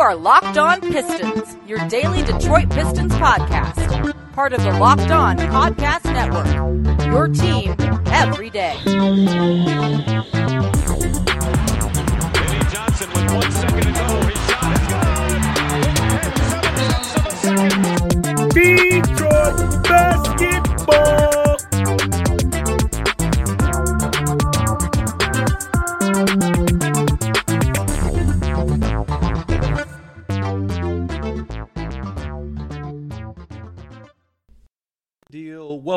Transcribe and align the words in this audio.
are 0.00 0.16
Locked 0.16 0.56
On 0.56 0.80
Pistons, 0.80 1.56
your 1.66 1.78
daily 1.88 2.22
Detroit 2.22 2.70
Pistons 2.70 3.12
podcast. 3.12 4.32
Part 4.32 4.54
of 4.54 4.62
the 4.62 4.72
Locked 4.78 5.10
On 5.10 5.36
Podcast 5.36 6.04
Network. 6.04 6.46
Your 7.04 7.28
team 7.28 7.76
every 8.06 8.48
day. 8.48 8.76
Eddie 8.86 8.96
Johnson 12.72 13.10
with 13.10 13.30
one 13.30 13.52
second 13.52 13.82
to 13.82 13.92
go. 13.92 14.20
His 14.26 14.38
shot 14.46 14.72
is 14.72 14.86
good. 14.88 15.10
And 16.80 17.04
seven 17.36 17.70
tenths. 18.22 18.54
Detroit 18.54 19.82
basketball. 19.84 20.69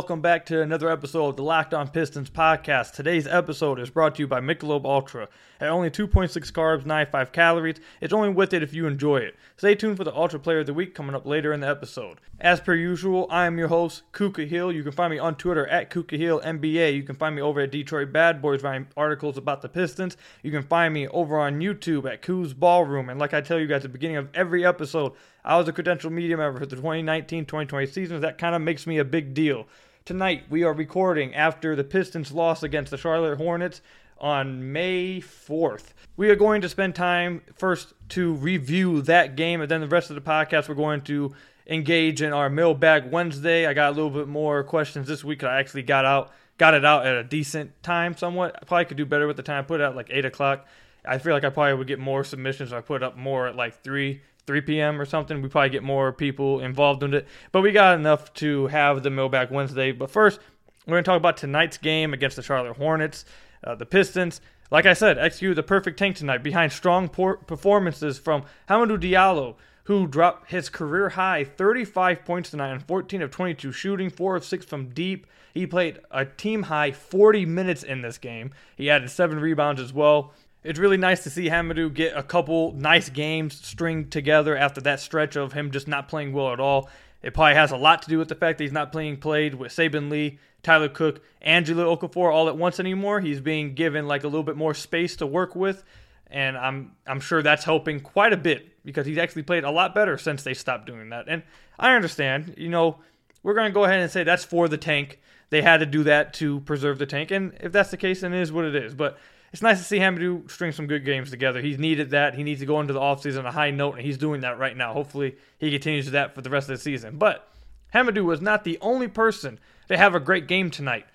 Welcome 0.03 0.20
back 0.20 0.45
to 0.48 0.62
another 0.62 0.89
episode 0.89 1.30
of 1.30 1.38
the 1.38 1.43
Locked 1.43 1.73
On 1.73 1.88
Pistons 1.88 2.30
podcast. 2.30 2.91
Today's 2.91 3.25
episode 3.25 3.80
is 3.80 3.89
brought 3.89 4.16
to 4.16 4.23
you 4.23 4.27
by 4.27 4.41
Michelob 4.41 4.84
Ultra. 4.84 5.29
At 5.62 5.70
only 5.70 5.89
2.6 5.89 6.52
carbs, 6.52 6.85
95 6.85 7.31
calories, 7.31 7.77
it's 8.02 8.12
only 8.12 8.27
worth 8.27 8.52
it 8.53 8.62
if 8.62 8.73
you 8.73 8.85
enjoy 8.85 9.20
it. 9.20 9.38
Stay 9.55 9.76
tuned 9.76 9.95
for 9.95 10.03
the 10.03 10.13
Ultra 10.13 10.41
Player 10.41 10.59
of 10.59 10.66
the 10.66 10.73
Week 10.73 10.93
coming 10.93 11.16
up 11.16 11.26
later 11.26 11.53
in 11.53 11.62
the 11.62 11.70
episode. 11.70 12.20
As 12.41 12.59
per 12.59 12.73
usual, 12.73 13.27
I 13.29 13.45
am 13.45 13.57
your 13.57 13.70
host, 13.70 14.03
Ku 14.12 14.29
Khahil. 14.29 14.73
You 14.76 14.84
can 14.84 14.91
find 14.91 15.09
me 15.09 15.20
on 15.20 15.35
Twitter 15.35 15.66
at 15.67 15.89
Ku 15.89 16.04
Khahil 16.04 16.43
NBA. 16.43 16.93
You 16.93 17.04
can 17.04 17.15
find 17.15 17.34
me 17.34 17.41
over 17.41 17.62
at 17.62 17.71
Detroit 17.71 18.12
Bad 18.12 18.41
Boys 18.41 18.62
writing 18.62 18.88
articles 18.98 19.38
about 19.38 19.62
the 19.62 19.70
Pistons. 19.70 20.17
You 20.41 20.51
can 20.51 20.63
find 20.63 20.93
me 20.93 21.07
over 21.07 21.40
on 21.40 21.62
YouTube 21.62 22.12
at 22.12 22.21
Ku's 22.21 22.54
Ballroom. 22.54 23.07
And 23.07 23.21
like 23.21 23.34
I 23.34 23.40
tell 23.40 23.57
you 23.57 23.68
guys 23.68 23.77
at 23.77 23.84
the 23.84 23.90
beginning 23.90 24.18
of 24.18 24.27
every 24.34 24.65
episode, 24.65 25.13
I 25.46 25.57
was 25.57 25.70
a 25.70 25.71
credential 25.71 26.09
media 26.09 26.35
member 26.35 26.59
for 26.59 26.65
the 26.65 26.76
2019-2020 26.76 27.90
seasons. 27.90 28.21
That 28.21 28.37
kind 28.37 28.54
of 28.54 28.62
makes 28.62 28.85
me 28.85 28.98
a 28.98 29.05
big 29.05 29.34
deal. 29.34 29.65
Tonight 30.05 30.43
we 30.49 30.65
are 30.65 30.73
recording 30.73 31.34
after 31.34 31.77
the 31.77 31.84
Pistons 31.85 32.34
loss 32.34 32.62
against 32.62 32.91
the 32.91 32.98
Charlotte 32.98 33.37
Hornets 33.37 33.79
on 34.18 34.73
May 34.73 35.21
4th. 35.21 35.93
We 36.18 36.29
are 36.29 36.35
going 36.35 36.59
to 36.59 36.68
spend 36.68 36.93
time 36.93 37.41
first 37.55 37.93
to 38.09 38.34
review 38.34 39.01
that 39.04 39.37
game, 39.37 39.62
and 39.62 39.71
then 39.71 39.79
the 39.79 39.87
rest 39.87 40.09
of 40.09 40.15
the 40.15 40.21
podcast 40.21 40.68
we're 40.68 40.76
going 40.76 41.04
to 41.04 41.34
engage 41.68 42.21
in 42.21 42.34
our 42.34 42.49
mailbag 42.49 43.13
Wednesday. 43.13 43.65
I 43.65 43.74
got 43.74 43.93
a 43.93 43.96
little 43.96 44.09
bit 44.09 44.27
more 44.27 44.62
questions 44.65 45.07
this 45.07 45.24
week. 45.24 45.41
I 45.41 45.57
actually 45.57 45.84
got 45.84 46.04
out 46.04 46.34
got 46.57 46.74
it 46.74 46.84
out 46.84 47.05
at 47.07 47.15
a 47.15 47.24
decent 47.24 47.81
time 47.81 48.18
somewhat. 48.18 48.57
I 48.62 48.65
probably 48.65 48.84
could 48.84 48.98
do 48.98 49.05
better 49.05 49.26
with 49.26 49.37
the 49.37 49.43
time. 49.43 49.63
Put 49.63 49.79
it 49.79 49.85
out 49.85 49.96
like 49.96 50.09
eight 50.09 50.26
o'clock. 50.26 50.68
I 51.05 51.18
feel 51.18 51.34
like 51.34 51.46
I 51.46 51.49
probably 51.49 51.76
would 51.76 51.87
get 51.87 51.99
more 51.99 52.26
submissions 52.26 52.74
if 52.74 52.77
I 52.77 52.81
put 52.81 53.04
up 53.04 53.15
more 53.15 53.48
at 53.48 53.55
like 53.55 53.81
three 53.81 54.21
3 54.46 54.62
p.m. 54.62 54.99
or 54.99 55.05
something. 55.05 55.41
We 55.41 55.49
probably 55.49 55.70
get 55.70 55.84
more 55.84 56.12
people 56.12 56.60
involved 56.60 57.04
in 57.04 57.13
it. 57.13 57.27
But 57.52 57.62
we 57.62 57.72
got 57.72 57.98
enough 57.98 58.34
to 58.36 58.68
have 58.68 59.04
the 59.04 59.10
mailbag 59.10 59.52
Wednesday. 59.52 59.91
But 59.91 60.12
first, 60.12 60.40
we're 60.86 60.94
going 60.94 61.04
to 61.04 61.10
talk 61.10 61.18
about 61.18 61.38
tonight's 61.38 61.77
game 61.77 62.13
against 62.13 62.36
the 62.36 62.44
Charlotte 62.44 62.77
Hornets. 62.77 63.26
Uh, 63.64 63.76
the 63.76 63.86
Pistons, 63.86 64.41
like 64.72 64.86
I 64.86 64.94
said, 64.94 65.18
executed 65.18 65.56
the 65.56 65.64
perfect 65.64 65.97
tank 65.97 66.18
tonight 66.18 66.44
behind 66.44 66.72
strong 66.72 67.08
performances 67.08 68.19
from 68.19 68.44
Hamidou 68.69 69.00
Diallo, 69.00 69.56
who 69.86 70.08
dropped 70.08 70.52
his 70.52 70.69
career 70.69 71.09
high 71.09 71.44
35 71.46 72.25
points 72.25 72.50
tonight 72.50 72.72
on 72.72 72.80
14 72.80 73.22
of 73.22 73.31
22 73.31 73.72
shooting, 73.72 74.09
4 74.09 74.36
of 74.36 74.46
6 74.46 74.66
from 74.66 74.90
deep. 74.90 75.28
He 75.53 75.68
played 75.68 76.00
a 76.12 76.25
team 76.25 76.64
high 76.64 76.91
40 76.91 77.46
minutes 77.46 77.84
in 77.84 78.02
this 78.02 78.18
game. 78.18 78.52
He 78.75 78.90
added 78.90 79.09
7 79.09 79.40
rebounds 79.40 79.80
as 79.80 79.94
well. 79.94 80.34
It's 80.63 80.79
really 80.79 80.97
nice 80.97 81.23
to 81.23 81.29
see 81.29 81.50
Hamidou 81.50 81.94
get 81.94 82.16
a 82.16 82.23
couple 82.23 82.72
nice 82.73 83.09
games 83.09 83.56
stringed 83.66 84.11
together 84.11 84.56
after 84.56 84.79
that 84.81 85.01
stretch 85.01 85.35
of 85.35 85.53
him 85.53 85.72
just 85.72 85.88
not 85.88 86.07
playing 86.07 86.31
well 86.31 86.53
at 86.53 86.59
all. 86.59 86.90
It 87.22 87.34
probably 87.34 87.56
has 87.56 87.72
a 87.72 87.78
lot 87.78 88.01
to 88.03 88.09
do 88.09 88.18
with 88.18 88.29
the 88.29 88.35
fact 88.35 88.57
that 88.57 88.63
he's 88.63 88.73
not 88.73 88.91
playing 88.91 89.18
played 89.18 89.56
with 89.56 89.72
Saben 89.73 90.09
Lee, 90.09 90.40
Tyler 90.62 90.90
Cook, 90.90 91.22
Jahlil 91.46 91.97
Okafor 91.97 92.34
all 92.34 92.47
at 92.47 92.57
once 92.57 92.79
anymore. 92.79 93.19
He's 93.19 93.41
being 93.41 93.75
given 93.75 94.07
like 94.07 94.23
a 94.23 94.28
little 94.28 94.44
bit 94.44 94.56
more 94.56 94.73
space 94.73 95.18
to 95.18 95.28
work 95.28 95.56
with, 95.56 95.84
and 96.28 96.57
I'm 96.57 96.96
I'm 97.06 97.19
sure 97.19 97.41
that's 97.41 97.66
helping 97.66 98.00
quite 98.00 98.34
a 98.34 98.38
bit 98.38 98.84
because 98.85 99.06
he's 99.06 99.18
actually 99.18 99.44
played 99.44 99.63
a 99.63 99.72
lot 99.72 99.94
better 99.94 100.18
since 100.18 100.44
they 100.44 100.53
stopped 100.53 100.85
doing 100.85 101.09
that. 101.09 101.25
And 101.28 101.44
I 101.78 101.96
understand, 101.96 102.56
you 102.57 102.69
know, 102.69 103.00
we're 103.41 103.53
to 103.53 103.72
go 103.72 103.84
ahead 103.84 104.00
and 104.00 104.12
say 104.12 104.23
that's 104.23 104.46
for 104.46 104.68
the 104.68 104.78
tank. 104.78 105.19
They 105.50 105.62
had 105.62 105.78
to 105.81 105.85
do 105.85 106.03
that 106.03 106.34
to 106.35 106.62
preserve 106.62 107.00
the 107.00 107.06
tank, 107.06 107.31
and 107.31 107.53
if 107.59 107.72
that's 107.72 107.91
the 107.91 107.97
case, 107.97 108.22
then 108.22 108.34
it 108.34 108.41
is 108.41 108.52
what 108.52 108.66
it 108.66 108.75
is. 108.75 108.96
But 108.96 109.18
it's 109.53 109.62
nice 109.62 109.78
to 109.78 109.84
see 109.84 110.00
Hamidou 110.00 110.50
string 110.50 110.72
some 110.72 110.88
good 110.88 111.06
games 111.06 111.30
together. 111.30 111.62
He's 111.62 111.78
needed 111.78 112.09
that. 112.09 112.34
He 112.34 112.41
needs 112.41 112.59
to 112.62 112.66
go 112.66 112.81
into 112.81 112.91
the 112.91 113.00
offseason 113.00 113.40
on 113.40 113.46
a 113.46 113.52
high 113.52 113.69
note, 113.69 113.94
and 113.94 114.02
he's 114.03 114.18
doing 114.18 114.41
that 114.41 114.58
right 114.58 114.75
now. 114.75 114.94
Hopefully, 114.94 115.36
he 115.59 115.69
continues 115.69 116.09
that 116.09 116.34
for 116.34 116.41
the 116.41 116.50
rest 116.50 116.69
of 116.69 116.75
the 116.75 116.81
season. 116.81 117.19
But 117.19 117.47
Hamidou 117.94 118.25
was 118.25 118.41
not 118.41 118.64
the 118.64 118.80
only 118.81 119.08
person 119.08 119.59
to 119.90 119.97
have 119.97 120.16
a 120.16 120.19
great 120.19 120.47
game 120.47 120.72
tonight. 120.72 121.06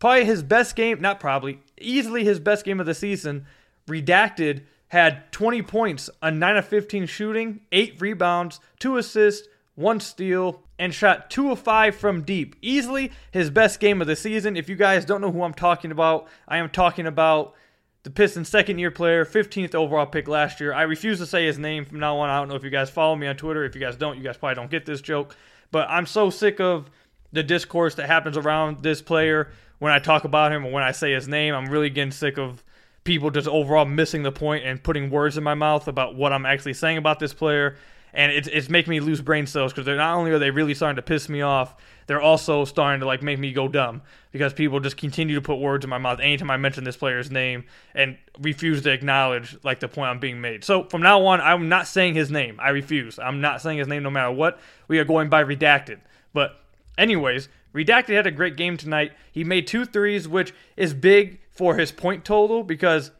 Probably 0.00 0.24
his 0.24 0.42
best 0.42 0.74
game, 0.74 1.00
not 1.00 1.20
probably, 1.20 1.60
easily 1.80 2.24
his 2.24 2.40
best 2.40 2.64
game 2.64 2.80
of 2.80 2.86
the 2.86 2.94
season. 2.94 3.46
Redacted 3.86 4.62
had 4.88 5.30
20 5.30 5.62
points, 5.62 6.10
a 6.20 6.32
9 6.32 6.56
of 6.56 6.66
15 6.66 7.06
shooting, 7.06 7.60
8 7.70 8.00
rebounds, 8.00 8.58
2 8.80 8.96
assists, 8.96 9.46
1 9.76 10.00
steal, 10.00 10.64
and 10.80 10.94
shot 10.94 11.28
2 11.30 11.52
of 11.52 11.60
5 11.60 11.94
from 11.94 12.22
deep. 12.22 12.56
Easily 12.62 13.12
his 13.30 13.50
best 13.50 13.78
game 13.80 14.00
of 14.00 14.06
the 14.06 14.16
season. 14.16 14.56
If 14.56 14.68
you 14.68 14.76
guys 14.76 15.04
don't 15.04 15.20
know 15.20 15.30
who 15.30 15.42
I'm 15.42 15.52
talking 15.52 15.92
about, 15.92 16.26
I 16.48 16.56
am 16.56 16.70
talking 16.70 17.06
about 17.06 17.54
the 18.02 18.10
Pistons' 18.10 18.48
second 18.48 18.78
year 18.78 18.90
player, 18.90 19.26
15th 19.26 19.74
overall 19.74 20.06
pick 20.06 20.26
last 20.26 20.58
year. 20.58 20.72
I 20.72 20.82
refuse 20.82 21.18
to 21.18 21.26
say 21.26 21.44
his 21.44 21.58
name 21.58 21.84
from 21.84 22.00
now 22.00 22.16
on. 22.16 22.30
I 22.30 22.38
don't 22.38 22.48
know 22.48 22.54
if 22.54 22.64
you 22.64 22.70
guys 22.70 22.88
follow 22.88 23.14
me 23.14 23.26
on 23.26 23.36
Twitter. 23.36 23.62
If 23.64 23.74
you 23.74 23.80
guys 23.80 23.94
don't, 23.94 24.16
you 24.16 24.24
guys 24.24 24.38
probably 24.38 24.54
don't 24.54 24.70
get 24.70 24.86
this 24.86 25.02
joke. 25.02 25.36
But 25.70 25.86
I'm 25.90 26.06
so 26.06 26.30
sick 26.30 26.60
of 26.60 26.90
the 27.30 27.42
discourse 27.42 27.94
that 27.96 28.06
happens 28.06 28.38
around 28.38 28.82
this 28.82 29.02
player 29.02 29.52
when 29.80 29.92
I 29.92 29.98
talk 29.98 30.24
about 30.24 30.50
him 30.50 30.64
or 30.64 30.72
when 30.72 30.82
I 30.82 30.92
say 30.92 31.12
his 31.12 31.28
name. 31.28 31.54
I'm 31.54 31.66
really 31.66 31.90
getting 31.90 32.10
sick 32.10 32.38
of 32.38 32.64
people 33.04 33.30
just 33.30 33.48
overall 33.48 33.84
missing 33.84 34.22
the 34.22 34.32
point 34.32 34.64
and 34.64 34.82
putting 34.82 35.10
words 35.10 35.36
in 35.36 35.44
my 35.44 35.54
mouth 35.54 35.88
about 35.88 36.14
what 36.14 36.32
I'm 36.32 36.46
actually 36.46 36.74
saying 36.74 36.96
about 36.96 37.18
this 37.18 37.34
player. 37.34 37.76
And 38.12 38.32
it's, 38.32 38.48
it's 38.48 38.68
making 38.68 38.90
me 38.90 39.00
lose 39.00 39.20
brain 39.20 39.46
cells 39.46 39.72
because 39.72 39.86
they're 39.86 39.96
not 39.96 40.16
only 40.16 40.32
are 40.32 40.38
they 40.38 40.50
really 40.50 40.74
starting 40.74 40.96
to 40.96 41.02
piss 41.02 41.28
me 41.28 41.42
off, 41.42 41.76
they're 42.06 42.20
also 42.20 42.64
starting 42.64 43.00
to 43.00 43.06
like 43.06 43.22
make 43.22 43.38
me 43.38 43.52
go 43.52 43.68
dumb 43.68 44.02
because 44.32 44.52
people 44.52 44.80
just 44.80 44.96
continue 44.96 45.36
to 45.36 45.40
put 45.40 45.56
words 45.56 45.84
in 45.84 45.90
my 45.90 45.98
mouth 45.98 46.18
anytime 46.20 46.50
I 46.50 46.56
mention 46.56 46.82
this 46.82 46.96
player's 46.96 47.30
name 47.30 47.64
and 47.94 48.18
refuse 48.40 48.82
to 48.82 48.90
acknowledge 48.90 49.56
like 49.62 49.80
the 49.80 49.88
point 49.88 50.10
I'm 50.10 50.18
being 50.18 50.40
made. 50.40 50.64
So 50.64 50.84
from 50.84 51.02
now 51.02 51.24
on, 51.26 51.40
I'm 51.40 51.68
not 51.68 51.86
saying 51.86 52.14
his 52.14 52.30
name. 52.30 52.58
I 52.60 52.70
refuse. 52.70 53.18
I'm 53.18 53.40
not 53.40 53.62
saying 53.62 53.78
his 53.78 53.88
name 53.88 54.02
no 54.02 54.10
matter 54.10 54.32
what. 54.32 54.58
We 54.88 54.98
are 54.98 55.04
going 55.04 55.28
by 55.28 55.44
redacted. 55.44 56.00
But 56.32 56.60
anyways, 56.98 57.48
redacted 57.74 58.14
had 58.14 58.26
a 58.26 58.32
great 58.32 58.56
game 58.56 58.76
tonight. 58.76 59.12
He 59.30 59.44
made 59.44 59.66
two 59.66 59.84
threes, 59.84 60.26
which 60.26 60.52
is 60.76 60.94
big 60.94 61.40
for 61.52 61.76
his 61.76 61.92
point 61.92 62.24
total 62.24 62.64
because 62.64 63.12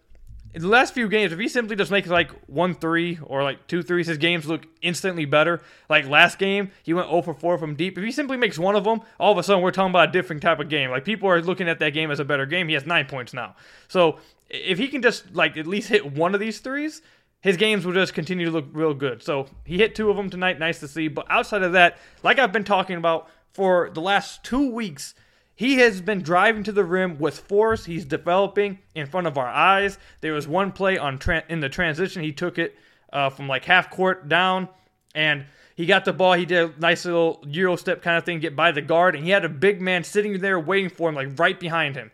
in 0.53 0.63
the 0.63 0.69
last 0.69 0.95
few 0.95 1.09
games, 1.09 1.33
if 1.33 1.39
he 1.39 1.49
simply 1.49 1.77
just 1.77 1.91
makes 1.91 2.09
like 2.09 2.31
one 2.49 2.75
three 2.75 3.19
or 3.23 3.43
like 3.43 3.67
two 3.69 3.83
threes, 3.83 4.09
his 4.09 4.19
games 4.19 4.47
look 4.47 4.67
instantly 4.83 5.25
better. 5.25 5.63
Like 5.89 6.09
last 6.09 6.39
game, 6.39 6.73
he 6.83 6.93
went 6.93 7.09
0 7.09 7.23
for 7.23 7.35
4 7.35 7.59
from 7.59 7.77
deep. 7.77 7.97
If 7.97 8.05
he 8.05 8.11
simply 8.11 8.37
makes 8.37 8.59
one 8.59 8.75
of 8.75 8.85
them, 8.85 9.01
all 9.19 9.33
of 9.33 9.39
a 9.39 9.43
sudden 9.43 9.63
we're 9.63 9.71
talking 9.71 9.91
about 9.91 10.09
a 10.09 10.13
different 10.13 10.43
type 10.43 10.59
of 10.59 10.69
game. 10.69 10.91
Like 10.91 11.05
people 11.05 11.29
are 11.29 11.41
looking 11.41 11.69
at 11.69 11.79
that 11.79 11.91
game 11.91 12.11
as 12.11 12.19
a 12.19 12.25
better 12.25 12.47
game. 12.47 12.67
He 12.67 12.75
has 12.75 12.85
nine 12.85 13.07
points 13.07 13.33
now. 13.33 13.55
So 13.87 14.19
if 14.49 14.79
he 14.79 14.89
can 14.89 15.03
just 15.03 15.35
like 15.35 15.57
at 15.57 15.67
least 15.67 15.89
hit 15.89 16.13
one 16.13 16.35
of 16.35 16.41
these 16.41 16.59
threes, 16.59 17.01
his 17.41 17.57
games 17.57 17.87
will 17.87 17.95
just 17.95 18.13
continue 18.13 18.47
to 18.47 18.53
look 18.53 18.67
real 18.73 18.93
good. 18.93 19.23
So 19.23 19.47
he 19.65 19.79
hit 19.79 19.95
two 19.95 20.11
of 20.11 20.17
them 20.17 20.31
tonight. 20.31 20.59
Nice 20.59 20.81
to 20.81 20.89
see. 20.89 21.07
But 21.07 21.27
outside 21.31 21.63
of 21.63 21.73
that, 21.73 21.99
like 22.23 22.39
I've 22.39 22.53
been 22.53 22.65
talking 22.65 22.97
about 22.97 23.29
for 23.53 23.91
the 23.91 24.01
last 24.01 24.43
two 24.43 24.71
weeks, 24.71 25.15
he 25.61 25.77
has 25.77 26.01
been 26.01 26.23
driving 26.23 26.63
to 26.65 26.73
the 26.73 26.87
rim 26.87 27.19
with 27.19 27.41
force. 27.41 27.85
He's 27.85 28.07
developing 28.07 28.79
in 28.95 29.07
front 29.07 29.27
of 29.27 29.37
our 29.37 29.47
eyes. 29.47 29.99
There 30.23 30.33
was 30.33 30.49
one 30.49 30.73
play 30.73 30.97
on 30.97 31.19
tra- 31.19 31.45
in 31.51 31.61
the 31.61 31.69
transition. 31.69 32.23
He 32.23 32.33
took 32.33 32.59
it 32.59 32.79
uh, 33.13 33.29
from 33.29 33.47
like 33.47 33.67
half 33.67 33.91
court 33.91 34.27
down, 34.27 34.71
and 35.15 35.45
he 35.77 35.85
got 35.85 36.07
the 36.07 36.15
ball. 36.15 36.33
He 36.33 36.47
did 36.47 36.71
a 36.71 36.81
nice 36.81 37.05
little 37.05 37.45
euro 37.47 37.77
step 37.77 38.01
kind 38.01 38.17
of 38.17 38.25
thing, 38.25 38.41
get 38.41 38.57
by 38.57 38.73
the 38.73 38.81
guard, 38.81 39.15
and 39.15 39.23
he 39.23 39.33
had 39.33 39.45
a 39.45 39.51
big 39.51 39.83
man 39.83 40.03
sitting 40.03 40.39
there 40.41 40.59
waiting 40.59 40.89
for 40.89 41.11
him, 41.11 41.15
like 41.15 41.39
right 41.39 41.61
behind 41.61 41.95
him. 41.95 42.11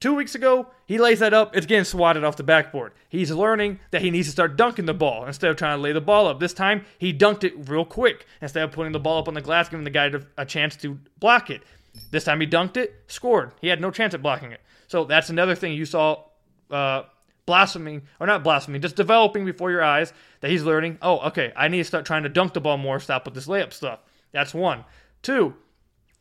Two 0.00 0.16
weeks 0.16 0.34
ago, 0.34 0.66
he 0.84 0.98
lays 0.98 1.20
that 1.20 1.32
up. 1.32 1.56
It's 1.56 1.66
getting 1.66 1.84
swatted 1.84 2.24
off 2.24 2.36
the 2.36 2.42
backboard. 2.42 2.94
He's 3.08 3.30
learning 3.30 3.78
that 3.92 4.02
he 4.02 4.10
needs 4.10 4.26
to 4.26 4.32
start 4.32 4.56
dunking 4.56 4.86
the 4.86 4.94
ball 4.94 5.24
instead 5.24 5.50
of 5.50 5.56
trying 5.56 5.78
to 5.78 5.82
lay 5.82 5.92
the 5.92 6.00
ball 6.00 6.26
up. 6.26 6.40
This 6.40 6.52
time, 6.52 6.84
he 6.98 7.14
dunked 7.14 7.44
it 7.44 7.68
real 7.68 7.84
quick 7.84 8.26
instead 8.40 8.64
of 8.64 8.72
putting 8.72 8.92
the 8.92 8.98
ball 8.98 9.20
up 9.20 9.28
on 9.28 9.34
the 9.34 9.40
glass, 9.40 9.68
giving 9.68 9.84
the 9.84 9.90
guy 9.90 10.10
a 10.36 10.44
chance 10.44 10.74
to 10.76 10.98
block 11.20 11.48
it. 11.50 11.62
This 12.10 12.24
time 12.24 12.40
he 12.40 12.46
dunked 12.46 12.76
it, 12.76 13.02
scored. 13.06 13.52
He 13.60 13.68
had 13.68 13.80
no 13.80 13.90
chance 13.90 14.14
at 14.14 14.22
blocking 14.22 14.52
it. 14.52 14.60
So 14.86 15.04
that's 15.04 15.30
another 15.30 15.54
thing 15.54 15.72
you 15.72 15.84
saw 15.84 16.24
uh, 16.70 17.02
blaspheming, 17.46 18.02
or 18.20 18.26
not 18.26 18.44
blaspheming, 18.44 18.82
just 18.82 18.96
developing 18.96 19.44
before 19.44 19.70
your 19.70 19.82
eyes 19.82 20.12
that 20.40 20.50
he's 20.50 20.62
learning. 20.62 20.98
Oh, 21.02 21.18
okay, 21.28 21.52
I 21.56 21.68
need 21.68 21.78
to 21.78 21.84
start 21.84 22.04
trying 22.04 22.22
to 22.24 22.28
dunk 22.28 22.54
the 22.54 22.60
ball 22.60 22.76
more, 22.76 23.00
stop 23.00 23.24
with 23.24 23.34
this 23.34 23.46
layup 23.46 23.72
stuff. 23.72 24.00
That's 24.32 24.52
one. 24.52 24.84
Two, 25.22 25.54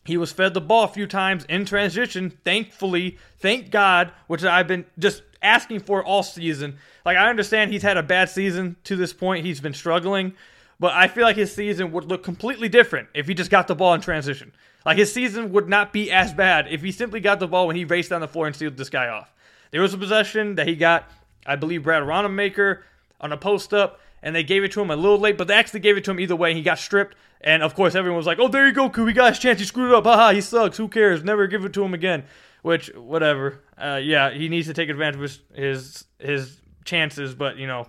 he 0.05 0.15
was 0.15 0.31
fed 0.31 0.53
the 0.53 0.61
ball 0.61 0.85
a 0.85 0.87
few 0.87 1.05
times 1.05 1.45
in 1.49 1.65
transition, 1.65 2.31
thankfully, 2.45 3.17
thank 3.39 3.71
God, 3.71 4.13
which 4.27 4.43
I've 4.43 4.67
been 4.67 4.85
just 4.97 5.21
asking 5.41 5.81
for 5.81 6.03
all 6.03 6.23
season. 6.23 6.77
Like 7.05 7.17
I 7.17 7.29
understand 7.29 7.71
he's 7.71 7.83
had 7.83 7.97
a 7.97 8.03
bad 8.03 8.29
season 8.29 8.77
to 8.85 8.95
this 8.95 9.11
point. 9.11 9.45
He's 9.45 9.59
been 9.59 9.73
struggling, 9.73 10.33
but 10.79 10.93
I 10.93 11.07
feel 11.07 11.23
like 11.23 11.35
his 11.35 11.53
season 11.53 11.91
would 11.91 12.05
look 12.05 12.23
completely 12.23 12.69
different 12.69 13.09
if 13.13 13.27
he 13.27 13.33
just 13.33 13.49
got 13.49 13.67
the 13.67 13.75
ball 13.75 13.93
in 13.93 14.01
transition. 14.01 14.51
Like 14.85 14.97
his 14.97 15.11
season 15.11 15.51
would 15.51 15.67
not 15.67 15.91
be 15.91 16.11
as 16.11 16.33
bad 16.33 16.67
if 16.69 16.81
he 16.81 16.91
simply 16.91 17.19
got 17.19 17.39
the 17.39 17.47
ball 17.47 17.67
when 17.67 17.75
he 17.75 17.83
raced 17.83 18.11
down 18.11 18.21
the 18.21 18.27
floor 18.27 18.47
and 18.47 18.55
sealed 18.55 18.77
this 18.77 18.89
guy 18.89 19.07
off. 19.07 19.33
There 19.71 19.81
was 19.81 19.93
a 19.93 19.97
possession 19.97 20.55
that 20.55 20.67
he 20.67 20.75
got, 20.75 21.09
I 21.45 21.55
believe, 21.55 21.83
Brad 21.83 22.05
Wanamaker 22.05 22.83
on 23.19 23.33
a 23.33 23.37
post 23.37 23.73
up, 23.73 23.99
and 24.21 24.35
they 24.35 24.43
gave 24.43 24.63
it 24.63 24.71
to 24.73 24.81
him 24.81 24.91
a 24.91 24.95
little 24.95 25.19
late, 25.19 25.37
but 25.37 25.47
they 25.47 25.55
actually 25.55 25.81
gave 25.81 25.97
it 25.97 26.03
to 26.05 26.11
him 26.11 26.19
either 26.19 26.35
way. 26.35 26.53
He 26.53 26.61
got 26.61 26.79
stripped, 26.79 27.15
and 27.41 27.63
of 27.63 27.75
course, 27.75 27.95
everyone 27.95 28.17
was 28.17 28.25
like, 28.25 28.39
"Oh, 28.39 28.47
there 28.47 28.65
you 28.65 28.73
go. 28.73 28.89
He 28.89 29.13
got 29.13 29.33
his 29.33 29.39
chance. 29.39 29.59
He 29.59 29.65
screwed 29.65 29.89
it 29.89 29.95
up. 29.95 30.05
Haha, 30.05 30.33
he 30.33 30.41
sucks. 30.41 30.77
Who 30.77 30.87
cares? 30.87 31.23
Never 31.23 31.47
give 31.47 31.65
it 31.65 31.73
to 31.73 31.83
him 31.83 31.93
again." 31.93 32.23
Which, 32.63 32.87
whatever. 32.95 33.61
Uh, 33.77 33.99
yeah, 34.03 34.31
he 34.31 34.49
needs 34.49 34.67
to 34.67 34.73
take 34.73 34.89
advantage 34.89 35.15
of 35.15 35.21
his 35.21 35.39
his, 35.53 36.05
his 36.19 36.61
chances, 36.85 37.35
but 37.35 37.57
you 37.57 37.67
know, 37.67 37.87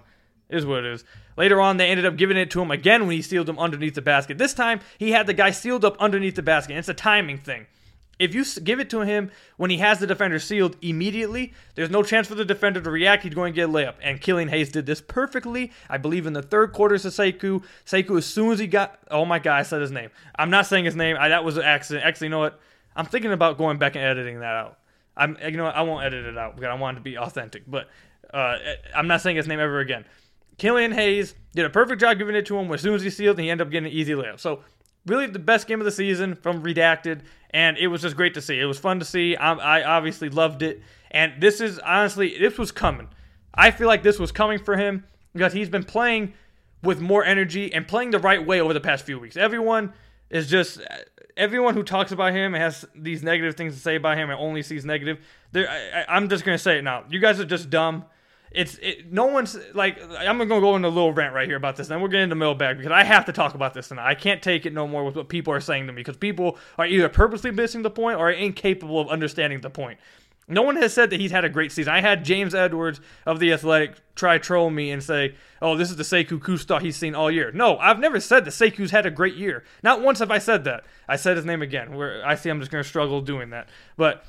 is 0.49 0.67
what 0.67 0.85
it 0.85 0.93
is. 0.93 1.05
Later 1.38 1.61
on, 1.61 1.76
they 1.76 1.88
ended 1.88 2.05
up 2.05 2.17
giving 2.17 2.37
it 2.37 2.50
to 2.50 2.61
him 2.61 2.73
again 2.73 3.06
when 3.06 3.14
he 3.14 3.23
sealed 3.23 3.49
him 3.49 3.61
underneath 3.61 3.94
the 3.94 4.02
basket. 4.02 4.38
This 4.38 4.52
time, 4.52 4.81
he 4.99 5.12
had 5.12 5.29
the 5.29 5.32
guy 5.32 5.52
sealed 5.52 5.85
up 5.85 5.96
underneath 6.00 6.35
the 6.35 6.43
basket. 6.43 6.76
It's 6.76 6.88
a 6.88 6.94
timing 6.94 7.38
thing. 7.38 7.69
If 8.19 8.35
you 8.35 8.44
give 8.64 8.81
it 8.81 8.90
to 8.90 9.02
him 9.02 9.31
when 9.56 9.70
he 9.70 9.76
has 9.76 10.00
the 10.00 10.06
defender 10.08 10.40
sealed 10.40 10.76
immediately, 10.82 11.52
there's 11.76 11.90
no 11.90 12.02
chance 12.02 12.26
for 12.26 12.35
the 12.35 12.44
defender 12.44 12.81
to 12.81 12.90
react. 12.90 13.23
He's 13.23 13.35
going 13.35 13.52
to 13.52 13.55
get 13.55 13.69
a 13.69 13.73
layup. 13.73 13.94
And 14.02 14.20
Killian 14.20 14.49
Hayes 14.49 14.73
did 14.73 14.87
this 14.87 15.00
perfectly. 15.00 15.70
I 15.88 15.96
believe 15.96 16.26
in 16.26 16.32
the 16.32 16.43
third 16.43 16.73
quarter 16.73 16.99
to. 16.99 17.06
Sekou, 17.08 18.19
as 18.19 18.26
soon 18.26 18.50
as 18.50 18.58
he 18.58 18.67
got, 18.67 18.99
oh 19.08 19.25
my 19.25 19.38
God, 19.38 19.58
I 19.58 19.62
said 19.62 19.81
his 19.81 19.93
name. 19.93 20.11
I'm 20.37 20.50
not 20.50 20.67
saying 20.67 20.87
his 20.87 20.96
name. 20.96 21.17
I, 21.20 21.29
that 21.29 21.44
was 21.44 21.56
an 21.56 21.62
accident. 21.62 22.05
Actually, 22.05 22.26
you 22.26 22.31
know 22.31 22.40
what? 22.40 22.58
I'm 22.96 23.06
thinking 23.06 23.31
about 23.31 23.58
going 23.58 23.79
back 23.79 23.94
and 23.94 24.05
editing 24.05 24.40
that 24.40 24.56
out. 24.56 24.79
I'm, 25.17 25.38
you 25.40 25.52
know, 25.52 25.64
what? 25.64 25.76
I 25.76 25.82
won't 25.82 26.05
edit 26.05 26.26
it 26.26 26.37
out 26.37 26.56
because 26.56 26.69
I 26.69 26.75
want 26.75 26.96
it 26.96 26.99
to 26.99 27.05
be 27.05 27.17
authentic. 27.17 27.62
But 27.69 27.88
uh, 28.35 28.56
I'm 28.96 29.06
not 29.06 29.20
saying 29.20 29.37
his 29.37 29.46
name 29.46 29.61
ever 29.61 29.79
again. 29.79 30.05
Killian 30.58 30.93
Hayes 30.93 31.34
did 31.55 31.64
a 31.64 31.70
perfect 31.70 32.00
job 32.00 32.19
giving 32.19 32.34
it 32.34 32.46
to 32.46 32.58
him 32.58 32.70
as 32.72 32.82
soon 32.82 32.94
as 32.94 33.02
he 33.02 33.10
sealed, 33.10 33.37
and 33.37 33.44
he 33.44 33.50
ended 33.50 33.66
up 33.66 33.70
getting 33.70 33.90
an 33.90 33.96
easy 33.96 34.12
layup. 34.12 34.38
So 34.38 34.60
really 35.06 35.26
the 35.26 35.38
best 35.38 35.66
game 35.66 35.81
of 35.81 35.84
the 35.84 35.90
season 35.90 36.34
from 36.34 36.62
Redacted, 36.62 37.22
and 37.50 37.78
it 37.78 37.87
was 37.87 38.02
just 38.02 38.16
great 38.16 38.34
to 38.34 38.43
see. 38.43 38.60
It 38.60 38.66
was 38.66 38.78
fun 38.78 38.99
to 38.99 39.05
see. 39.05 39.37
I, 39.37 39.55
I 39.55 39.84
obviously 39.84 40.28
loved 40.28 40.62
it, 40.62 40.82
and 41.10 41.40
this 41.40 41.60
is 41.60 41.78
honestly 41.78 42.38
this 42.38 42.58
was 42.58 42.72
coming. 42.72 43.08
I 43.55 43.70
feel 43.70 43.87
like 43.87 44.02
this 44.02 44.19
was 44.19 44.31
coming 44.31 44.58
for 44.58 44.76
him 44.76 45.05
because 45.32 45.52
he's 45.52 45.69
been 45.69 45.84
playing 45.84 46.34
with 46.82 47.00
more 47.00 47.25
energy 47.25 47.72
and 47.72 47.88
playing 47.88 48.11
the 48.11 48.19
right 48.19 48.44
way 48.44 48.61
over 48.61 48.72
the 48.72 48.81
past 48.81 49.04
few 49.04 49.19
weeks. 49.19 49.37
Everyone 49.37 49.93
is 50.31 50.49
just 50.49 50.81
everyone 51.37 51.75
who 51.75 51.82
talks 51.82 52.12
about 52.12 52.32
him 52.32 52.54
and 52.54 52.62
has 52.62 52.84
these 52.94 53.22
negative 53.22 53.56
things 53.56 53.75
to 53.75 53.81
say 53.81 53.96
about 53.96 54.19
him 54.19 54.31
and 54.31 54.38
only 54.38 54.62
sees 54.62 54.84
negative. 54.84 55.19
I, 55.54 56.04
I'm 56.08 56.28
just 56.28 56.44
gonna 56.44 56.58
say 56.58 56.78
it 56.78 56.82
now. 56.82 57.04
You 57.08 57.20
guys 57.20 57.40
are 57.40 57.44
just 57.44 57.70
dumb 57.70 58.04
it's 58.50 58.76
it, 58.78 59.12
no 59.12 59.26
one's 59.26 59.56
like 59.74 60.00
I'm 60.02 60.38
gonna 60.38 60.46
go 60.46 60.76
into 60.76 60.88
a 60.88 60.90
little 60.90 61.12
rant 61.12 61.34
right 61.34 61.46
here 61.46 61.56
about 61.56 61.76
this. 61.76 61.88
And 61.88 61.94
then 61.94 62.02
we're 62.02 62.08
getting 62.08 62.24
into 62.24 62.36
mailbag 62.36 62.78
because 62.78 62.92
I 62.92 63.04
have 63.04 63.24
to 63.26 63.32
talk 63.32 63.54
about 63.54 63.74
this, 63.74 63.90
and 63.90 64.00
I 64.00 64.14
can't 64.14 64.42
take 64.42 64.66
it 64.66 64.72
no 64.72 64.86
more 64.86 65.04
with 65.04 65.16
what 65.16 65.28
people 65.28 65.52
are 65.52 65.60
saying 65.60 65.86
to 65.86 65.92
me 65.92 66.00
because 66.00 66.16
people 66.16 66.58
are 66.78 66.86
either 66.86 67.08
purposely 67.08 67.50
missing 67.50 67.82
the 67.82 67.90
point 67.90 68.18
or 68.18 68.30
incapable 68.30 69.00
of 69.00 69.08
understanding 69.08 69.60
the 69.60 69.70
point. 69.70 69.98
No 70.50 70.62
one 70.62 70.76
has 70.76 70.94
said 70.94 71.10
that 71.10 71.20
he's 71.20 71.30
had 71.30 71.44
a 71.44 71.50
great 71.50 71.72
season. 71.72 71.92
I 71.92 72.00
had 72.00 72.24
James 72.24 72.54
Edwards 72.54 73.02
of 73.26 73.38
the 73.38 73.52
Athletic 73.52 73.96
try 74.14 74.38
troll 74.38 74.70
me 74.70 74.90
and 74.90 75.02
say, 75.02 75.34
"Oh, 75.60 75.76
this 75.76 75.90
is 75.90 75.96
the 75.96 76.02
Sekou 76.02 76.38
Kusta 76.38 76.80
he's 76.80 76.96
seen 76.96 77.14
all 77.14 77.30
year." 77.30 77.52
No, 77.52 77.76
I've 77.76 77.98
never 77.98 78.18
said 78.18 78.46
that 78.46 78.52
Sekou's 78.52 78.90
had 78.90 79.04
a 79.04 79.10
great 79.10 79.34
year. 79.34 79.64
Not 79.82 80.00
once 80.00 80.20
have 80.20 80.30
I 80.30 80.38
said 80.38 80.64
that. 80.64 80.84
I 81.06 81.16
said 81.16 81.36
his 81.36 81.44
name 81.44 81.60
again. 81.60 81.94
Where 81.94 82.26
I 82.26 82.34
see 82.34 82.48
I'm 82.48 82.60
just 82.60 82.72
gonna 82.72 82.82
struggle 82.82 83.20
doing 83.20 83.50
that, 83.50 83.68
but 83.98 84.24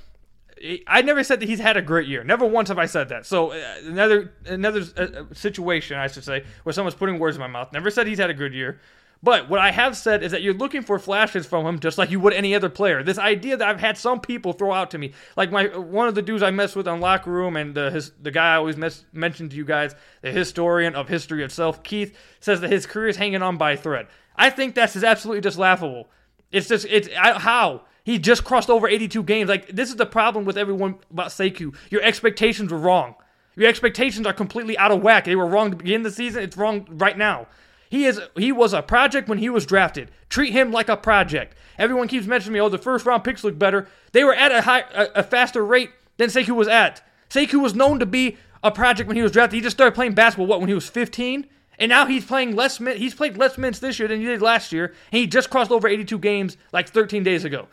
I 0.88 1.02
never 1.02 1.24
said 1.24 1.40
that 1.40 1.50
he's 1.50 1.60
had 1.60 1.78
a 1.78 1.82
great 1.82 2.08
year. 2.08 2.24
Never 2.24 2.46
once 2.46 2.70
have 2.70 2.78
I 2.78 2.86
said 2.86 3.10
that. 3.10 3.26
So 3.26 3.52
uh, 3.52 3.76
another 3.86 4.34
another 4.46 4.84
uh, 4.98 5.34
situation, 5.34 5.98
I 5.98 6.08
should 6.08 6.24
say, 6.24 6.44
where 6.64 6.74
someone's 6.74 6.96
putting 6.96 7.20
words 7.20 7.38
in 7.38 7.42
my 7.42 7.48
mouth. 7.48 7.72
Never 7.72 7.90
said 7.90 8.08
he's 8.08 8.20
had 8.20 8.30
a 8.30 8.34
good 8.34 8.54
year. 8.54 8.80
But 9.22 9.50
what 9.50 9.60
I 9.60 9.72
have 9.72 9.98
said 9.98 10.24
is 10.24 10.32
that 10.32 10.42
you're 10.42 10.54
looking 10.54 10.82
for 10.82 10.98
flashes 10.98 11.46
from 11.46 11.66
him, 11.66 11.80
just 11.80 11.98
like 11.98 12.10
you 12.10 12.22
would 12.22 12.34
any 12.34 12.56
other 12.56 12.70
player. 12.70 13.04
This 13.04 13.18
idea 13.18 13.58
that 13.58 13.68
I've 13.68 13.80
had 13.80 13.98
some 13.98 14.22
people 14.22 14.54
throw 14.54 14.72
out 14.72 14.92
to 14.92 14.98
me, 14.98 15.14
like 15.36 15.52
my 15.52 15.66
one 15.78 16.08
of 16.08 16.16
the 16.16 16.22
dudes 16.22 16.42
I 16.42 16.52
mess 16.52 16.76
with 16.76 16.88
on 16.88 17.02
locker 17.02 17.30
room, 17.30 17.58
and 17.58 17.76
the 17.76 17.92
his, 17.92 18.12
the 18.22 18.32
guy 18.32 18.54
I 18.54 18.56
always 18.56 18.78
mess, 18.78 19.04
to 19.14 19.50
you 19.52 19.66
guys, 19.66 19.94
the 20.22 20.32
historian 20.32 20.96
of 20.96 21.10
history 21.10 21.44
itself, 21.44 21.84
Keith, 21.84 22.18
says 22.40 22.62
that 22.62 22.72
his 22.72 22.86
career 22.86 23.10
is 23.10 23.18
hanging 23.18 23.42
on 23.42 23.58
by 23.58 23.74
a 23.74 23.78
thread. 23.78 24.08
I 24.38 24.50
think 24.50 24.74
that's 24.74 24.96
is 24.96 25.04
absolutely 25.04 25.42
just 25.42 25.58
laughable. 25.58 26.10
It's 26.52 26.70
just 26.70 26.86
it's 26.90 27.10
I, 27.18 27.38
how 27.38 27.84
he 28.04 28.20
just 28.20 28.44
crossed 28.44 28.70
over 28.70 28.88
82 28.88 29.24
games. 29.24 29.50
Like 29.50 29.68
this 29.68 29.90
is 29.90 29.96
the 29.96 30.06
problem 30.06 30.46
with 30.46 30.58
everyone 30.58 31.00
about 31.12 31.28
Sekou. 31.28 31.76
Your 31.90 32.02
expectations 32.02 32.72
were 32.72 32.78
wrong. 32.78 33.16
Your 33.56 33.68
expectations 33.68 34.26
are 34.26 34.34
completely 34.34 34.78
out 34.78 34.92
of 34.92 35.02
whack. 35.02 35.26
They 35.26 35.36
were 35.36 35.46
wrong 35.46 35.72
to 35.72 35.78
begin 35.78 36.04
the 36.04 36.12
season. 36.12 36.44
It's 36.44 36.58
wrong 36.58 36.88
right 36.90 37.18
now. 37.18 37.48
He 37.90 38.06
is 38.06 38.22
he 38.38 38.52
was 38.52 38.74
a 38.74 38.82
project 38.82 39.28
when 39.28 39.40
he 39.40 39.50
was 39.50 39.66
drafted. 39.66 40.12
Treat 40.30 40.54
him 40.54 40.72
like 40.72 40.90
a 40.90 40.98
project. 40.98 41.56
Everyone 41.78 42.08
keeps 42.08 42.28
mentioning 42.28 42.54
me. 42.54 42.62
Oh, 42.62 42.70
the 42.70 42.78
first 42.78 43.06
round 43.06 43.24
picks 43.24 43.44
look 43.44 43.58
better. 43.58 43.88
They 44.12 44.24
were 44.24 44.34
at 44.34 44.52
a 44.52 44.62
high 44.62 44.86
a, 44.94 45.08
a 45.16 45.24
faster 45.24 45.66
rate 45.66 45.90
than 46.18 46.30
Sekou 46.30 46.56
was 46.56 46.68
at. 46.68 47.02
Sekou 47.30 47.62
was 47.62 47.76
known 47.76 48.00
to 48.00 48.06
be 48.06 48.38
a 48.64 48.72
project 48.72 49.08
when 49.08 49.18
he 49.18 49.24
was 49.24 49.32
drafted. 49.32 49.56
He 49.56 49.62
just 49.62 49.76
started 49.76 49.96
playing 49.96 50.14
basketball 50.14 50.48
what 50.48 50.60
when 50.60 50.68
he 50.70 50.76
was 50.76 50.90
15. 50.90 51.48
And 51.80 51.90
now 51.90 52.06
he's 52.06 52.26
playing 52.26 52.56
less 52.56 52.80
min- 52.80 52.98
he's 52.98 53.16
played 53.16 53.38
less 53.38 53.58
minutes 53.58 53.80
this 53.80 54.00
year 54.00 54.08
than 54.08 54.20
he 54.20 54.26
did 54.26 54.42
last 54.42 54.74
year, 54.74 54.88
and 55.12 55.20
he 55.20 55.28
just 55.28 55.50
crossed 55.50 55.72
over 55.72 55.88
82 55.88 56.20
games 56.20 56.58
like 56.74 56.90
13 56.90 57.24
days 57.24 57.46
ago. 57.46 57.68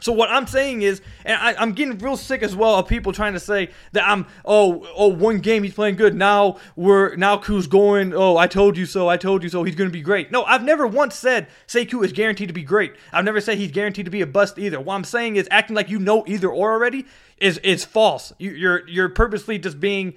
So 0.00 0.12
what 0.12 0.30
I'm 0.30 0.46
saying 0.46 0.82
is, 0.82 1.02
and 1.24 1.40
I, 1.40 1.62
am 1.62 1.72
getting 1.72 1.98
real 1.98 2.16
sick 2.16 2.42
as 2.42 2.56
well 2.56 2.76
of 2.76 2.88
people 2.88 3.12
trying 3.12 3.34
to 3.34 3.40
say 3.40 3.70
that 3.92 4.06
I'm 4.06 4.26
oh 4.44 4.86
oh 4.94 5.08
one 5.08 5.38
game 5.38 5.62
he's 5.62 5.74
playing 5.74 5.96
good 5.96 6.14
now 6.14 6.58
we're 6.76 7.16
now 7.16 7.36
Ku's 7.36 7.66
going 7.66 8.12
oh 8.14 8.36
I 8.36 8.46
told 8.46 8.76
you 8.76 8.86
so 8.86 9.08
I 9.08 9.16
told 9.16 9.42
you 9.42 9.48
so 9.48 9.62
he's 9.62 9.74
going 9.74 9.88
to 9.88 9.92
be 9.92 10.02
great. 10.02 10.30
No, 10.30 10.44
I've 10.44 10.64
never 10.64 10.86
once 10.86 11.14
said 11.14 11.48
Sekou 11.66 12.04
is 12.04 12.12
guaranteed 12.12 12.48
to 12.48 12.54
be 12.54 12.62
great. 12.62 12.94
I've 13.12 13.24
never 13.24 13.40
said 13.40 13.58
he's 13.58 13.72
guaranteed 13.72 14.06
to 14.06 14.10
be 14.10 14.20
a 14.20 14.26
bust 14.26 14.58
either. 14.58 14.80
What 14.80 14.94
I'm 14.94 15.04
saying 15.04 15.36
is 15.36 15.48
acting 15.50 15.76
like 15.76 15.88
you 15.88 15.98
know 15.98 16.24
either 16.26 16.48
or 16.48 16.72
already 16.72 17.06
is 17.38 17.58
is 17.58 17.84
false. 17.84 18.32
You, 18.38 18.50
you're 18.52 18.88
you're 18.88 19.08
purposely 19.08 19.58
just 19.58 19.80
being 19.80 20.14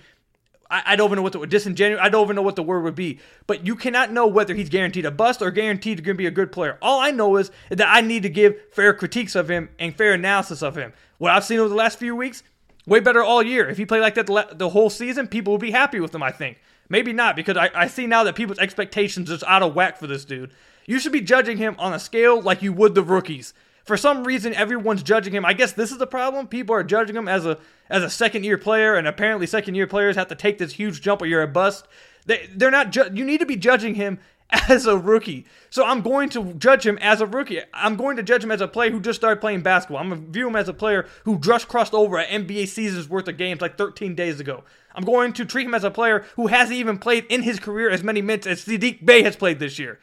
I, 0.74 0.94
I 0.94 0.96
don't 0.96 1.08
even 1.10 1.18
know 1.18 1.22
what 1.22 1.34
the 1.34 1.46
disingenuous. 1.46 2.02
I 2.04 2.10
don't 2.10 2.24
even 2.24 2.36
know 2.36 2.42
what 2.42 2.56
the 2.56 2.64
word 2.64 2.82
would 2.82 2.96
be. 2.96 3.20
But 3.46 3.66
you 3.66 3.76
cannot 3.76 4.12
know 4.12 4.26
whether 4.26 4.56
he's 4.56 4.70
guaranteed 4.70 5.06
a 5.06 5.12
bust 5.12 5.42
or 5.42 5.52
guaranteed 5.52 6.04
to 6.04 6.14
be 6.16 6.26
a 6.26 6.32
good 6.32 6.52
player. 6.52 6.80
All 6.82 7.00
I 7.00 7.12
know 7.12 7.38
is 7.38 7.52
that 7.70 7.88
I 7.88 8.02
need 8.02 8.24
to 8.24 8.30
give 8.30 8.56
fair 8.72 8.94
critiques 8.94 9.36
of 9.36 9.52
him 9.52 9.70
and 9.78 9.96
fair 9.96 10.14
analysis 10.14 10.64
of 10.64 10.76
him. 10.76 10.92
What 11.20 11.32
I've 11.32 11.44
seen 11.44 11.60
over 11.60 11.70
the 11.70 11.76
last 11.76 12.00
few 12.00 12.16
weeks, 12.16 12.42
way 12.88 13.00
better 13.00 13.24
all 13.24 13.44
year. 13.44 13.70
If 13.70 13.78
he 13.78 13.86
played 13.86 14.02
like 14.02 14.16
that 14.16 14.26
the, 14.26 14.48
the 14.52 14.70
whole 14.70 14.90
season, 14.90 15.28
people 15.28 15.54
would 15.54 15.62
be 15.62 15.72
happy 15.72 16.00
with 16.00 16.14
him. 16.16 16.24
I 16.24 16.32
think 16.32 16.58
maybe 16.90 17.14
not 17.14 17.36
because 17.36 17.56
I, 17.56 17.70
I 17.76 17.88
see 17.88 18.08
now 18.08 18.24
that 18.24 18.36
people's 18.36 18.60
expectations 18.60 19.30
is 19.30 19.44
out 19.44 19.62
of 19.62 19.76
whack 19.76 19.98
for 19.98 20.08
this 20.08 20.26
dude. 20.26 20.52
You 20.88 21.00
should 21.00 21.12
be 21.12 21.22
judging 21.22 21.58
him 21.58 21.76
on 21.78 21.94
a 21.94 22.00
scale 22.00 22.42
like 22.42 22.64
you 22.64 22.74
would 22.74 22.96
the 22.96 23.04
rookies. 23.04 23.54
For 23.84 23.98
some 23.98 24.24
reason, 24.24 24.54
everyone's 24.54 25.04
judging 25.04 25.34
him. 25.34 25.44
I 25.46 25.54
guess 25.54 25.74
this 25.74 25.92
is 25.92 25.98
the 25.98 26.08
problem. 26.08 26.48
People 26.48 26.76
are 26.76 26.84
judging 26.84 27.16
him 27.16 27.28
as 27.28 27.46
a 27.46 27.58
as 27.90 28.04
a 28.04 28.10
second 28.10 28.46
year 28.46 28.58
player, 28.58 28.96
and 28.96 29.08
apparently 29.08 29.46
second 29.46 29.76
year 29.76 29.88
players 29.88 30.16
have 30.16 30.30
to 30.30 30.36
take 30.36 30.58
this 30.58 30.74
huge 30.74 31.02
jump 31.02 31.22
or 31.22 31.26
you're 31.26 31.42
a 31.42 31.48
bust. 31.48 31.88
They 32.26 32.50
they're 32.56 32.72
not. 32.72 32.92
Ju- 32.92 33.12
you 33.14 33.26
need 33.26 33.40
to 33.40 33.46
be 33.46 33.58
judging 33.58 33.96
him 33.96 34.20
as 34.70 34.86
a 34.86 34.98
rookie. 34.98 35.46
So 35.70 35.86
I'm 35.86 36.02
going 36.02 36.30
to 36.30 36.54
judge 36.54 36.86
him 36.86 36.98
as 37.02 37.22
a 37.22 37.26
rookie. 37.26 37.60
I'm 37.74 37.96
going 37.96 38.18
to 38.18 38.24
judge 38.24 38.44
him 38.44 38.52
as 38.52 38.62
a 38.62 38.68
player 38.68 38.92
who 38.92 39.02
just 39.02 39.20
started 39.20 39.42
playing 39.42 39.62
basketball. 39.62 40.00
I'm 40.00 40.10
going 40.10 40.26
to 40.26 40.32
view 40.32 40.48
him 40.48 40.56
as 40.56 40.70
a 40.70 40.74
player 40.74 41.08
who 41.26 41.40
just 41.40 41.68
crossed 41.68 41.94
over 41.94 42.18
an 42.18 42.48
NBA 42.48 42.68
season's 42.68 43.10
worth 43.10 43.28
of 43.28 43.38
games 43.38 43.62
like 43.62 43.78
13 43.78 44.16
days 44.16 44.40
ago. 44.40 44.64
I'm 44.96 45.04
going 45.04 45.34
to 45.34 45.46
treat 45.46 45.66
him 45.66 45.74
as 45.74 45.84
a 45.84 45.92
player 45.92 46.26
who 46.36 46.48
hasn't 46.48 46.78
even 46.78 47.00
played 47.00 47.26
in 47.30 47.42
his 47.42 47.60
career 47.60 47.90
as 47.90 48.04
many 48.04 48.22
minutes 48.22 48.46
as 48.46 48.64
Saddiq 48.64 49.04
Bey 49.04 49.24
has 49.24 49.36
played 49.36 49.60
this 49.60 49.80
year. 49.80 50.00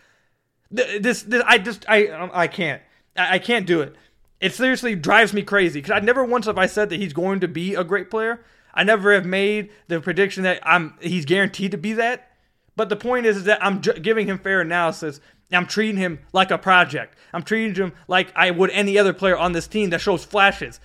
This, 0.71 1.23
this, 1.23 1.43
I 1.47 1.59
just, 1.59 1.85
I, 1.89 2.29
I 2.33 2.49
can't. 2.49 2.83
I, 3.17 3.35
I 3.35 3.39
can't 3.39 3.67
do 3.67 3.81
it. 3.81 3.95
It 4.41 4.55
seriously 4.55 4.95
drives 4.95 5.35
me 5.35 5.43
crazy 5.43 5.81
because 5.81 5.91
I 5.91 6.05
never 6.05 6.25
once 6.25 6.47
have 6.47 6.59
I 6.59 6.67
said 6.67 6.89
that 6.91 7.01
he's 7.01 7.13
going 7.13 7.41
to 7.41 7.49
be 7.49 7.75
a 7.75 7.85
great 7.85 8.11
player. 8.11 8.45
I 8.73 8.85
never 8.85 9.13
have 9.13 9.27
made 9.27 9.71
the 9.89 10.01
prediction 10.01 10.45
that 10.45 10.61
I'm 10.63 10.95
he's 11.01 11.25
guaranteed 11.25 11.73
to 11.73 11.79
be 11.79 11.93
that. 11.95 12.31
But 12.77 12.89
the 12.89 12.97
point 12.97 13.27
is, 13.27 13.39
is 13.39 13.45
that 13.45 13.63
I'm 13.63 13.83
ju- 13.83 13.93
giving 13.95 14.27
him 14.27 14.39
fair 14.39 14.61
analysis. 14.61 15.21
I'm 15.53 15.67
treating 15.67 15.97
him 15.97 16.21
like 16.33 16.51
a 16.51 16.59
project. 16.59 17.17
I'm 17.33 17.43
treating 17.43 17.75
him 17.75 17.93
like 18.09 18.33
I 18.37 18.51
would 18.51 18.71
any 18.71 18.97
other 18.97 19.13
player 19.13 19.37
on 19.37 19.53
this 19.53 19.67
team 19.67 19.91
that 19.91 20.01
shows 20.01 20.25
flashes. 20.25 20.81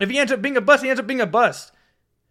If 0.00 0.10
he 0.10 0.18
ends 0.18 0.32
up 0.32 0.42
being 0.42 0.56
a 0.56 0.60
bust, 0.60 0.82
he 0.82 0.90
ends 0.90 1.00
up 1.00 1.06
being 1.06 1.20
a 1.20 1.26
bust. 1.26 1.72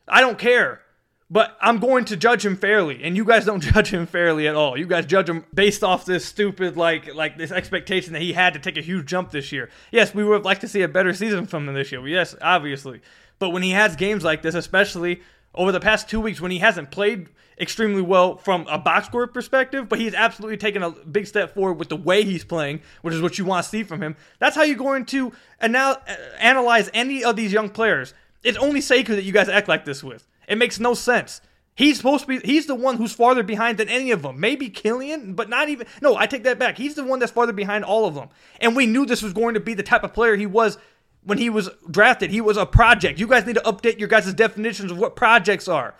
I 0.07 0.21
don't 0.21 0.37
care. 0.37 0.81
But 1.29 1.57
I'm 1.59 1.79
going 1.79 2.05
to 2.05 2.17
judge 2.17 2.45
him 2.45 2.55
fairly, 2.55 3.03
and 3.03 3.17
you 3.17 3.25
guys 3.25 3.45
don't 3.45 3.59
judge 3.73 3.89
him 3.89 4.05
fairly 4.05 4.47
at 4.47 4.55
all. 4.55 4.77
You 4.77 4.85
guys 4.85 5.05
judge 5.05 5.27
him 5.27 5.45
based 5.53 5.83
off 5.83 6.05
this 6.05 6.23
stupid, 6.23 6.77
like, 6.77 7.15
like 7.15 7.37
this 7.37 7.51
expectation 7.51 8.13
that 8.13 8.21
he 8.21 8.33
had 8.33 8.53
to 8.53 8.59
take 8.59 8.77
a 8.77 8.81
huge 8.81 9.07
jump 9.07 9.31
this 9.31 9.51
year. 9.51 9.69
Yes, 9.91 10.13
we 10.13 10.23
would 10.23 10.43
like 10.43 10.59
to 10.59 10.67
see 10.67 10.83
a 10.83 10.87
better 10.87 11.13
season 11.13 11.47
from 11.47 11.67
him 11.67 11.73
this 11.73 11.91
year. 11.91 12.07
Yes, 12.07 12.35
obviously. 12.41 13.01
But 13.39 13.49
when 13.49 13.63
he 13.63 13.71
has 13.71 13.95
games 13.95 14.23
like 14.23 14.43
this, 14.43 14.55
especially 14.55 15.21
over 15.55 15.71
the 15.71 15.79
past 15.79 16.09
two 16.09 16.19
weeks 16.19 16.39
when 16.39 16.51
he 16.51 16.59
hasn't 16.59 16.91
played 16.91 17.29
extremely 17.59 18.01
well 18.01 18.37
from 18.37 18.67
a 18.69 18.77
box 18.77 19.07
score 19.07 19.27
perspective, 19.27 19.87
but 19.89 19.99
he's 19.99 20.13
absolutely 20.13 20.57
taken 20.57 20.83
a 20.83 20.91
big 20.91 21.25
step 21.25 21.53
forward 21.53 21.75
with 21.79 21.89
the 21.89 21.95
way 21.95 22.23
he's 22.23 22.43
playing, 22.43 22.81
which 23.01 23.13
is 23.13 23.21
what 23.21 23.37
you 23.37 23.45
want 23.45 23.63
to 23.63 23.69
see 23.69 23.83
from 23.83 24.01
him. 24.01 24.15
That's 24.39 24.55
how 24.55 24.63
you're 24.63 24.77
going 24.77 25.05
to 25.07 25.31
anal- 25.61 25.97
analyze 26.39 26.89
any 26.93 27.23
of 27.23 27.35
these 27.35 27.53
young 27.53 27.69
players. 27.69 28.13
It's 28.43 28.57
only 28.57 28.81
Sekou 28.81 29.07
that 29.07 29.23
you 29.23 29.31
guys 29.31 29.49
act 29.49 29.67
like 29.67 29.85
this 29.85 30.03
with. 30.03 30.27
It 30.47 30.57
makes 30.57 30.79
no 30.79 30.93
sense. 30.93 31.41
He's 31.75 31.97
supposed 31.97 32.21
to 32.21 32.27
be. 32.27 32.39
He's 32.39 32.67
the 32.67 32.75
one 32.75 32.95
who's 32.95 33.11
farther 33.11 33.43
behind 33.43 33.77
than 33.77 33.89
any 33.89 34.11
of 34.11 34.21
them. 34.21 34.39
Maybe 34.39 34.69
Killian, 34.69 35.33
but 35.33 35.49
not 35.49 35.67
even. 35.67 35.87
No, 36.01 36.15
I 36.15 36.25
take 36.25 36.43
that 36.43 36.57
back. 36.57 36.77
He's 36.77 36.95
the 36.95 37.03
one 37.03 37.19
that's 37.19 37.33
farther 37.33 37.51
behind 37.51 37.83
all 37.83 38.05
of 38.05 38.15
them. 38.15 38.29
And 38.61 38.75
we 38.75 38.85
knew 38.85 39.05
this 39.05 39.21
was 39.21 39.33
going 39.33 39.55
to 39.55 39.59
be 39.59 39.73
the 39.73 39.83
type 39.83 40.03
of 40.03 40.13
player 40.13 40.37
he 40.37 40.45
was 40.45 40.77
when 41.23 41.37
he 41.37 41.49
was 41.49 41.69
drafted. 41.91 42.31
He 42.31 42.39
was 42.39 42.55
a 42.55 42.65
project. 42.65 43.19
You 43.19 43.27
guys 43.27 43.45
need 43.45 43.55
to 43.55 43.61
update 43.61 43.99
your 43.99 44.07
guys' 44.07 44.33
definitions 44.33 44.89
of 44.89 44.97
what 44.97 45.17
projects 45.17 45.67
are. 45.67 45.95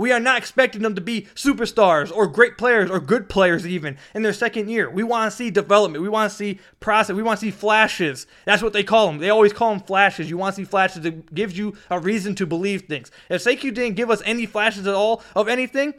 We 0.00 0.12
are 0.12 0.18
not 0.18 0.38
expecting 0.38 0.80
them 0.80 0.94
to 0.94 1.02
be 1.02 1.26
superstars 1.34 2.10
or 2.10 2.26
great 2.26 2.56
players 2.56 2.90
or 2.90 3.00
good 3.00 3.28
players 3.28 3.66
even 3.66 3.98
in 4.14 4.22
their 4.22 4.32
second 4.32 4.70
year. 4.70 4.88
We 4.88 5.02
want 5.02 5.30
to 5.30 5.36
see 5.36 5.50
development. 5.50 6.00
We 6.00 6.08
want 6.08 6.30
to 6.30 6.34
see 6.34 6.58
process. 6.80 7.14
We 7.14 7.22
want 7.22 7.38
to 7.38 7.44
see 7.44 7.50
flashes. 7.50 8.26
That's 8.46 8.62
what 8.62 8.72
they 8.72 8.82
call 8.82 9.08
them. 9.08 9.18
They 9.18 9.28
always 9.28 9.52
call 9.52 9.74
them 9.74 9.80
flashes. 9.80 10.30
You 10.30 10.38
want 10.38 10.56
to 10.56 10.62
see 10.62 10.64
flashes. 10.64 11.04
It 11.04 11.34
gives 11.34 11.58
you 11.58 11.76
a 11.90 11.98
reason 11.98 12.34
to 12.36 12.46
believe 12.46 12.84
things. 12.84 13.10
If 13.28 13.44
Sekou 13.44 13.74
didn't 13.74 13.96
give 13.96 14.08
us 14.08 14.22
any 14.24 14.46
flashes 14.46 14.86
at 14.86 14.94
all 14.94 15.22
of 15.36 15.48
anything, 15.48 15.92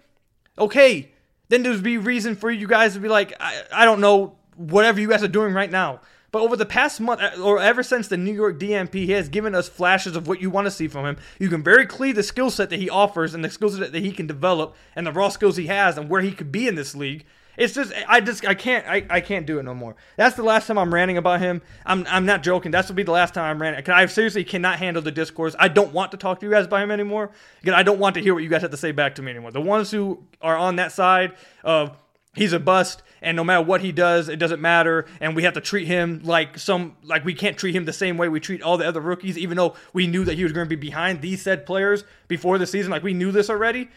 okay, 0.57 1.11
then 1.49 1.61
there'd 1.61 1.83
be 1.83 1.99
reason 1.99 2.35
for 2.35 2.49
you 2.49 2.67
guys 2.67 2.95
to 2.95 2.99
be 2.99 3.07
like, 3.07 3.35
I, 3.39 3.61
I 3.71 3.85
don't 3.85 4.01
know, 4.01 4.35
whatever 4.55 4.99
you 4.99 5.09
guys 5.09 5.21
are 5.21 5.27
doing 5.27 5.53
right 5.53 5.69
now. 5.69 6.01
But 6.31 6.41
over 6.43 6.55
the 6.55 6.65
past 6.65 7.01
month, 7.01 7.21
uh, 7.21 7.41
or 7.41 7.59
ever 7.59 7.83
since 7.83 8.07
the 8.07 8.17
New 8.17 8.33
York 8.33 8.57
DNP, 8.59 8.93
he 8.93 9.11
has 9.11 9.27
given 9.27 9.53
us 9.53 9.67
flashes 9.67 10.15
of 10.15 10.27
what 10.27 10.41
you 10.41 10.49
want 10.49 10.65
to 10.65 10.71
see 10.71 10.87
from 10.87 11.05
him. 11.05 11.17
You 11.39 11.49
can 11.49 11.61
very 11.61 11.85
clearly 11.85 12.13
the 12.13 12.23
skill 12.23 12.49
set 12.49 12.69
that 12.69 12.79
he 12.79 12.89
offers 12.89 13.33
and 13.33 13.43
the 13.43 13.49
skill 13.49 13.69
set 13.69 13.91
that 13.91 14.01
he 14.01 14.11
can 14.11 14.27
develop 14.27 14.75
and 14.95 15.05
the 15.05 15.11
raw 15.11 15.29
skills 15.29 15.57
he 15.57 15.67
has 15.67 15.97
and 15.97 16.09
where 16.09 16.21
he 16.21 16.31
could 16.31 16.51
be 16.51 16.67
in 16.67 16.75
this 16.75 16.95
league. 16.95 17.25
It's 17.57 17.73
just 17.73 17.91
I 18.07 18.21
just 18.21 18.45
I 18.47 18.55
can't 18.55 18.87
I, 18.87 19.05
I 19.09 19.21
can't 19.21 19.45
do 19.45 19.59
it 19.59 19.63
no 19.63 19.73
more. 19.73 19.95
That's 20.15 20.35
the 20.37 20.43
last 20.43 20.67
time 20.67 20.77
I'm 20.77 20.93
ranting 20.93 21.17
about 21.17 21.41
him. 21.41 21.61
I'm 21.85 22.07
I'm 22.09 22.25
not 22.25 22.43
joking. 22.43 22.71
That's 22.71 22.87
will 22.87 22.95
be 22.95 23.03
the 23.03 23.11
last 23.11 23.33
time 23.33 23.43
I'm 23.43 23.61
ranting. 23.61 23.93
I 23.93 24.05
seriously 24.05 24.45
cannot 24.45 24.79
handle 24.79 25.03
the 25.03 25.11
discourse. 25.11 25.53
I 25.59 25.67
don't 25.67 25.91
want 25.91 26.11
to 26.11 26.17
talk 26.17 26.39
to 26.39 26.45
you 26.45 26.51
guys 26.51 26.65
about 26.65 26.81
him 26.81 26.91
anymore. 26.91 27.29
Again, 27.61 27.73
I 27.73 27.83
don't 27.83 27.99
want 27.99 28.15
to 28.15 28.21
hear 28.21 28.33
what 28.33 28.41
you 28.41 28.49
guys 28.49 28.61
have 28.61 28.71
to 28.71 28.77
say 28.77 28.93
back 28.93 29.15
to 29.15 29.21
me 29.21 29.31
anymore. 29.31 29.51
The 29.51 29.61
ones 29.61 29.91
who 29.91 30.23
are 30.41 30.55
on 30.55 30.77
that 30.77 30.93
side 30.93 31.33
of 31.63 31.97
he's 32.33 32.53
a 32.53 32.59
bust 32.59 33.03
and 33.21 33.35
no 33.35 33.43
matter 33.43 33.61
what 33.61 33.81
he 33.81 33.91
does 33.91 34.29
it 34.29 34.37
doesn't 34.37 34.61
matter 34.61 35.05
and 35.19 35.35
we 35.35 35.43
have 35.43 35.53
to 35.53 35.61
treat 35.61 35.85
him 35.87 36.21
like 36.23 36.57
some 36.57 36.95
like 37.03 37.25
we 37.25 37.33
can't 37.33 37.57
treat 37.57 37.75
him 37.75 37.85
the 37.85 37.93
same 37.93 38.17
way 38.17 38.29
we 38.29 38.39
treat 38.39 38.61
all 38.61 38.77
the 38.77 38.87
other 38.87 39.01
rookies 39.01 39.37
even 39.37 39.57
though 39.57 39.75
we 39.93 40.07
knew 40.07 40.23
that 40.23 40.35
he 40.35 40.43
was 40.43 40.53
going 40.53 40.65
to 40.65 40.69
be 40.69 40.79
behind 40.79 41.21
these 41.21 41.41
said 41.41 41.65
players 41.65 42.03
before 42.27 42.57
the 42.57 42.65
season. 42.65 42.91
Like 42.91 43.03
we 43.03 43.13
knew 43.13 43.31
this 43.31 43.49
already. 43.49 43.89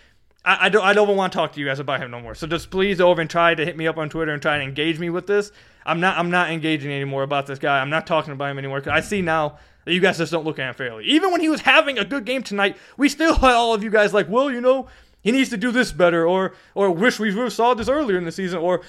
I, 0.44 0.66
I 0.66 0.68
don't 0.68 0.84
I 0.84 0.92
don't 0.92 1.16
want 1.16 1.32
to 1.32 1.38
talk 1.38 1.52
to 1.52 1.60
you 1.60 1.66
guys 1.66 1.78
about 1.78 2.00
him 2.00 2.10
no 2.10 2.20
more. 2.20 2.34
So 2.34 2.46
just 2.46 2.70
please 2.70 3.00
over 3.00 3.20
and 3.20 3.30
try 3.30 3.54
to 3.54 3.64
hit 3.64 3.76
me 3.76 3.86
up 3.86 3.96
on 3.96 4.08
Twitter 4.08 4.32
and 4.32 4.42
try 4.42 4.54
and 4.54 4.62
engage 4.62 4.98
me 4.98 5.10
with 5.10 5.26
this. 5.26 5.52
I'm 5.86 6.00
not 6.00 6.18
I'm 6.18 6.30
not 6.30 6.50
engaging 6.50 6.92
anymore 6.92 7.22
about 7.22 7.46
this 7.46 7.58
guy. 7.58 7.80
I'm 7.80 7.90
not 7.90 8.06
talking 8.06 8.32
about 8.32 8.50
him 8.50 8.58
anymore 8.58 8.80
because 8.80 8.92
I 8.92 9.00
see 9.00 9.22
now 9.22 9.58
that 9.84 9.92
you 9.92 10.00
guys 10.00 10.18
just 10.18 10.32
don't 10.32 10.44
look 10.44 10.58
at 10.58 10.68
him 10.68 10.74
fairly. 10.74 11.04
Even 11.04 11.30
when 11.30 11.40
he 11.40 11.48
was 11.48 11.60
having 11.60 11.98
a 11.98 12.04
good 12.04 12.24
game 12.24 12.42
tonight, 12.42 12.76
we 12.96 13.08
still 13.08 13.34
had 13.34 13.52
all 13.52 13.74
of 13.74 13.84
you 13.84 13.90
guys 13.90 14.14
like, 14.14 14.28
well, 14.28 14.50
you 14.50 14.60
know, 14.60 14.88
he 15.24 15.32
needs 15.32 15.48
to 15.50 15.56
do 15.56 15.72
this 15.72 15.90
better, 15.90 16.28
or 16.28 16.52
or 16.74 16.90
wish 16.90 17.18
we 17.18 17.50
saw 17.50 17.74
this 17.74 17.88
earlier 17.88 18.18
in 18.18 18.24
the 18.24 18.30
season, 18.30 18.60
or 18.60 18.82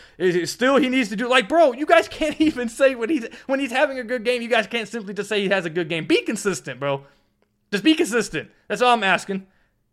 still 0.44 0.76
he 0.76 0.90
needs 0.90 1.10
to 1.10 1.16
do 1.16 1.28
like, 1.28 1.50
bro, 1.50 1.72
you 1.72 1.86
guys 1.86 2.08
can't 2.10 2.40
even 2.40 2.70
say 2.70 2.94
when 2.94 3.10
he's 3.10 3.26
when 3.48 3.60
he's 3.60 3.72
having 3.72 3.98
a 3.98 4.04
good 4.04 4.24
game. 4.24 4.42
You 4.42 4.50
guys 4.50 4.68
can't 4.68 4.88
simply 4.88 5.14
just 5.14 5.30
say 5.30 5.42
he 5.42 5.50
has 5.50 5.66
a 5.66 5.70
good 5.70 5.90
game. 5.90 6.06
Be 6.06 6.22
consistent, 6.22 6.80
bro. 6.80 7.06
Just 7.72 7.84
be 7.84 7.96
consistent. 7.96 8.52
That's 8.68 8.82
all 8.82 8.94
I'm 8.94 9.04
asking. 9.04 9.48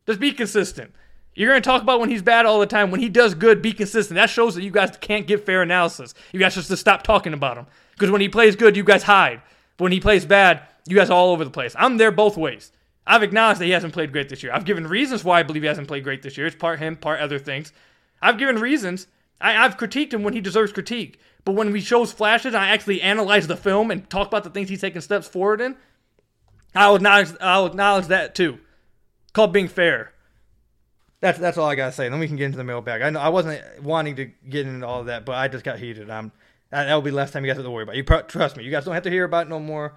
Just 0.07 0.21
be 0.21 0.33
consistent. 0.33 0.93
You're 1.35 1.49
going 1.49 1.63
to 1.63 1.67
talk 1.67 1.81
about 1.81 1.99
when 1.99 2.11
he's 2.11 2.21
bad 2.21 2.45
all 2.45 2.61
the 2.61 2.67
time. 2.67 2.91
When 2.91 3.01
he 3.01 3.09
does 3.09 3.35
good, 3.35 3.63
be 3.63 3.73
consistent. 3.73 4.17
That 4.17 4.29
shows 4.29 4.55
that 4.55 4.63
you 4.63 4.71
guys 4.71 4.97
can't 5.01 5.27
give 5.27 5.45
fair 5.45 5.63
analysis. 5.63 6.13
You 6.33 6.39
guys 6.39 6.55
just 6.55 6.69
to 6.69 6.77
stop 6.77 7.03
talking 7.03 7.33
about 7.33 7.57
him. 7.57 7.67
Because 7.93 8.11
when 8.11 8.21
he 8.21 8.29
plays 8.29 8.55
good, 8.55 8.77
you 8.77 8.85
guys 8.85 9.05
hide. 9.05 9.41
But 9.79 9.85
when 9.85 9.93
he 9.93 10.01
plays 10.01 10.27
bad, 10.27 10.63
you 10.87 10.97
guys 10.97 11.09
are 11.09 11.15
all 11.15 11.31
over 11.31 11.45
the 11.45 11.51
place. 11.51 11.75
I'm 11.79 11.97
there 11.97 12.11
both 12.11 12.37
ways. 12.37 12.73
I've 13.07 13.23
acknowledged 13.23 13.61
that 13.61 13.67
he 13.67 13.73
hasn't 13.73 13.93
played 13.93 14.13
great 14.13 14.29
this 14.29 14.43
year. 14.43 14.53
I've 14.53 14.65
given 14.65 14.87
reasons 14.87 15.25
why 15.25 15.41
I 15.41 15.43
believe 15.43 15.63
he 15.63 15.69
hasn't 15.69 15.89
played 15.89 16.05
great 16.05 16.23
this 16.23 16.37
year. 16.37 16.47
It's 16.47 16.57
part 16.57 16.79
him, 16.79 16.97
part 16.97 17.21
other 17.21 17.39
things. 17.39 17.73
I've 18.21 18.39
given 18.39 18.57
reasons. 18.57 19.09
I, 19.41 19.53
have 19.53 19.77
critiqued 19.77 20.15
him 20.15 20.23
when 20.23 20.35
he 20.35 20.41
deserves 20.41 20.73
critique. 20.73 21.19
But 21.45 21.57
when 21.57 21.75
he 21.75 21.81
shows 21.81 22.13
flashes 22.13 22.55
I 22.55 22.69
actually 22.69 23.03
analyze 23.03 23.49
the 23.49 23.57
film 23.57 23.91
and 23.91 24.09
talk 24.09 24.29
about 24.29 24.45
the 24.45 24.51
things 24.51 24.69
he's 24.69 24.81
taking 24.81 25.01
steps 25.01 25.27
forward 25.27 25.61
in, 25.61 25.77
I'll 26.75 26.95
acknowledge, 26.95 27.31
I'll 27.41 27.67
acknowledge 27.67 28.07
that 28.07 28.35
too. 28.35 28.59
called 29.33 29.53
being 29.53 29.69
fair. 29.69 30.13
That's 31.21 31.39
that's 31.39 31.57
all 31.57 31.69
I 31.69 31.77
gotta 31.77 31.93
say. 31.93 32.09
Then 32.09 32.19
we 32.19 32.27
can 32.27 32.37
get 32.37 32.47
into 32.47 32.59
the 32.59 32.65
mailbag. 32.65 33.01
I 33.01 33.11
know 33.11 33.21
I 33.21 33.29
wasn't 33.29 33.63
wanting 33.81 34.17
to 34.17 34.25
get 34.49 34.67
into 34.67 34.85
all 34.85 35.01
of 35.01 35.07
that, 35.07 35.25
but 35.25 35.37
I 35.37 35.47
just 35.47 35.65
got 35.65 35.79
heated. 35.79 36.11
I'm 36.11 36.33
that 36.71 36.93
will 36.93 37.03
be 37.03 37.13
last 37.13 37.33
time 37.33 37.45
you 37.45 37.51
guys 37.51 37.59
have 37.59 37.67
to 37.67 37.71
worry 37.71 37.85
about. 37.85 37.97
You 37.97 38.03
trust 38.03 38.57
me. 38.57 38.65
You 38.65 38.71
guys 38.71 38.85
don't 38.85 38.95
have 38.95 39.05
to 39.05 39.11
hear 39.11 39.25
about 39.25 39.47
it 39.47 39.51
no 39.51 39.61
more. 39.61 39.95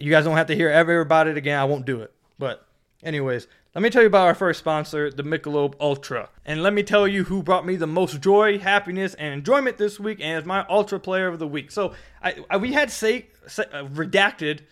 You 0.00 0.10
guys 0.10 0.24
don't 0.24 0.36
have 0.36 0.46
to 0.46 0.54
hear 0.54 0.70
ever 0.70 1.00
about 1.00 1.26
it 1.26 1.36
again. 1.36 1.58
I 1.58 1.64
won't 1.64 1.84
do 1.84 2.00
it. 2.00 2.12
But, 2.42 2.66
anyways, 3.04 3.46
let 3.72 3.82
me 3.82 3.88
tell 3.88 4.02
you 4.02 4.08
about 4.08 4.26
our 4.26 4.34
first 4.34 4.58
sponsor, 4.58 5.12
the 5.12 5.22
Michelob 5.22 5.74
Ultra. 5.78 6.28
And 6.44 6.60
let 6.60 6.72
me 6.72 6.82
tell 6.82 7.06
you 7.06 7.22
who 7.22 7.40
brought 7.40 7.64
me 7.64 7.76
the 7.76 7.86
most 7.86 8.20
joy, 8.20 8.58
happiness, 8.58 9.14
and 9.14 9.32
enjoyment 9.32 9.78
this 9.78 10.00
week 10.00 10.18
and 10.20 10.40
is 10.40 10.44
my 10.44 10.66
Ultra 10.68 10.98
Player 10.98 11.28
of 11.28 11.38
the 11.38 11.46
Week. 11.46 11.70
So, 11.70 11.94
I, 12.20 12.44
I 12.50 12.56
we 12.56 12.72
had 12.72 12.90
say, 12.90 13.28
say 13.46 13.62
uh, 13.72 13.84
Redacted 13.84 14.62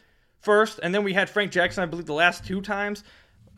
first, 0.41 0.81
and 0.83 0.93
then 0.93 1.05
we 1.05 1.13
had 1.13 1.31
Frank 1.31 1.53
Jackson, 1.53 1.85
I 1.85 1.87
believe, 1.87 2.07
the 2.07 2.13
last 2.13 2.45
two 2.45 2.61
times. 2.61 3.05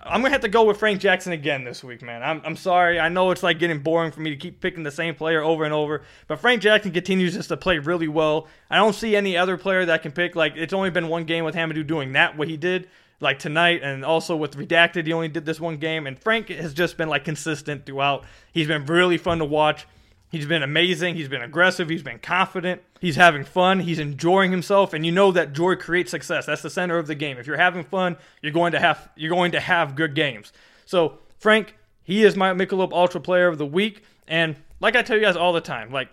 I'm 0.05 0.21
gonna 0.21 0.33
have 0.33 0.41
to 0.41 0.49
go 0.49 0.65
with 0.65 0.79
Frank 0.79 1.01
Jackson 1.01 1.33
again 1.33 1.65
this 1.65 1.85
week, 1.85 2.03
man. 2.03 2.23
I'm, 2.23 2.43
I'm 2.45 2.57
sorry. 2.57 2.99
I 2.99 3.09
know 3.09 3.31
it's 3.31 3.43
like 3.43 3.59
getting 3.59 3.79
boring 3.79 4.11
for 4.11 4.21
me 4.21 4.31
to 4.31 4.37
keep 4.37 4.61
picking 4.61 4.83
the 4.83 4.91
same 4.91 5.15
player 5.15 5.43
over 5.43 5.65
and 5.65 5.73
over, 5.73 6.03
but 6.27 6.41
Frank 6.41 6.61
Jackson 6.61 6.91
continues 6.91 7.35
just 7.35 7.51
to 7.51 7.57
play 7.57 7.79
really 7.79 8.09
well. 8.09 8.49
I 8.69 8.77
don't 8.77 8.95
see 8.95 9.15
any 9.15 9.37
other 9.37 9.57
player 9.57 9.85
that 9.87 10.03
can 10.03 10.11
pick. 10.11 10.35
Like 10.35 10.55
it's 10.57 10.73
only 10.73 10.91
been 10.91 11.09
one 11.09 11.25
game 11.25 11.45
with 11.45 11.55
Hamidou 11.55 11.87
doing 11.87 12.13
that 12.13 12.37
what 12.37 12.49
he 12.49 12.57
did 12.57 12.89
like 13.21 13.39
tonight 13.39 13.83
and 13.85 14.05
also 14.05 14.35
with 14.35 14.57
redacted 14.57 15.07
he 15.07 15.13
only 15.13 15.29
did 15.29 15.47
this 15.47 15.61
one 15.61 15.77
game 15.77 16.09
and 16.09 16.19
frank 16.19 16.49
has 16.49 16.75
just 16.75 16.97
been 16.97 17.09
like 17.09 17.25
consistent 17.25 17.87
throughout 17.87 18.25
he's 18.53 18.67
been 18.67 18.85
really 18.87 19.17
fun 19.17 19.39
to 19.39 19.45
watch 19.45 19.87
he's 20.33 20.47
been 20.47 20.65
amazing. 20.65 21.15
He's 21.15 21.29
been 21.29 21.43
aggressive. 21.43 21.89
He's 21.89 22.03
been 22.03 22.19
confident. 22.19 22.83
He's 23.01 23.15
having 23.17 23.45
fun. 23.45 23.81
He's 23.81 24.01
enjoying 24.01 24.51
himself. 24.51 24.93
And 24.93 25.07
you 25.07 25.13
know 25.13 25.31
that 25.31 25.53
joy 25.53 25.77
creates 25.77 26.11
success. 26.11 26.47
That's 26.47 26.63
the 26.63 26.71
center 26.71 26.99
of 26.99 27.07
the 27.07 27.15
game. 27.15 27.39
If 27.39 27.47
you're 27.47 27.57
having 27.57 27.85
fun 27.85 28.17
you're 28.41 28.53
going 28.53 28.73
to 28.73 28.81
have 28.81 29.09
you're 29.15 29.31
going 29.31 29.53
to 29.53 29.61
have 29.61 29.95
good 29.95 30.17
games. 30.17 30.53
So 30.87 31.19
frank 31.39 31.77
he 32.03 32.25
is 32.25 32.35
my 32.35 32.53
michelob 32.53 32.93
ultra 32.93 33.21
player 33.21 33.47
of 33.47 33.59
the 33.59 33.67
week. 33.67 34.03
And 34.27 34.57
like 34.81 34.97
i 34.97 35.03
tell 35.03 35.17
you 35.17 35.23
guys 35.23 35.37
all 35.37 35.53
the 35.53 35.61
time 35.61 35.93
like 35.93 36.09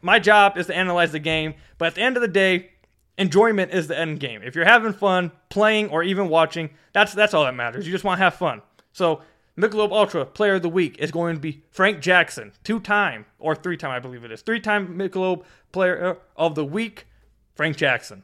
my 0.00 0.18
job 0.18 0.56
is 0.56 0.66
to 0.66 0.76
analyze 0.76 1.12
the 1.12 1.18
game. 1.20 1.54
But 1.76 1.88
at 1.88 1.94
the 1.94 2.02
end 2.02 2.16
of 2.16 2.22
the 2.22 2.28
day 2.28 2.70
enjoyment 3.18 3.72
is 3.72 3.88
the 3.88 3.98
end 3.98 4.20
game. 4.20 4.42
If 4.42 4.54
you're 4.54 4.64
having 4.64 4.92
fun 4.92 5.32
playing 5.50 5.90
or 5.90 6.02
even 6.02 6.28
watching, 6.28 6.70
that's 6.92 7.12
that's 7.12 7.34
all 7.34 7.44
that 7.44 7.54
matters. 7.54 7.86
You 7.86 7.92
just 7.92 8.04
want 8.04 8.18
to 8.18 8.24
have 8.24 8.34
fun. 8.34 8.62
So 8.92 9.22
Michelob 9.58 9.90
Ultra 9.90 10.24
Player 10.24 10.54
of 10.54 10.62
the 10.62 10.68
Week 10.68 10.96
is 10.98 11.10
going 11.10 11.34
to 11.34 11.40
be 11.40 11.62
Frank 11.70 12.00
Jackson, 12.00 12.52
two-time 12.62 13.26
or 13.38 13.56
three-time, 13.56 13.90
I 13.90 13.98
believe 13.98 14.24
it 14.24 14.30
is, 14.30 14.40
three-time 14.42 14.96
Michelob 14.96 15.42
Player 15.72 16.18
of 16.36 16.54
the 16.54 16.64
Week, 16.64 17.06
Frank 17.56 17.76
Jackson. 17.76 18.22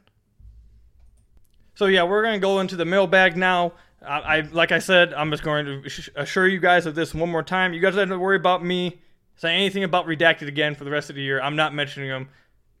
So 1.75 1.87
yeah, 1.87 2.03
we're 2.03 2.23
going 2.23 2.35
to 2.35 2.39
go 2.39 2.61
into 2.61 2.77
the 2.77 2.85
mailbag 2.85 3.35
now. 3.35 3.73
I, 4.01 4.19
I 4.19 4.39
like 4.41 4.71
I 4.71 4.79
said, 4.79 5.13
I'm 5.13 5.29
just 5.29 5.43
going 5.43 5.65
to 5.65 6.11
assure 6.15 6.47
you 6.47 6.59
guys 6.59 6.85
of 6.85 6.95
this 6.95 7.13
one 7.13 7.29
more 7.29 7.43
time. 7.43 7.73
You 7.73 7.81
guys 7.81 7.95
don't 7.95 8.07
have 8.07 8.15
to 8.15 8.19
worry 8.19 8.37
about 8.37 8.63
me 8.63 9.01
saying 9.35 9.57
anything 9.57 9.83
about 9.83 10.07
redacted 10.07 10.47
again 10.47 10.73
for 10.73 10.85
the 10.85 10.91
rest 10.91 11.09
of 11.09 11.17
the 11.17 11.21
year. 11.21 11.41
I'm 11.41 11.57
not 11.57 11.73
mentioning 11.73 12.09
them 12.09 12.29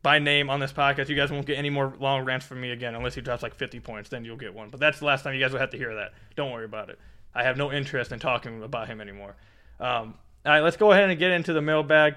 by 0.01 0.19
name 0.19 0.49
on 0.49 0.61
this 0.61 0.71
podcast. 0.71 1.09
You 1.09 1.15
guys 1.15 1.31
won't 1.31 1.45
get 1.45 1.57
any 1.57 1.69
more 1.69 1.93
long 1.99 2.23
rants 2.23 2.45
from 2.45 2.61
me 2.61 2.71
again 2.71 2.95
unless 2.95 3.15
he 3.15 3.21
drops 3.21 3.43
like 3.43 3.53
50 3.53 3.81
points. 3.81 4.07
Then 4.07 4.23
you'll 4.23 4.37
get 4.37 4.53
one. 4.53 4.69
But 4.69 4.79
that's 4.79 4.99
the 4.99 5.05
last 5.05 5.23
time 5.23 5.33
you 5.33 5.41
guys 5.41 5.51
will 5.51 5.59
have 5.59 5.71
to 5.71 5.77
hear 5.77 5.95
that. 5.95 6.13
Don't 6.37 6.51
worry 6.51 6.65
about 6.65 6.89
it. 6.89 6.99
I 7.35 7.43
have 7.43 7.57
no 7.57 7.71
interest 7.71 8.11
in 8.11 8.19
talking 8.19 8.63
about 8.63 8.87
him 8.87 9.01
anymore. 9.01 9.35
Um, 9.79 10.15
all 10.45 10.53
right, 10.53 10.61
let's 10.61 10.77
go 10.77 10.91
ahead 10.91 11.09
and 11.09 11.19
get 11.19 11.31
into 11.31 11.53
the 11.53 11.61
mailbag. 11.61 12.15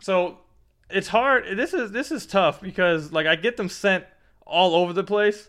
So 0.00 0.38
it's 0.90 1.08
hard. 1.08 1.56
This 1.56 1.72
is 1.72 1.90
this 1.90 2.12
is 2.12 2.26
tough 2.26 2.60
because 2.60 3.12
like 3.12 3.26
I 3.26 3.34
get 3.36 3.56
them 3.56 3.68
sent 3.68 4.04
all 4.46 4.74
over 4.74 4.92
the 4.92 5.04
place, 5.04 5.48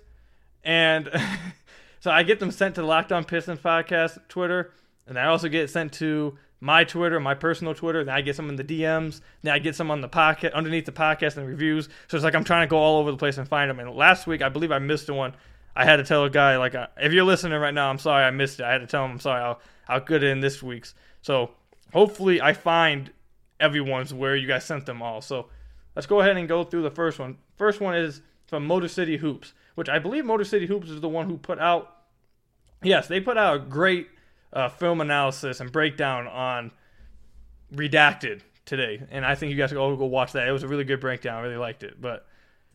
and 0.63 1.09
so 1.99 2.09
I 2.09 2.23
get 2.23 2.39
them 2.39 2.51
sent 2.51 2.75
to 2.75 2.81
the 2.81 2.87
Locked 2.87 3.11
On 3.11 3.23
Pistons 3.25 3.59
podcast 3.59 4.19
Twitter, 4.29 4.71
and 5.05 5.19
I 5.19 5.25
also 5.25 5.49
get 5.49 5.69
sent 5.69 5.91
to 5.93 6.37
my 6.63 6.85
Twitter, 6.85 7.19
my 7.19 7.33
personal 7.33 7.73
Twitter. 7.73 8.05
Then 8.05 8.15
I 8.15 8.21
get 8.21 8.37
some 8.37 8.47
in 8.47 8.55
the 8.55 8.63
DMs. 8.63 9.19
Then 9.41 9.53
I 9.53 9.59
get 9.59 9.75
some 9.75 9.91
on 9.91 9.99
the 9.99 10.07
pocket 10.07 10.53
underneath 10.53 10.85
the 10.85 10.93
podcast 10.93 11.35
and 11.35 11.45
reviews. 11.45 11.89
So 12.07 12.15
it's 12.15 12.23
like 12.23 12.35
I'm 12.35 12.45
trying 12.45 12.65
to 12.65 12.69
go 12.69 12.77
all 12.77 12.99
over 12.99 13.11
the 13.11 13.17
place 13.17 13.37
and 13.37 13.45
find 13.45 13.69
them. 13.69 13.81
And 13.81 13.93
last 13.93 14.27
week, 14.27 14.41
I 14.41 14.47
believe 14.47 14.71
I 14.71 14.79
missed 14.79 15.09
one. 15.09 15.35
I 15.75 15.85
had 15.85 15.97
to 15.97 16.03
tell 16.03 16.23
a 16.23 16.29
guy 16.29 16.57
like, 16.57 16.75
uh, 16.75 16.87
if 16.97 17.13
you're 17.13 17.23
listening 17.23 17.59
right 17.59 17.73
now, 17.73 17.89
I'm 17.89 17.97
sorry 17.97 18.23
I 18.23 18.31
missed 18.31 18.59
it. 18.59 18.63
I 18.63 18.71
had 18.71 18.81
to 18.81 18.87
tell 18.87 19.05
him 19.05 19.11
I'm 19.11 19.19
sorry. 19.19 19.41
I'll 19.41 19.59
I'll 19.87 20.23
in 20.23 20.39
this 20.39 20.61
week's. 20.61 20.93
So 21.21 21.51
hopefully 21.91 22.41
I 22.41 22.53
find 22.53 23.11
everyone's 23.59 24.13
where 24.13 24.35
you 24.35 24.47
guys 24.47 24.65
sent 24.65 24.85
them 24.85 25.01
all. 25.01 25.21
So 25.21 25.47
let's 25.95 26.05
go 26.05 26.21
ahead 26.21 26.37
and 26.37 26.47
go 26.47 26.63
through 26.63 26.83
the 26.83 26.91
first 26.91 27.19
one. 27.19 27.37
First 27.55 27.81
one 27.81 27.95
is 27.95 28.21
from 28.47 28.65
Motor 28.67 28.87
City 28.87 29.17
Hoops, 29.17 29.53
which 29.75 29.89
I 29.89 29.99
believe 29.99 30.25
Motor 30.25 30.43
City 30.43 30.67
Hoops 30.67 30.89
is 30.89 31.01
the 31.01 31.09
one 31.09 31.27
who 31.27 31.37
put 31.37 31.59
out. 31.59 31.95
Yes, 32.83 33.07
they 33.07 33.19
put 33.19 33.37
out 33.37 33.55
a 33.55 33.59
great 33.59 34.09
uh, 34.51 34.69
film 34.69 35.01
analysis 35.01 35.59
and 35.59 35.71
breakdown 35.71 36.27
on 36.27 36.71
Redacted 37.73 38.41
today, 38.65 39.01
and 39.09 39.25
I 39.25 39.35
think 39.35 39.51
you 39.51 39.57
guys 39.57 39.69
should 39.69 39.79
all 39.79 39.95
go 39.95 40.05
watch 40.05 40.33
that. 40.33 40.47
It 40.47 40.51
was 40.51 40.63
a 40.63 40.67
really 40.67 40.83
good 40.83 40.99
breakdown. 40.99 41.37
I 41.37 41.41
really 41.41 41.57
liked 41.57 41.83
it. 41.83 41.99
But 41.99 42.27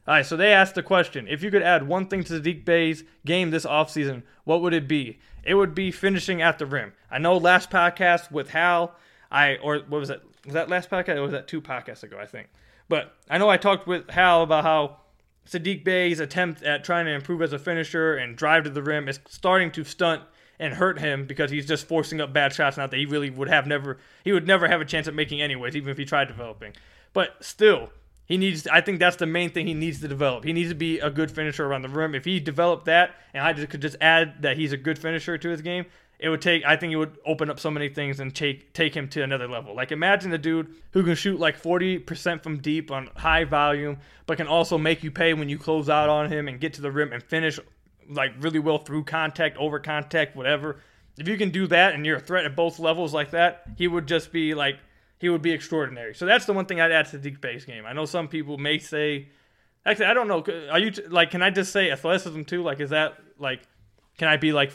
All 0.08 0.14
right, 0.14 0.24
so 0.24 0.38
they 0.38 0.54
asked 0.54 0.74
the 0.74 0.82
question 0.82 1.28
if 1.28 1.42
you 1.42 1.50
could 1.50 1.62
add 1.62 1.86
one 1.86 2.06
thing 2.06 2.24
to 2.24 2.32
Saddiq 2.32 2.64
Bey's 2.64 3.04
game 3.26 3.50
this 3.50 3.66
offseason, 3.66 4.22
what 4.44 4.62
would 4.62 4.72
it 4.72 4.88
be? 4.88 5.18
It 5.44 5.52
would 5.52 5.74
be 5.74 5.90
finishing 5.90 6.40
at 6.40 6.58
the 6.58 6.64
rim. 6.64 6.94
I 7.10 7.18
know 7.18 7.36
last 7.36 7.70
podcast 7.70 8.30
with 8.30 8.48
Hal, 8.48 8.94
I, 9.30 9.56
or 9.56 9.80
what 9.80 10.00
was 10.00 10.08
that? 10.08 10.22
Was 10.46 10.54
that 10.54 10.70
last 10.70 10.88
podcast 10.88 11.16
or 11.16 11.22
was 11.22 11.32
that 11.32 11.46
two 11.46 11.60
podcasts 11.60 12.04
ago, 12.04 12.18
I 12.18 12.24
think? 12.24 12.48
But 12.88 13.14
I 13.28 13.36
know 13.36 13.50
I 13.50 13.58
talked 13.58 13.86
with 13.86 14.08
Hal 14.08 14.42
about 14.42 14.64
how 14.64 14.96
Saddiq 15.46 15.84
Bey's 15.84 16.20
attempt 16.20 16.62
at 16.62 16.84
trying 16.84 17.04
to 17.04 17.12
improve 17.12 17.42
as 17.42 17.52
a 17.52 17.58
finisher 17.58 18.16
and 18.16 18.34
drive 18.34 18.64
to 18.64 18.70
the 18.70 18.82
rim 18.82 19.10
is 19.10 19.20
starting 19.28 19.70
to 19.72 19.84
stunt 19.84 20.22
and 20.58 20.72
hurt 20.72 21.00
him 21.00 21.26
because 21.26 21.50
he's 21.50 21.66
just 21.66 21.86
forcing 21.86 22.22
up 22.22 22.32
bad 22.32 22.54
shots 22.54 22.78
now 22.78 22.86
that 22.86 22.96
he 22.96 23.04
really 23.04 23.28
would 23.28 23.48
have 23.48 23.66
never 23.66 23.98
he 24.24 24.32
would 24.32 24.46
never 24.46 24.68
have 24.68 24.80
a 24.80 24.86
chance 24.86 25.06
at 25.06 25.12
making 25.12 25.42
anyways, 25.42 25.76
even 25.76 25.90
if 25.90 25.98
he 25.98 26.06
tried 26.06 26.28
developing. 26.28 26.72
But 27.12 27.44
still, 27.44 27.90
he 28.28 28.37
needs 28.37 28.66
I 28.66 28.82
think 28.82 28.99
that's 28.99 29.16
the 29.16 29.26
main 29.26 29.50
thing 29.50 29.66
he 29.66 29.75
needs 29.75 30.00
to 30.02 30.08
develop. 30.08 30.44
He 30.44 30.52
needs 30.52 30.68
to 30.68 30.75
be 30.75 30.99
a 30.99 31.11
good 31.11 31.30
finisher 31.30 31.66
around 31.66 31.82
the 31.82 31.88
rim. 31.88 32.14
If 32.14 32.26
he 32.26 32.38
developed 32.38 32.85
that 32.85 33.16
and 33.32 33.42
I 33.42 33.54
just 33.54 33.70
could 33.70 33.80
just 33.80 33.97
add 34.00 34.42
that 34.42 34.58
he's 34.58 34.73
a 34.73 34.76
good 34.76 34.99
finisher 34.99 35.38
to 35.38 35.49
his 35.49 35.62
game, 35.62 35.87
it 36.18 36.28
would 36.28 36.42
take 36.42 36.62
I 36.64 36.76
think 36.76 36.92
it 36.92 36.97
would 36.97 37.16
open 37.25 37.49
up 37.49 37.58
so 37.58 37.70
many 37.70 37.88
things 37.88 38.20
and 38.20 38.35
take 38.35 38.75
take 38.75 38.94
him 38.94 39.08
to 39.08 39.23
another 39.23 39.49
level. 39.49 39.75
Like 39.75 39.92
imagine 39.92 40.32
a 40.35 40.38
dude 40.38 40.75
who 40.90 41.02
can 41.02 41.14
shoot 41.14 41.40
like 41.40 41.61
40% 41.61 42.42
from 42.42 42.58
deep 42.58 42.90
on 42.90 43.08
high 43.16 43.44
volume, 43.44 43.97
but 44.26 44.37
can 44.37 44.47
also 44.47 44.76
make 44.76 45.02
you 45.02 45.11
pay 45.11 45.32
when 45.32 45.49
you 45.49 45.58
close 45.58 45.88
out 45.88 46.11
on 46.11 46.30
him 46.30 46.49
and 46.49 46.61
get 46.61 46.75
to 46.75 46.82
the 46.82 46.92
rim 46.92 47.14
and 47.14 47.23
finish 47.23 47.58
like 48.11 48.32
really 48.40 48.58
well 48.58 48.78
through 48.78 49.04
contact, 49.04 49.56
over 49.56 49.78
contact, 49.78 50.37
whatever. 50.37 50.80
If 51.16 51.28
you 51.28 51.38
can 51.38 51.50
do 51.50 51.66
that 51.68 51.94
and 51.94 52.04
you're 52.04 52.18
a 52.18 52.20
threat 52.20 52.44
at 52.44 52.54
both 52.54 52.78
levels 52.78 53.14
like 53.14 53.30
that, 53.30 53.62
he 53.76 53.88
would 53.88 54.06
just 54.06 54.32
be 54.32 54.54
like 54.54 54.78
he 55.18 55.28
would 55.28 55.42
be 55.42 55.52
extraordinary. 55.52 56.14
So 56.14 56.26
that's 56.26 56.44
the 56.46 56.52
one 56.52 56.66
thing 56.66 56.80
I'd 56.80 56.92
add 56.92 57.06
to 57.06 57.18
the 57.18 57.30
Saddiq 57.30 57.40
Bey's 57.40 57.64
game. 57.64 57.84
I 57.87 57.92
know 57.92 58.04
some 58.04 58.28
people 58.28 58.58
may 58.58 58.78
say, 58.78 59.28
actually, 59.84 60.06
I 60.06 60.14
don't 60.14 60.28
know. 60.28 60.44
Are 60.70 60.78
you 60.78 60.92
like? 61.08 61.30
Can 61.30 61.42
I 61.42 61.50
just 61.50 61.72
say 61.72 61.90
athleticism 61.90 62.42
too? 62.42 62.62
Like, 62.62 62.80
is 62.80 62.90
that 62.90 63.18
like? 63.38 63.60
Can 64.16 64.28
I 64.28 64.37
be 64.37 64.52
like 64.52 64.72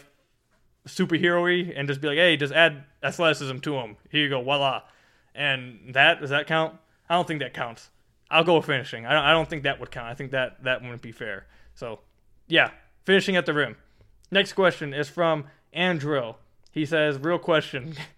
superhero-y 0.88 1.74
and 1.76 1.88
just 1.88 2.02
be 2.02 2.08
like, 2.08 2.18
hey, 2.18 2.38
just 2.38 2.54
add 2.54 2.84
athleticism 3.02 3.58
to 3.60 3.76
him. 3.76 3.98
Here 4.10 4.24
you 4.24 4.30
go, 4.30 4.42
voila. 4.42 4.84
And 5.34 5.94
that 5.94 6.22
does 6.22 6.30
that 6.30 6.48
count? 6.48 6.76
I 7.10 7.16
don't 7.16 7.28
think 7.28 7.40
that 7.40 7.54
counts. 7.54 7.90
I'll 8.30 8.44
go 8.44 8.58
with 8.58 8.66
finishing. 8.66 9.06
I 9.06 9.14
don't, 9.14 9.24
I 9.24 9.32
don't 9.32 9.50
think 9.50 9.64
that 9.64 9.80
would 9.80 9.92
count. 9.92 10.08
I 10.08 10.14
think 10.14 10.32
that 10.32 10.64
that 10.64 10.82
wouldn't 10.82 11.02
be 11.02 11.12
fair. 11.12 11.48
So, 11.76 12.00
yeah, 12.48 12.72
finishing 13.04 13.36
at 13.36 13.46
the 13.46 13.54
rim. 13.54 13.76
Next 14.32 14.54
question 14.54 14.94
is 14.94 15.10
from 15.10 15.46
Andrew. 15.72 16.34
He 16.72 16.86
says, 16.86 17.20
real 17.20 17.38
question. 17.38 17.96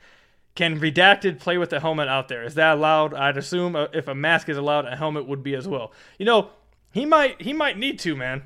Can 0.55 0.79
redacted 0.79 1.39
play 1.39 1.57
with 1.57 1.69
the 1.69 1.81
helmet 1.81 2.07
out 2.07 2.29
there? 2.29 2.43
Is 2.43 2.55
that 2.55 2.77
allowed? 2.77 3.13
I'd 3.13 3.37
assume 3.37 3.75
uh, 3.75 3.87
if 3.93 4.07
a 4.07 4.15
mask 4.15 4.47
is 4.47 4.57
allowed, 4.57 4.85
a 4.85 4.95
helmet 4.95 5.27
would 5.27 5.43
be 5.43 5.53
as 5.53 5.67
well. 5.67 5.91
You 6.17 6.25
know, 6.25 6.49
he 6.91 7.05
might 7.05 7.41
he 7.41 7.51
might 7.51 7.77
need 7.77 7.99
to, 7.99 8.15
man. 8.15 8.43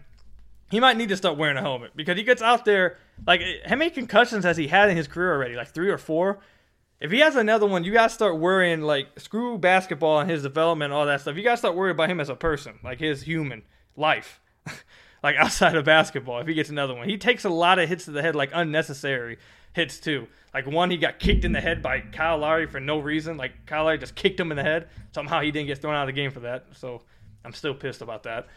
He 0.71 0.79
might 0.79 0.97
need 0.97 1.09
to 1.09 1.17
start 1.17 1.37
wearing 1.37 1.57
a 1.57 1.61
helmet 1.61 1.91
because 1.95 2.17
he 2.17 2.23
gets 2.23 2.41
out 2.41 2.65
there. 2.65 2.97
Like, 3.25 3.41
how 3.65 3.75
many 3.75 3.91
concussions 3.91 4.43
has 4.43 4.57
he 4.57 4.67
had 4.67 4.89
in 4.89 4.97
his 4.97 5.07
career 5.07 5.33
already? 5.33 5.55
Like 5.55 5.69
three 5.69 5.89
or 5.89 5.97
four. 5.97 6.39
If 6.99 7.11
he 7.11 7.19
has 7.19 7.35
another 7.35 7.65
one, 7.65 7.83
you 7.83 7.93
gotta 7.93 8.13
start 8.13 8.37
worrying. 8.37 8.81
Like, 8.81 9.19
screw 9.19 9.59
basketball 9.59 10.19
and 10.19 10.29
his 10.29 10.41
development, 10.41 10.91
and 10.91 10.99
all 10.99 11.05
that 11.05 11.21
stuff. 11.21 11.37
You 11.37 11.43
gotta 11.43 11.57
start 11.57 11.75
worrying 11.75 11.95
about 11.95 12.09
him 12.09 12.19
as 12.19 12.29
a 12.29 12.35
person, 12.35 12.79
like 12.83 12.99
his 12.99 13.21
human 13.21 13.63
life. 13.95 14.41
like 15.23 15.35
outside 15.35 15.75
of 15.75 15.85
basketball, 15.85 16.39
if 16.39 16.47
he 16.47 16.55
gets 16.55 16.69
another 16.69 16.95
one, 16.95 17.07
he 17.07 17.17
takes 17.17 17.45
a 17.45 17.49
lot 17.49 17.77
of 17.77 17.87
hits 17.87 18.05
to 18.05 18.11
the 18.11 18.23
head, 18.23 18.35
like 18.35 18.49
unnecessary 18.53 19.37
hits 19.73 19.99
too. 19.99 20.27
Like 20.53 20.65
one, 20.65 20.89
he 20.89 20.97
got 20.97 21.19
kicked 21.19 21.45
in 21.45 21.51
the 21.51 21.61
head 21.61 21.81
by 21.81 22.01
Kyle 22.01 22.37
Lowry 22.37 22.65
for 22.65 22.79
no 22.79 22.99
reason. 22.99 23.37
Like 23.37 23.65
Kyle 23.65 23.85
Lowry 23.85 23.97
just 23.97 24.15
kicked 24.15 24.39
him 24.39 24.51
in 24.51 24.57
the 24.57 24.63
head. 24.63 24.89
Somehow 25.13 25.41
he 25.41 25.51
didn't 25.51 25.67
get 25.67 25.79
thrown 25.79 25.95
out 25.95 26.03
of 26.03 26.07
the 26.07 26.13
game 26.13 26.31
for 26.31 26.41
that. 26.41 26.65
So 26.73 27.01
I'm 27.45 27.53
still 27.53 27.73
pissed 27.73 28.01
about 28.01 28.23
that. 28.23 28.47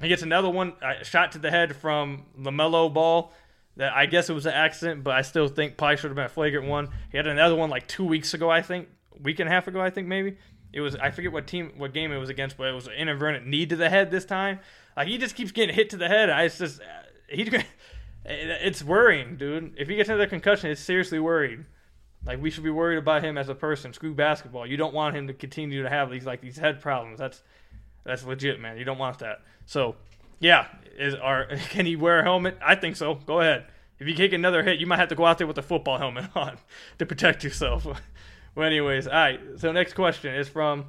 He 0.00 0.08
gets 0.08 0.22
another 0.22 0.48
one, 0.48 0.72
a 0.80 1.04
shot 1.04 1.32
to 1.32 1.38
the 1.38 1.50
head 1.50 1.76
from 1.76 2.26
LaMelo 2.38 2.92
Ball. 2.92 3.32
That 3.76 3.94
I 3.94 4.06
guess 4.06 4.28
it 4.28 4.32
was 4.32 4.46
an 4.46 4.52
accident, 4.52 5.04
but 5.04 5.14
I 5.14 5.22
still 5.22 5.48
think 5.48 5.76
probably 5.76 5.96
should 5.96 6.10
have 6.10 6.16
been 6.16 6.24
a 6.24 6.28
flagrant 6.28 6.66
one. 6.66 6.88
He 7.10 7.16
had 7.16 7.26
another 7.26 7.54
one 7.54 7.70
like 7.70 7.86
two 7.86 8.04
weeks 8.04 8.34
ago, 8.34 8.50
I 8.50 8.62
think, 8.62 8.88
week 9.22 9.38
and 9.40 9.48
a 9.48 9.52
half 9.52 9.68
ago, 9.68 9.80
I 9.80 9.90
think 9.90 10.08
maybe. 10.08 10.36
It 10.72 10.80
was 10.80 10.96
I 10.96 11.10
forget 11.10 11.32
what 11.32 11.46
team, 11.46 11.72
what 11.76 11.92
game 11.92 12.12
it 12.12 12.18
was 12.18 12.28
against, 12.28 12.56
but 12.56 12.68
it 12.68 12.72
was 12.72 12.86
an 12.86 12.94
inadvertent 12.94 13.46
knee 13.46 13.66
to 13.66 13.76
the 13.76 13.88
head 13.88 14.10
this 14.10 14.24
time. 14.24 14.60
Like 14.96 15.08
he 15.08 15.18
just 15.18 15.34
keeps 15.34 15.52
getting 15.52 15.74
hit 15.74 15.90
to 15.90 15.96
the 15.96 16.08
head. 16.08 16.30
I 16.30 16.48
just 16.48 16.80
uh, 16.80 16.84
he 17.28 17.44
Eh, 18.26 18.58
it's 18.60 18.82
worrying, 18.82 19.36
dude. 19.36 19.74
If 19.78 19.88
he 19.88 19.96
gets 19.96 20.08
another 20.08 20.26
concussion, 20.26 20.70
it's 20.70 20.80
seriously 20.80 21.18
worrying. 21.18 21.66
Like 22.24 22.40
we 22.40 22.50
should 22.50 22.64
be 22.64 22.70
worried 22.70 22.98
about 22.98 23.24
him 23.24 23.38
as 23.38 23.48
a 23.48 23.54
person. 23.54 23.92
Screw 23.92 24.14
basketball. 24.14 24.66
You 24.66 24.76
don't 24.76 24.94
want 24.94 25.16
him 25.16 25.26
to 25.28 25.32
continue 25.32 25.82
to 25.82 25.88
have 25.88 26.10
these 26.10 26.26
like 26.26 26.40
these 26.40 26.56
head 26.56 26.80
problems. 26.80 27.18
That's 27.18 27.42
that's 28.04 28.24
legit, 28.24 28.60
man. 28.60 28.76
You 28.76 28.84
don't 28.84 28.98
want 28.98 29.18
that. 29.20 29.42
So, 29.66 29.96
yeah, 30.38 30.66
is 30.98 31.14
are 31.14 31.46
can 31.70 31.86
he 31.86 31.96
wear 31.96 32.20
a 32.20 32.22
helmet? 32.22 32.58
I 32.62 32.74
think 32.74 32.96
so. 32.96 33.14
Go 33.14 33.40
ahead. 33.40 33.66
If 33.98 34.08
you 34.08 34.14
take 34.14 34.32
another 34.32 34.62
hit, 34.62 34.80
you 34.80 34.86
might 34.86 34.98
have 34.98 35.08
to 35.10 35.14
go 35.14 35.26
out 35.26 35.38
there 35.38 35.46
with 35.46 35.58
a 35.58 35.62
football 35.62 35.98
helmet 35.98 36.30
on 36.34 36.58
to 36.98 37.06
protect 37.06 37.44
yourself. 37.44 37.86
well, 38.54 38.66
anyways, 38.66 39.06
all 39.06 39.12
right. 39.12 39.40
So 39.56 39.72
next 39.72 39.94
question 39.94 40.34
is 40.34 40.48
from 40.48 40.86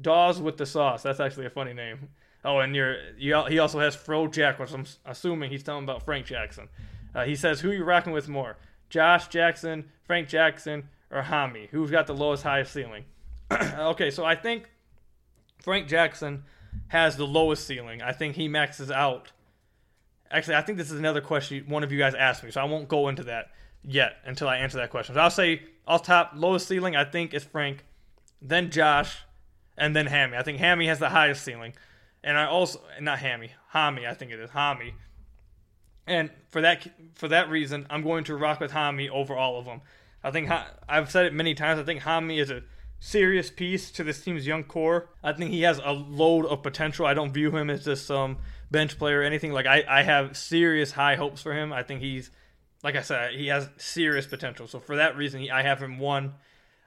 Dawes 0.00 0.40
with 0.40 0.56
the 0.56 0.66
sauce. 0.66 1.02
That's 1.02 1.20
actually 1.20 1.46
a 1.46 1.50
funny 1.50 1.74
name. 1.74 2.08
Oh, 2.44 2.58
and 2.58 2.74
you're, 2.74 2.96
you, 3.16 3.44
he 3.46 3.58
also 3.58 3.78
has 3.78 3.94
Fro 3.94 4.26
Jack, 4.26 4.58
which 4.58 4.72
I'm 4.72 4.84
assuming 5.06 5.50
he's 5.50 5.62
telling 5.62 5.84
about 5.84 6.04
Frank 6.04 6.26
Jackson. 6.26 6.68
Uh, 7.14 7.24
he 7.24 7.36
says, 7.36 7.60
who 7.60 7.70
are 7.70 7.74
you 7.74 7.84
rocking 7.84 8.12
with 8.12 8.28
more? 8.28 8.56
Josh 8.90 9.28
Jackson, 9.28 9.90
Frank 10.04 10.28
Jackson, 10.28 10.88
or 11.10 11.22
Hami? 11.22 11.68
Who's 11.70 11.90
got 11.90 12.06
the 12.06 12.14
lowest, 12.14 12.42
highest 12.42 12.72
ceiling? 12.72 13.04
okay, 13.52 14.10
so 14.10 14.24
I 14.24 14.34
think 14.34 14.70
Frank 15.60 15.88
Jackson 15.88 16.44
has 16.88 17.16
the 17.16 17.26
lowest 17.26 17.66
ceiling. 17.66 18.02
I 18.02 18.12
think 18.12 18.34
he 18.34 18.48
maxes 18.48 18.90
out. 18.90 19.30
Actually, 20.30 20.56
I 20.56 20.62
think 20.62 20.78
this 20.78 20.90
is 20.90 20.98
another 20.98 21.20
question 21.20 21.64
one 21.68 21.84
of 21.84 21.92
you 21.92 21.98
guys 21.98 22.14
asked 22.14 22.42
me, 22.42 22.50
so 22.50 22.60
I 22.60 22.64
won't 22.64 22.88
go 22.88 23.08
into 23.08 23.24
that 23.24 23.50
yet 23.84 24.16
until 24.24 24.48
I 24.48 24.56
answer 24.56 24.78
that 24.78 24.90
question. 24.90 25.14
So 25.14 25.20
I'll 25.20 25.30
say 25.30 25.62
off 25.86 26.02
top, 26.02 26.32
lowest 26.34 26.66
ceiling, 26.66 26.96
I 26.96 27.04
think 27.04 27.34
is 27.34 27.44
Frank, 27.44 27.84
then 28.40 28.70
Josh, 28.70 29.18
and 29.76 29.94
then 29.94 30.06
Hammy. 30.06 30.36
I 30.36 30.42
think 30.42 30.58
Hammy 30.58 30.86
has 30.86 30.98
the 30.98 31.10
highest 31.10 31.44
ceiling 31.44 31.74
and 32.24 32.38
I 32.38 32.46
also 32.46 32.80
not 33.00 33.18
Hammy, 33.18 33.52
Hami, 33.74 34.06
I 34.06 34.14
think 34.14 34.30
it 34.30 34.40
is 34.40 34.50
Hami. 34.50 34.92
And 36.06 36.30
for 36.48 36.60
that 36.60 36.86
for 37.14 37.28
that 37.28 37.48
reason, 37.48 37.86
I'm 37.90 38.02
going 38.02 38.24
to 38.24 38.36
rock 38.36 38.60
with 38.60 38.72
Hami 38.72 39.08
over 39.08 39.36
all 39.36 39.58
of 39.58 39.64
them. 39.64 39.82
I 40.24 40.30
think 40.30 40.50
I've 40.88 41.10
said 41.10 41.26
it 41.26 41.32
many 41.32 41.54
times. 41.54 41.80
I 41.80 41.84
think 41.84 42.02
Hami 42.02 42.40
is 42.40 42.50
a 42.50 42.62
serious 43.00 43.50
piece 43.50 43.90
to 43.90 44.04
this 44.04 44.22
team's 44.22 44.46
young 44.46 44.62
core. 44.62 45.08
I 45.22 45.32
think 45.32 45.50
he 45.50 45.62
has 45.62 45.80
a 45.82 45.90
load 45.92 46.46
of 46.46 46.62
potential. 46.62 47.04
I 47.04 47.14
don't 47.14 47.32
view 47.32 47.50
him 47.50 47.68
as 47.68 47.84
just 47.84 48.06
some 48.06 48.38
bench 48.70 48.98
player 48.98 49.20
or 49.20 49.22
anything. 49.24 49.52
Like 49.52 49.66
I, 49.66 49.84
I 49.88 50.02
have 50.02 50.36
serious 50.36 50.92
high 50.92 51.16
hopes 51.16 51.42
for 51.42 51.52
him. 51.52 51.72
I 51.72 51.82
think 51.82 52.00
he's, 52.00 52.30
like 52.84 52.94
I 52.94 53.02
said, 53.02 53.34
he 53.34 53.48
has 53.48 53.68
serious 53.76 54.26
potential. 54.26 54.68
So 54.68 54.78
for 54.78 54.96
that 54.96 55.16
reason, 55.16 55.48
I 55.52 55.62
have 55.62 55.82
him 55.82 55.98
one 55.98 56.34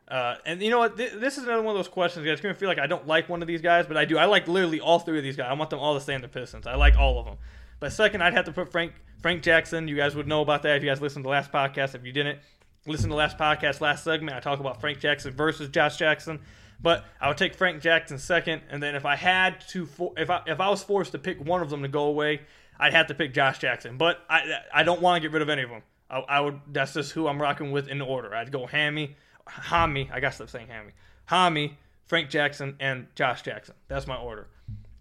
uh, 0.08 0.36
and 0.46 0.62
you 0.62 0.70
know 0.70 0.80
what? 0.80 0.98
this 0.98 1.38
is 1.38 1.44
another 1.44 1.64
one 1.64 1.76
of 1.76 1.80
those 1.80 1.88
questions. 1.88 2.26
It's 2.26 2.42
gonna 2.42 2.54
feel 2.54 2.70
like 2.70 2.80
I 2.80 2.88
don't 2.88 3.08
like 3.08 3.28
one 3.28 3.42
of 3.42 3.48
these 3.48 3.62
guys, 3.62 3.88
but 3.88 3.98
I 3.98 4.06
do. 4.06 4.18
I 4.18 4.26
like 4.26 4.48
literally 4.48 4.80
all 4.80 5.00
three 5.00 5.18
of 5.18 5.24
these 5.24 5.36
guys. 5.36 5.48
I 5.50 5.54
want 5.54 5.70
them 5.70 5.80
all 5.80 5.96
to 5.96 6.02
stay 6.02 6.14
in 6.14 6.22
the 6.22 6.28
Pistons. 6.28 6.68
I 6.68 6.76
like 6.76 6.98
all 6.98 7.20
of 7.20 7.26
them. 7.26 7.38
But 7.80 7.92
second, 7.92 8.22
I'd 8.22 8.34
have 8.34 8.46
to 8.46 8.52
put 8.52 8.72
Frank 8.72 8.94
Frank 9.22 9.42
Jackson. 9.42 9.88
You 9.88 9.96
guys 9.96 10.16
would 10.16 10.28
know 10.28 10.42
about 10.42 10.64
that 10.64 10.78
if 10.78 10.84
you 10.84 10.90
guys 10.90 11.02
listened 11.02 11.24
to 11.24 11.28
the 11.28 11.32
last 11.32 11.52
podcast. 11.52 11.96
If 11.96 12.06
you 12.06 12.12
didn't 12.12 12.40
listen 12.86 13.10
to 13.10 13.14
the 13.14 13.18
last 13.18 13.38
podcast, 13.38 13.82
last 13.82 14.04
segment, 14.04 14.38
I 14.38 14.40
talk 14.40 14.60
about 14.60 14.80
Frank 14.80 15.00
Jackson 15.00 15.34
versus 15.34 15.70
Josh 15.70 15.98
Jackson. 15.98 16.40
But 16.82 17.06
I 17.20 17.28
would 17.28 17.38
take 17.38 17.56
Frank 17.56 17.82
Jackson 17.82 18.20
second, 18.20 18.62
and 18.70 18.84
then 18.84 18.96
if 18.96 19.06
I 19.06 19.16
had 19.16 19.62
to, 19.70 19.88
if 20.18 20.30
I 20.30 20.42
if 20.46 20.60
I 20.60 20.70
was 20.70 20.84
forced 20.84 21.14
to 21.14 21.18
pick 21.18 21.44
one 21.44 21.62
of 21.62 21.70
them 21.70 21.82
to 21.82 21.88
go 21.88 22.04
away, 22.04 22.42
I'd 22.80 22.94
have 22.94 23.08
to 23.08 23.16
pick 23.16 23.34
Josh 23.34 23.60
Jackson. 23.60 23.98
But 23.98 24.20
I 24.30 24.60
I 24.74 24.84
don't 24.84 25.02
want 25.02 25.22
to 25.22 25.28
get 25.28 25.34
rid 25.34 25.42
of 25.42 25.50
any 25.50 25.64
of 25.64 25.70
them. 25.70 25.82
I, 26.10 26.20
I 26.20 26.40
would. 26.42 26.60
That's 26.68 26.94
just 26.94 27.12
who 27.14 27.28
I'm 27.28 27.42
rocking 27.42 27.72
with 27.72 27.88
in 27.88 28.02
order. 28.02 28.36
I'd 28.36 28.52
go 28.52 28.66
Hammy, 28.66 29.16
Hami, 29.48 30.12
I 30.12 30.20
gotta 30.20 30.36
stop 30.36 30.50
saying 30.50 30.68
Hammy. 30.68 30.92
Hami, 31.30 31.74
Frank 32.06 32.30
Jackson, 32.30 32.76
and 32.80 33.08
Josh 33.16 33.42
Jackson. 33.42 33.76
That's 33.88 34.08
my 34.08 34.18
order. 34.18 34.48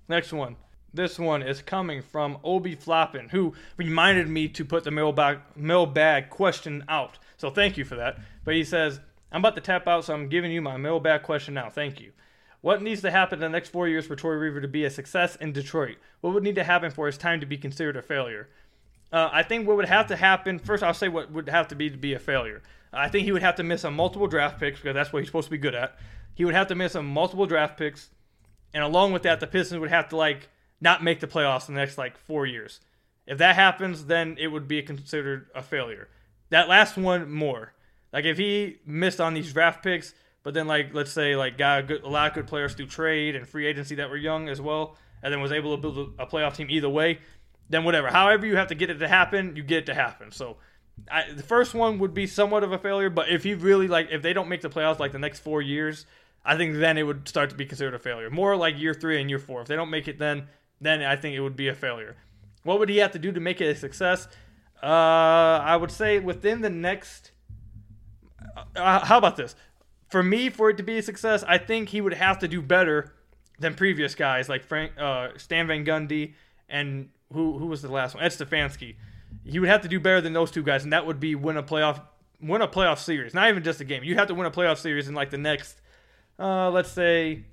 Next 0.09 0.33
one. 0.33 0.57
This 0.93 1.19
one 1.19 1.43
is 1.43 1.61
coming 1.61 2.03
from 2.03 2.39
Obi 2.45 2.77
Floppin, 2.77 3.31
who 3.31 3.55
reminded 3.77 4.29
me 4.29 4.47
to 4.49 4.65
put 4.65 4.85
the 4.85 4.93
mailbag, 4.93 5.39
mailbag 5.57 6.31
question 6.31 6.85
out. 6.89 7.19
So 7.37 7.51
thank 7.51 7.77
you 7.77 7.85
for 7.85 7.97
that. 7.97 8.19
But 8.45 8.55
he 8.55 8.63
says, 8.63 9.01
I'm 9.33 9.41
about 9.41 9.57
to 9.57 9.61
tap 9.61 9.89
out, 9.89 10.05
so 10.05 10.15
I'm 10.15 10.29
giving 10.29 10.53
you 10.53 10.63
my 10.63 10.77
mailbag 10.77 11.25
question 11.25 11.55
now. 11.55 11.69
Thank 11.69 12.01
you. 12.01 12.13
What 12.61 12.81
needs 12.81 13.03
to 13.03 13.11
happen 13.11 13.39
in 13.39 13.41
the 13.41 13.49
next 13.49 13.71
four 13.71 13.89
years 13.89 14.07
for 14.07 14.15
Troy 14.15 14.39
Weaver 14.39 14.61
to 14.61 14.69
be 14.69 14.85
a 14.85 14.91
success 14.91 15.37
in 15.37 15.53
Detroit? 15.53 15.97
What 16.21 16.33
would 16.33 16.45
need 16.45 16.55
to 16.55 16.65
happen 16.65 16.93
for 16.93 17.07
his 17.07 17.19
time 17.19 17.41
to 17.41 17.47
be 17.47 17.59
considered 17.59 17.97
a 17.97 18.03
failure? 18.03 18.49
Uh, 19.13 19.31
I 19.33 19.43
think 19.43 19.67
what 19.67 19.77
would 19.77 19.89
have 19.89 20.09
to 20.09 20.17
happen 20.17 20.59
first. 20.59 20.83
I'll 20.83 20.95
say 20.95 21.09
what 21.09 21.31
would 21.31 21.49
have 21.49 21.69
to 21.69 21.75
be 21.75 21.91
to 21.91 21.97
be 21.97 22.15
a 22.15 22.19
failure. 22.19 22.63
I 22.93 23.09
think 23.09 23.25
he 23.25 23.33
would 23.33 23.43
have 23.43 23.57
to 23.57 23.63
miss 23.63 23.85
on 23.85 23.95
multiple 23.95 24.27
draft 24.27 24.59
picks 24.61 24.81
because 24.81 24.95
that's 24.95 25.13
what 25.13 25.21
he's 25.21 25.29
supposed 25.29 25.47
to 25.47 25.51
be 25.51 25.59
good 25.59 25.75
at. 25.75 25.97
He 26.35 26.45
would 26.45 26.55
have 26.55 26.69
to 26.69 26.75
miss 26.75 26.97
on 26.97 27.07
multiple 27.07 27.47
draft 27.47 27.77
picks, 27.77 28.11
and 28.73 28.83
along 28.83 29.13
with 29.13 29.23
that, 29.23 29.41
the 29.41 29.47
Pistons 29.47 29.81
would 29.81 29.91
have 29.91 30.09
to 30.09 30.17
like 30.17 30.49
not 30.81 31.03
make 31.03 31.21
the 31.21 31.27
playoffs 31.27 31.69
in 31.69 31.75
the 31.75 31.81
next 31.81 31.99
like 31.99 32.17
four 32.17 32.47
years. 32.47 32.81
If 33.27 33.39
that 33.39 33.55
happens, 33.55 34.07
then 34.07 34.37
it 34.39 34.49
would 34.49 34.69
be 34.69 34.83
considered 34.83 35.49
a 35.55 35.63
failure. 35.63 36.09
That 36.51 36.69
last 36.69 36.97
one 36.97 37.31
more. 37.31 37.73
Like 38.13 38.25
if 38.25 38.37
he 38.37 38.79
missed 38.85 39.21
on 39.21 39.35
these 39.35 39.53
draft 39.53 39.83
picks, 39.83 40.15
but 40.43 40.55
then 40.55 40.67
like 40.67 40.93
let's 40.93 41.11
say 41.11 41.37
like 41.37 41.57
got 41.59 41.81
a, 41.81 41.83
good, 41.83 42.03
a 42.03 42.09
lot 42.09 42.29
of 42.29 42.35
good 42.35 42.47
players 42.47 42.75
through 42.75 42.87
trade 42.87 43.35
and 43.35 43.49
free 43.49 43.67
agency 43.67 43.97
that 43.97 44.11
were 44.11 44.17
young 44.17 44.49
as 44.49 44.61
well 44.61 44.97
and 45.23 45.33
then 45.33 45.41
was 45.41 45.53
able 45.53 45.75
to 45.75 45.81
build 45.81 46.15
a, 46.19 46.23
a 46.23 46.27
playoff 46.27 46.55
team 46.55 46.69
either 46.71 46.89
way, 46.89 47.19
then 47.69 47.85
whatever. 47.85 48.09
However, 48.09 48.47
you 48.47 48.57
have 48.57 48.69
to 48.69 48.75
get 48.75 48.91
it 48.91 48.99
to 48.99 49.09
happen, 49.09 49.57
you 49.57 49.63
get 49.63 49.79
it 49.79 49.87
to 49.87 49.95
happen. 49.95 50.31
So 50.31 50.57
I, 51.11 51.31
the 51.33 51.43
first 51.43 51.75
one 51.75 51.99
would 51.99 52.15
be 52.15 52.27
somewhat 52.27 52.63
of 52.63 52.73
a 52.73 52.79
failure, 52.79 53.11
but 53.11 53.29
if 53.29 53.43
he 53.43 53.55
really 53.55 53.89
like, 53.89 54.09
if 54.11 54.23
they 54.23 54.33
don't 54.33 54.49
make 54.49 54.61
the 54.61 54.71
playoffs 54.71 54.99
like 54.99 55.13
the 55.13 55.19
next 55.19 55.41
four 55.41 55.61
years, 55.63 56.07
I 56.45 56.57
think 56.57 56.77
then 56.77 56.99
it 56.99 57.05
would 57.05 57.27
start 57.27 57.51
to 57.51 57.57
be 57.57 57.65
considered 57.65 57.95
a 57.95 57.99
failure. 57.99 58.31
More 58.31 58.57
like 58.57 58.79
year 58.79 58.95
three 58.95 59.21
and 59.21 59.31
year 59.31 59.39
four. 59.39 59.63
If 59.63 59.69
they 59.69 59.77
don't 59.77 59.91
make 59.91 60.09
it, 60.09 60.19
then 60.19 60.49
then 60.81 61.03
I 61.03 61.17
think 61.17 61.35
it 61.35 61.41
would 61.41 61.57
be 61.57 61.69
a 61.69 61.75
failure. 61.75 62.17
What 62.63 62.79
would 62.79 62.89
he 62.89 62.99
have 62.99 63.13
to 63.13 63.19
do 63.19 63.33
to 63.33 63.41
make 63.41 63.61
it 63.61 63.67
a 63.67 63.75
success? 63.75 64.29
Uh, 64.83 64.87
I 64.87 65.77
would 65.77 65.91
say 65.91 66.19
within 66.19 66.61
the 66.61 66.71
next. 66.71 67.31
Uh, 68.77 69.05
how 69.05 69.19
about 69.19 69.37
this? 69.37 69.57
For 70.11 70.23
me, 70.23 70.51
for 70.51 70.71
it 70.71 70.77
to 70.77 70.83
be 70.83 70.99
a 70.99 71.03
success, 71.03 71.43
I 71.49 71.59
think 71.59 71.89
he 71.89 72.01
would 72.01 72.15
have 72.15 72.39
to 72.41 72.49
do 72.49 72.61
better 72.61 73.15
than 73.59 73.75
previous 73.75 74.15
guys 74.15 74.49
like 74.49 74.63
Frank, 74.63 74.93
uh, 74.99 75.29
Stan 75.37 75.67
Van 75.67 75.85
Gundy, 75.85 76.35
and 76.69 77.09
who 77.35 77.59
who 77.59 77.67
was 77.67 77.83
the 77.83 77.93
last 77.93 78.15
one? 78.15 78.25
Ed 78.25 78.29
Stefanski. 78.29 78.97
He 79.45 79.59
would 79.59 79.69
have 79.69 79.83
to 79.83 79.89
do 79.89 80.01
better 80.01 80.21
than 80.21 80.33
those 80.33 80.51
two 80.51 80.63
guys, 80.63 80.85
and 80.85 80.93
that 80.93 81.07
would 81.07 81.21
be 81.21 81.35
win 81.35 81.57
a 81.57 81.63
playoff 81.63 82.01
win 82.41 82.63
a 82.63 82.69
playoff 82.69 82.99
series. 82.99 83.35
Not 83.35 83.49
even 83.49 83.63
just 83.63 83.81
a 83.81 83.85
game. 83.85 84.05
You 84.05 84.15
have 84.17 84.29
to 84.29 84.35
win 84.35 84.47
a 84.47 84.51
playoff 84.51 84.79
series 84.79 85.09
in 85.09 85.15
like 85.15 85.31
the 85.31 85.39
next, 85.39 85.81
uh, 86.39 86.71
let's 86.71 86.91
say, 86.91 87.45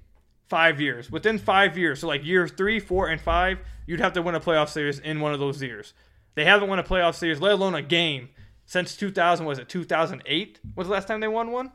five 0.48 0.82
years. 0.82 1.12
Within 1.12 1.38
five 1.38 1.78
years, 1.78 2.00
so 2.00 2.08
like 2.08 2.26
year 2.26 2.48
three, 2.48 2.80
four, 2.80 3.08
and 3.08 3.20
five, 3.20 3.60
you'd 3.86 4.00
have 4.00 4.14
to 4.14 4.22
win 4.22 4.36
a 4.36 4.40
playoff 4.40 4.70
series 4.70 5.00
in 5.00 5.20
one 5.20 5.34
of 5.34 5.40
those 5.40 5.62
years. 5.62 5.94
They 6.36 6.46
haven't 6.46 6.70
won 6.70 6.80
a 6.80 6.84
playoff 6.84 7.16
series, 7.16 7.42
let 7.42 7.54
alone 7.54 7.76
a 7.76 7.82
game, 7.82 8.30
since 8.66 8.96
2000. 8.96 9.46
Was 9.46 9.60
it 9.60 9.70
2008? 9.70 10.60
Was 10.76 10.88
the 10.88 10.94
last 10.94 11.08
time 11.08 11.20
they 11.20 11.28
won 11.28 11.52
one? 11.52 11.72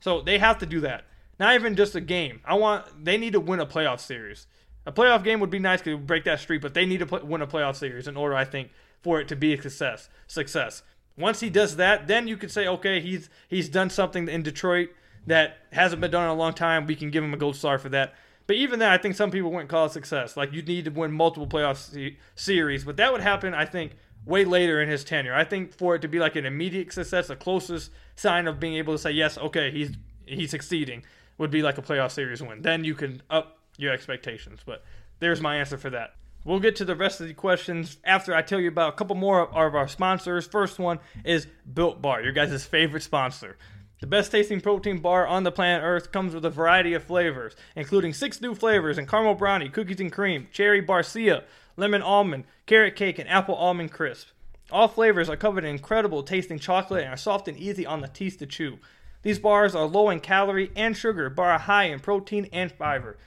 So 0.00 0.20
they 0.20 0.38
have 0.38 0.58
to 0.58 0.66
do 0.66 0.80
that. 0.80 1.04
Not 1.38 1.54
even 1.54 1.76
just 1.76 1.94
a 1.94 2.00
game. 2.00 2.40
I 2.44 2.54
want. 2.54 3.04
They 3.04 3.16
need 3.16 3.32
to 3.32 3.40
win 3.40 3.60
a 3.60 3.66
playoff 3.66 4.00
series. 4.00 4.46
A 4.86 4.92
playoff 4.92 5.22
game 5.22 5.40
would 5.40 5.50
be 5.50 5.58
nice 5.58 5.80
because 5.80 6.00
break 6.00 6.24
that 6.24 6.40
streak, 6.40 6.60
but 6.60 6.74
they 6.74 6.86
need 6.86 6.98
to 6.98 7.06
play, 7.06 7.20
win 7.22 7.42
a 7.42 7.46
playoff 7.46 7.76
series 7.76 8.08
in 8.08 8.16
order, 8.16 8.34
I 8.34 8.44
think, 8.44 8.70
for 9.00 9.20
it 9.20 9.28
to 9.28 9.36
be 9.36 9.54
a 9.54 9.62
success. 9.62 10.08
Success. 10.26 10.82
Once 11.16 11.40
he 11.40 11.50
does 11.50 11.76
that, 11.76 12.06
then 12.06 12.26
you 12.26 12.36
could 12.36 12.50
say, 12.50 12.66
okay, 12.66 13.00
he's 13.00 13.28
he's 13.48 13.68
done 13.68 13.90
something 13.90 14.28
in 14.28 14.42
Detroit 14.42 14.90
that 15.26 15.58
hasn't 15.72 16.00
been 16.00 16.10
done 16.10 16.24
in 16.24 16.30
a 16.30 16.34
long 16.34 16.54
time. 16.54 16.86
We 16.86 16.96
can 16.96 17.10
give 17.10 17.22
him 17.22 17.34
a 17.34 17.36
gold 17.36 17.56
star 17.56 17.78
for 17.78 17.88
that. 17.90 18.14
But 18.46 18.56
even 18.56 18.78
then, 18.78 18.90
I 18.90 18.98
think 18.98 19.14
some 19.14 19.30
people 19.30 19.50
wouldn't 19.52 19.70
call 19.70 19.86
it 19.86 19.92
success. 19.92 20.36
Like 20.36 20.52
you 20.52 20.62
need 20.62 20.86
to 20.86 20.90
win 20.90 21.12
multiple 21.12 21.46
playoff 21.46 21.76
se- 21.76 22.18
series, 22.34 22.84
but 22.84 22.96
that 22.96 23.12
would 23.12 23.20
happen, 23.20 23.54
I 23.54 23.66
think, 23.66 23.92
way 24.24 24.44
later 24.44 24.80
in 24.82 24.88
his 24.88 25.04
tenure. 25.04 25.34
I 25.34 25.44
think 25.44 25.74
for 25.74 25.94
it 25.94 26.02
to 26.02 26.08
be 26.08 26.18
like 26.18 26.34
an 26.34 26.44
immediate 26.44 26.92
success, 26.92 27.28
the 27.28 27.36
closest 27.36 27.90
sign 28.16 28.48
of 28.48 28.58
being 28.58 28.74
able 28.74 28.94
to 28.94 28.98
say 28.98 29.12
yes, 29.12 29.38
okay, 29.38 29.70
he's 29.70 29.92
he's 30.26 30.50
succeeding, 30.50 31.04
would 31.38 31.50
be 31.50 31.62
like 31.62 31.78
a 31.78 31.82
playoff 31.82 32.10
series 32.10 32.42
win. 32.42 32.62
Then 32.62 32.84
you 32.84 32.94
can 32.94 33.22
up 33.30 33.58
your 33.76 33.92
expectations. 33.92 34.60
But 34.64 34.84
there's 35.20 35.40
my 35.40 35.56
answer 35.56 35.78
for 35.78 35.90
that. 35.90 36.14
We'll 36.44 36.60
get 36.60 36.76
to 36.76 36.84
the 36.84 36.96
rest 36.96 37.20
of 37.20 37.28
the 37.28 37.34
questions 37.34 37.98
after 38.02 38.34
I 38.34 38.42
tell 38.42 38.58
you 38.58 38.68
about 38.68 38.94
a 38.94 38.96
couple 38.96 39.14
more 39.14 39.48
of 39.48 39.74
our 39.74 39.86
sponsors. 39.86 40.46
First 40.46 40.78
one 40.78 40.98
is 41.24 41.46
Built 41.72 42.02
Bar, 42.02 42.22
your 42.22 42.32
guys' 42.32 42.64
favorite 42.64 43.04
sponsor. 43.04 43.56
The 44.00 44.08
best 44.08 44.32
tasting 44.32 44.60
protein 44.60 44.98
bar 44.98 45.24
on 45.28 45.44
the 45.44 45.52
planet 45.52 45.84
Earth 45.84 46.10
comes 46.10 46.34
with 46.34 46.44
a 46.44 46.50
variety 46.50 46.94
of 46.94 47.04
flavors, 47.04 47.54
including 47.76 48.12
six 48.12 48.40
new 48.40 48.56
flavors 48.56 48.98
in 48.98 49.06
caramel 49.06 49.36
brownie, 49.36 49.68
cookies 49.68 50.00
and 50.00 50.10
cream, 50.10 50.48
cherry 50.50 50.82
barcia, 50.82 51.44
lemon 51.76 52.02
almond, 52.02 52.42
carrot 52.66 52.96
cake, 52.96 53.20
and 53.20 53.28
apple 53.28 53.54
almond 53.54 53.92
crisp. 53.92 54.26
All 54.72 54.88
flavors 54.88 55.28
are 55.28 55.36
covered 55.36 55.62
in 55.62 55.70
incredible 55.70 56.24
tasting 56.24 56.58
chocolate 56.58 57.04
and 57.04 57.12
are 57.12 57.16
soft 57.16 57.46
and 57.46 57.56
easy 57.56 57.86
on 57.86 58.00
the 58.00 58.08
teeth 58.08 58.38
to 58.38 58.46
chew. 58.46 58.78
These 59.22 59.38
bars 59.38 59.76
are 59.76 59.86
low 59.86 60.10
in 60.10 60.18
calorie 60.18 60.72
and 60.74 60.96
sugar, 60.96 61.30
but 61.30 61.42
are 61.42 61.58
high 61.60 61.84
in 61.84 62.00
protein 62.00 62.48
and 62.52 62.72
fiber. 62.72 63.18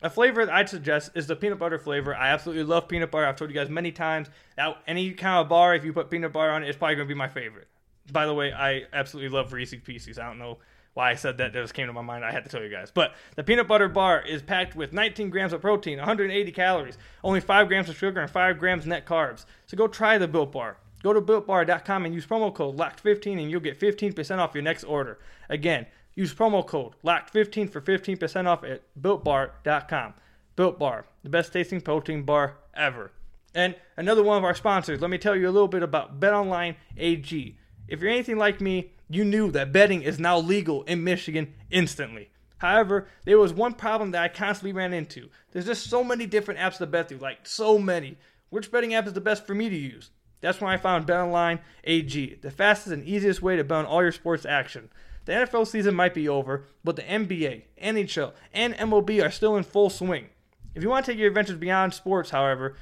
A 0.00 0.08
flavor 0.08 0.46
that 0.46 0.54
I'd 0.54 0.68
suggest 0.68 1.10
is 1.14 1.26
the 1.26 1.34
peanut 1.34 1.58
butter 1.58 1.78
flavor. 1.78 2.14
I 2.14 2.28
absolutely 2.28 2.62
love 2.64 2.86
peanut 2.86 3.10
butter. 3.10 3.26
I've 3.26 3.36
told 3.36 3.50
you 3.50 3.56
guys 3.56 3.68
many 3.68 3.90
times 3.90 4.28
that 4.56 4.76
any 4.86 5.10
kind 5.12 5.38
of 5.38 5.48
bar, 5.48 5.74
if 5.74 5.84
you 5.84 5.92
put 5.92 6.08
peanut 6.08 6.32
butter 6.32 6.50
on 6.50 6.62
it, 6.62 6.68
it's 6.68 6.78
probably 6.78 6.94
going 6.96 7.08
to 7.08 7.14
be 7.14 7.18
my 7.18 7.28
favorite. 7.28 7.66
By 8.12 8.24
the 8.24 8.34
way, 8.34 8.52
I 8.52 8.84
absolutely 8.92 9.30
love 9.30 9.52
Reese's 9.52 9.82
Pieces. 9.82 10.18
I 10.18 10.26
don't 10.26 10.38
know 10.38 10.58
why 10.94 11.10
I 11.10 11.14
said 11.14 11.38
that. 11.38 11.52
That 11.52 11.62
just 11.62 11.74
came 11.74 11.88
to 11.88 11.92
my 11.92 12.02
mind. 12.02 12.24
I 12.24 12.30
had 12.30 12.44
to 12.44 12.50
tell 12.50 12.62
you 12.62 12.70
guys. 12.70 12.92
But 12.92 13.14
the 13.34 13.42
peanut 13.42 13.66
butter 13.66 13.88
bar 13.88 14.22
is 14.22 14.40
packed 14.40 14.76
with 14.76 14.92
19 14.92 15.30
grams 15.30 15.52
of 15.52 15.60
protein, 15.60 15.98
180 15.98 16.52
calories, 16.52 16.96
only 17.24 17.40
5 17.40 17.66
grams 17.66 17.88
of 17.88 17.96
sugar, 17.96 18.20
and 18.20 18.30
5 18.30 18.58
grams 18.58 18.86
net 18.86 19.04
carbs. 19.04 19.46
So 19.66 19.76
go 19.76 19.88
try 19.88 20.16
the 20.16 20.28
Built 20.28 20.52
Bar. 20.52 20.76
Go 21.02 21.12
to 21.12 21.20
builtbar.com 21.20 22.04
and 22.04 22.14
use 22.14 22.26
promo 22.26 22.52
code 22.52 22.76
LOCKED15 22.76 23.40
and 23.40 23.50
you'll 23.50 23.60
get 23.60 23.78
15% 23.78 24.38
off 24.38 24.54
your 24.54 24.62
next 24.62 24.84
order. 24.84 25.18
Again, 25.48 25.86
use 26.18 26.34
promo 26.34 26.66
code 26.66 26.94
LOCKED15 27.04 27.70
for 27.70 27.80
15% 27.80 28.46
off 28.46 28.64
at 28.64 28.82
builtbar.com. 29.00 30.14
Built 30.56 30.76
Bar, 30.76 31.06
the 31.22 31.30
best 31.30 31.52
tasting 31.52 31.80
protein 31.80 32.24
bar 32.24 32.56
ever. 32.74 33.12
And 33.54 33.76
another 33.96 34.24
one 34.24 34.36
of 34.36 34.42
our 34.42 34.54
sponsors, 34.54 35.00
let 35.00 35.10
me 35.10 35.18
tell 35.18 35.36
you 35.36 35.48
a 35.48 35.52
little 35.52 35.68
bit 35.68 35.84
about 35.84 36.18
BetOnline 36.18 36.74
AG. 36.96 37.56
If 37.86 38.00
you're 38.00 38.10
anything 38.10 38.36
like 38.36 38.60
me, 38.60 38.90
you 39.08 39.24
knew 39.24 39.52
that 39.52 39.72
betting 39.72 40.02
is 40.02 40.18
now 40.18 40.38
legal 40.38 40.82
in 40.82 41.04
Michigan 41.04 41.54
instantly. 41.70 42.30
However, 42.58 43.06
there 43.24 43.38
was 43.38 43.52
one 43.52 43.74
problem 43.74 44.10
that 44.10 44.22
I 44.22 44.28
constantly 44.28 44.72
ran 44.72 44.92
into. 44.92 45.28
There's 45.52 45.66
just 45.66 45.88
so 45.88 46.02
many 46.02 46.26
different 46.26 46.58
apps 46.58 46.78
to 46.78 46.86
bet 46.86 47.08
through, 47.08 47.18
like 47.18 47.46
so 47.46 47.78
many. 47.78 48.18
Which 48.50 48.72
betting 48.72 48.92
app 48.92 49.06
is 49.06 49.12
the 49.12 49.20
best 49.20 49.46
for 49.46 49.54
me 49.54 49.68
to 49.68 49.76
use? 49.76 50.10
That's 50.40 50.60
when 50.60 50.72
I 50.72 50.78
found 50.78 51.06
BetOnline 51.06 51.60
AG, 51.84 52.38
the 52.42 52.50
fastest 52.50 52.92
and 52.92 53.06
easiest 53.06 53.40
way 53.40 53.54
to 53.54 53.62
bet 53.62 53.78
on 53.78 53.86
all 53.86 54.02
your 54.02 54.12
sports 54.12 54.44
action. 54.44 54.90
The 55.28 55.34
NFL 55.34 55.66
season 55.66 55.94
might 55.94 56.14
be 56.14 56.26
over, 56.26 56.64
but 56.82 56.96
the 56.96 57.02
NBA, 57.02 57.64
NHL, 57.82 58.32
and 58.54 58.72
MLB 58.76 59.22
are 59.22 59.30
still 59.30 59.56
in 59.56 59.62
full 59.62 59.90
swing. 59.90 60.30
If 60.74 60.82
you 60.82 60.88
want 60.88 61.04
to 61.04 61.12
take 61.12 61.18
your 61.18 61.28
adventures 61.28 61.58
beyond 61.58 61.92
sports, 61.92 62.30
however, 62.30 62.76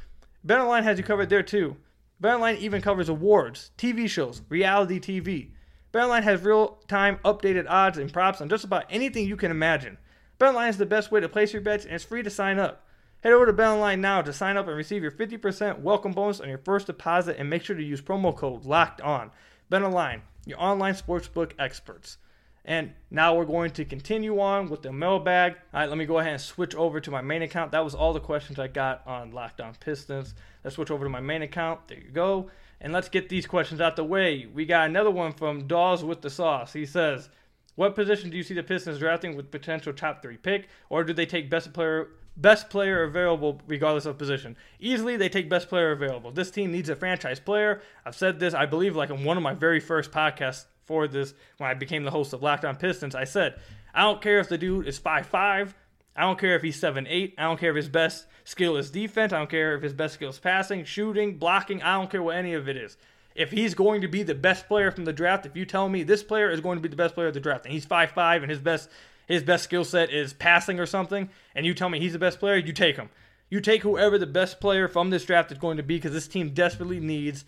BetOnline 0.47 0.85
has 0.85 0.97
you 0.97 1.03
covered 1.03 1.29
there 1.29 1.43
too. 1.43 1.77
BetOnline 2.23 2.59
even 2.59 2.81
covers 2.81 3.09
awards, 3.09 3.73
TV 3.77 4.09
shows, 4.09 4.43
reality 4.49 5.01
TV. 5.01 5.55
BetOnline 5.93 6.23
has 6.23 6.41
real-time 6.41 7.19
updated 7.25 7.67
odds 7.69 7.99
and 7.99 8.13
props 8.13 8.41
on 8.41 8.49
just 8.49 8.63
about 8.63 8.85
anything 8.91 9.27
you 9.27 9.37
can 9.37 9.51
imagine. 9.51 9.99
BetOnline 10.39 10.69
is 10.69 10.79
the 10.79 10.87
best 10.87 11.11
way 11.11 11.19
to 11.19 11.29
place 11.29 11.53
your 11.53 11.63
bets 11.63 11.85
and 11.85 11.95
it's 11.95 12.05
free 12.05 12.23
to 12.23 12.31
sign 12.31 12.61
up. 12.61 12.87
Head 13.25 13.33
over 13.33 13.47
to 13.47 13.53
BetOnline 13.53 13.99
now 13.99 14.23
to 14.23 14.33
sign 14.33 14.57
up 14.57 14.69
and 14.69 14.77
receive 14.77 15.03
your 15.03 15.11
50% 15.11 15.81
welcome 15.81 16.13
bonus 16.13 16.41
on 16.41 16.49
your 16.49 16.59
first 16.59 16.87
deposit 16.87 17.39
and 17.41 17.51
make 17.51 17.65
sure 17.65 17.75
to 17.75 17.83
use 17.83 18.01
promo 18.01 18.33
code 18.37 18.65
LOCKED 18.65 19.01
ON. 19.01 19.33
BetOnline, 19.69 20.21
your 20.47 20.63
online 20.63 20.95
sportsbook 20.95 21.51
experts. 21.59 22.19
And 22.67 22.93
now 23.13 23.33
we're 23.37 23.45
going 23.45 23.71
to 23.71 23.85
continue 23.85 24.41
on 24.41 24.69
with 24.69 24.83
the 24.83 24.93
mailbag. 24.93 25.53
All 25.73 25.81
right, 25.81 25.89
let 25.89 25.97
me 25.97 26.05
go 26.05 26.19
ahead 26.19 26.33
and 26.33 26.41
switch 26.41 26.75
over 26.75 27.01
to 27.01 27.11
my 27.13 27.23
main 27.23 27.43
account. 27.43 27.71
That 27.71 27.85
was 27.85 27.95
all 27.95 28.13
the 28.13 28.19
questions 28.19 28.59
I 28.59 28.67
got 28.67 29.07
on 29.07 29.31
Locked 29.31 29.61
On 29.61 29.73
Pistons. 29.79 30.35
Let's 30.65 30.75
switch 30.75 30.91
over 30.91 31.05
to 31.05 31.09
my 31.09 31.21
main 31.21 31.43
account. 31.43 31.87
There 31.87 31.99
you 31.99 32.11
go. 32.11 32.51
And 32.81 32.93
let's 32.93 33.09
get 33.09 33.29
these 33.29 33.47
questions 33.47 33.81
out 33.81 33.95
the 33.95 34.05
way. 34.05 34.47
We 34.53 34.67
got 34.67 34.89
another 34.89 35.13
one 35.13 35.33
from 35.33 35.69
Dawes 35.69 36.03
with 36.03 36.23
the 36.23 36.29
Sauce. 36.29 36.73
He 36.73 36.87
says, 36.87 37.29
What 37.77 37.95
position 37.95 38.31
do 38.31 38.37
you 38.37 38.43
see 38.43 38.53
the 38.53 38.65
Pistons 38.65 38.99
drafting 38.99 39.37
with 39.37 39.53
potential 39.53 39.93
top 39.93 40.21
three 40.21 40.37
pick? 40.37 40.69
Or 40.91 41.05
do 41.05 41.13
they 41.13 41.25
take 41.25 41.49
best 41.49 41.73
player 41.73 42.09
best 42.37 42.69
player 42.69 43.03
available 43.03 43.63
regardless 43.67 44.05
of 44.05 44.19
position. 44.19 44.57
Easily 44.79 45.17
they 45.17 45.29
take 45.29 45.49
best 45.49 45.71
player 45.71 45.93
available. 45.93 46.31
This 46.31 46.51
team 46.51 46.71
needs 46.71 46.91
a 46.91 46.97
franchise 46.97 47.41
player. 47.41 47.81
I've 48.05 48.15
said 48.15 48.39
this, 48.39 48.53
I 48.53 48.67
believe, 48.67 48.95
like 48.95 49.09
in 49.09 49.25
one 49.25 49.39
of 49.39 49.43
my 49.43 49.55
very 49.55 49.81
first 49.81 50.11
podcasts 50.11 50.67
for 50.87 51.09
this 51.09 51.35
when 51.59 51.69
I 51.69 51.75
became 51.75 52.05
the 52.05 52.11
host 52.11 52.33
of 52.33 52.43
Locked 52.43 52.65
On 52.65 52.77
Pistons. 52.77 53.15
I 53.15 53.25
said, 53.25 53.59
I 53.95 54.03
don't 54.03 54.23
care 54.23 54.39
if 54.39 54.49
the 54.49 54.59
dude 54.59 54.87
is 54.87 54.99
five 54.99 55.27
five. 55.27 55.75
I 56.15 56.23
don't 56.23 56.39
care 56.39 56.57
if 56.57 56.63
he's 56.63 56.79
seven 56.79 57.07
eight. 57.09 57.35
I 57.37 57.43
don't 57.43 57.61
care 57.61 57.71
if 57.71 57.77
his 57.77 57.89
best 57.89 58.27
skill 58.45 58.77
is 58.77 58.91
defense. 58.91 59.33
I 59.33 59.39
don't 59.39 59.51
care 59.51 59.75
if 59.75 59.83
his 59.83 59.93
best 59.93 60.15
skill 60.15 60.31
is 60.31 60.39
passing, 60.39 60.85
shooting, 60.85 61.39
blocking. 61.39 61.83
I 61.83 61.95
don't 61.95 62.11
care 62.11 62.23
what 62.23 62.37
any 62.37 62.55
of 62.55 62.69
it 62.69 62.77
is. 62.77 62.97
If 63.35 63.51
he's 63.51 63.75
going 63.75 64.01
to 64.01 64.09
be 64.09 64.23
the 64.23 64.35
best 64.35 64.67
player 64.67 64.91
from 64.91 65.05
the 65.05 65.13
draft, 65.13 65.45
if 65.45 65.57
you 65.57 65.67
tell 65.67 65.89
me 65.91 66.03
this 66.03 66.23
player 66.23 66.51
is 66.51 66.61
going 66.61 66.79
to 66.79 66.83
be 66.83 66.89
the 66.89 66.97
best 66.97 67.15
player 67.15 67.29
of 67.29 67.35
the 67.35 67.41
draft 67.41 67.67
and 67.67 67.75
he's 67.75 67.85
five 67.85 68.11
five 68.13 68.43
and 68.43 68.51
his 68.51 68.61
best 68.61 68.89
his 69.27 69.43
best 69.43 69.65
skill 69.65 69.85
set 69.85 70.11
is 70.11 70.33
passing 70.33 70.79
or 70.79 70.87
something, 70.87 71.29
and 71.55 71.67
you 71.67 71.75
tell 71.75 71.91
me 71.91 71.99
he's 71.99 72.13
the 72.13 72.19
best 72.19 72.39
player, 72.39 72.57
you 72.57 72.73
take 72.73 72.97
him. 72.97 73.11
You 73.49 73.61
take 73.61 73.83
whoever 73.83 74.19
the 74.19 74.27
best 74.27 74.61
player 74.61 74.89
from 74.89 75.11
this 75.11 75.25
draft 75.25 75.53
is 75.53 75.59
going 75.59 75.77
to 75.77 75.83
be 75.83 75.97
because 75.97 76.13
this 76.13 76.29
team 76.29 76.51
desperately 76.51 77.01
needs 77.01 77.45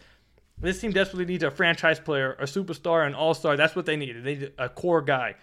this 0.60 0.80
team 0.80 0.92
desperately 0.92 1.26
needs 1.26 1.44
a 1.44 1.50
franchise 1.50 2.00
player, 2.00 2.32
a 2.34 2.44
superstar, 2.44 3.06
an 3.06 3.14
all-star. 3.14 3.56
That's 3.56 3.76
what 3.76 3.86
they 3.86 3.96
need. 3.96 4.22
They 4.22 4.34
need 4.36 4.52
a 4.58 4.68
core 4.68 5.02
guy, 5.02 5.36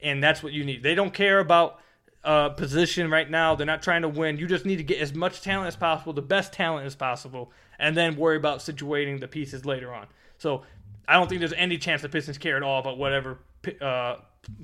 and 0.00 0.22
that's 0.22 0.42
what 0.42 0.52
you 0.52 0.64
need. 0.64 0.82
They 0.82 0.94
don't 0.94 1.14
care 1.14 1.38
about 1.38 1.80
uh, 2.22 2.50
position 2.50 3.10
right 3.10 3.28
now. 3.30 3.54
They're 3.54 3.66
not 3.66 3.82
trying 3.82 4.02
to 4.02 4.08
win. 4.08 4.38
You 4.38 4.46
just 4.46 4.66
need 4.66 4.76
to 4.76 4.84
get 4.84 5.00
as 5.00 5.14
much 5.14 5.40
talent 5.40 5.68
as 5.68 5.76
possible, 5.76 6.12
the 6.12 6.22
best 6.22 6.52
talent 6.52 6.86
as 6.86 6.94
possible, 6.94 7.52
and 7.78 7.96
then 7.96 8.16
worry 8.16 8.36
about 8.36 8.58
situating 8.58 9.20
the 9.20 9.28
pieces 9.28 9.64
later 9.64 9.92
on. 9.94 10.06
So 10.38 10.62
I 11.08 11.14
don't 11.14 11.28
think 11.28 11.40
there's 11.40 11.52
any 11.54 11.78
chance 11.78 12.02
the 12.02 12.08
Pistons 12.08 12.38
care 12.38 12.56
at 12.56 12.62
all 12.62 12.80
about 12.80 12.98
whatever 12.98 13.38
uh, 13.80 14.16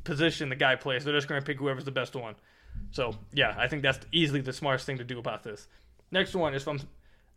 position 0.05 0.49
the 0.49 0.57
guy 0.57 0.77
plays. 0.77 1.05
They're 1.05 1.15
just 1.15 1.29
going 1.29 1.41
to 1.41 1.47
pick 1.47 1.59
whoever's 1.59 1.85
the 1.85 1.91
best 1.91 2.15
one. 2.15 2.35
So 2.91 3.15
yeah, 3.33 3.55
I 3.59 3.69
think 3.69 3.83
that's 3.83 3.99
easily 4.13 4.43
the 4.43 4.53
smartest 4.53 4.87
thing 4.87 4.99
to 4.99 5.05
do 5.05 5.19
about 5.19 5.43
this. 5.43 5.67
Next 6.11 6.35
one 6.35 6.55
is 6.55 6.63
from 6.63 6.81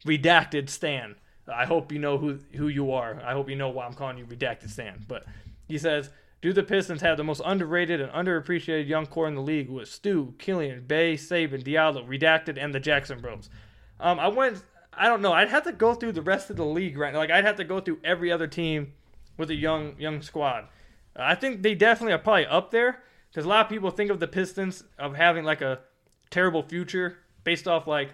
Redacted 0.06 0.70
Stan. 0.70 1.16
I 1.50 1.66
hope 1.66 1.92
you 1.92 2.00
know 2.00 2.18
who 2.18 2.40
who 2.56 2.68
you 2.68 2.92
are. 2.92 3.22
I 3.24 3.34
hope 3.34 3.50
you 3.50 3.56
know 3.56 3.70
why 3.70 3.86
I'm 3.86 3.94
calling 3.94 4.18
you 4.18 4.26
Redacted 4.26 4.70
Stan. 4.70 5.06
But 5.08 5.26
he 5.68 5.78
says, 5.78 6.10
Do 6.42 6.54
the 6.54 6.64
Pistons 6.64 7.02
have 7.02 7.18
the 7.18 7.24
most 7.24 7.42
underrated 7.46 8.02
and 8.02 8.12
underappreciated 8.12 8.88
young 8.88 9.06
core 9.06 9.28
in 9.28 9.36
the 9.36 9.42
league 9.42 9.70
with 9.70 9.90
Stu, 9.90 10.34
Killian, 10.38 10.86
Bey, 10.86 11.16
Saben, 11.16 11.64
Diallo, 11.64 12.08
Redacted, 12.08 12.58
and 12.62 12.74
the 12.74 12.80
Jackson 12.80 13.20
Bros? 13.20 13.50
Um, 14.00 14.20
I 14.20 14.28
went. 14.28 14.64
I 14.94 15.08
don't 15.08 15.22
know. 15.22 15.32
I'd 15.32 15.50
have 15.50 15.64
to 15.64 15.72
go 15.72 15.94
through 15.94 16.14
the 16.14 16.22
rest 16.22 16.50
of 16.50 16.58
the 16.58 16.66
league 16.66 16.98
right 16.98 17.14
now. 17.14 17.20
Like 17.20 17.32
I'd 17.32 17.46
have 17.46 17.58
to 17.58 17.64
go 17.64 17.80
through 17.80 18.00
every 18.04 18.32
other 18.32 18.48
team 18.48 18.94
with 19.38 19.50
a 19.50 19.56
young 19.56 19.96
young 20.00 20.22
squad. 20.22 20.68
I 21.16 21.36
think 21.36 21.62
they 21.62 21.76
definitely 21.76 22.14
are 22.14 22.20
probably 22.20 22.46
up 22.46 22.72
there 22.72 23.04
because 23.30 23.46
a 23.46 23.50
lot 23.50 23.66
of 23.66 23.70
people 23.70 23.92
think 23.92 24.12
of 24.12 24.20
the 24.20 24.28
Pistons 24.28 24.84
of 24.98 25.16
having 25.16 25.44
like 25.44 25.62
a 25.62 25.80
terrible 26.30 26.64
future 26.64 27.18
based 27.44 27.68
off 27.68 27.88
like 27.88 28.10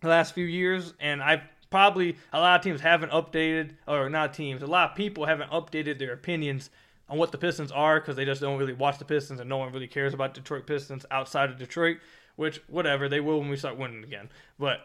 the 0.00 0.08
last 0.08 0.34
few 0.34 0.44
years, 0.44 0.94
and 1.00 1.22
I 1.22 1.42
probably 1.72 2.16
a 2.32 2.38
lot 2.38 2.60
of 2.60 2.62
teams 2.62 2.80
haven't 2.80 3.10
updated 3.10 3.70
or 3.88 4.08
not 4.08 4.32
teams. 4.32 4.62
A 4.62 4.66
lot 4.66 4.90
of 4.90 4.96
people 4.96 5.26
haven't 5.26 5.50
updated 5.50 5.98
their 5.98 6.12
opinions 6.12 6.70
on 7.08 7.18
what 7.18 7.32
the 7.32 7.38
Pistons 7.38 7.72
are 7.72 7.98
because 7.98 8.14
they 8.14 8.24
just 8.24 8.40
don't 8.40 8.58
really 8.58 8.72
watch 8.72 8.98
the 8.98 9.04
Pistons 9.04 9.40
and 9.40 9.48
no 9.48 9.58
one 9.58 9.72
really 9.72 9.88
cares 9.88 10.14
about 10.14 10.34
Detroit 10.34 10.66
Pistons 10.66 11.04
outside 11.10 11.50
of 11.50 11.58
Detroit. 11.58 11.98
Which 12.36 12.62
whatever 12.66 13.10
they 13.10 13.20
will 13.20 13.40
when 13.40 13.50
we 13.50 13.58
start 13.58 13.76
winning 13.76 14.04
again, 14.04 14.30
but 14.58 14.80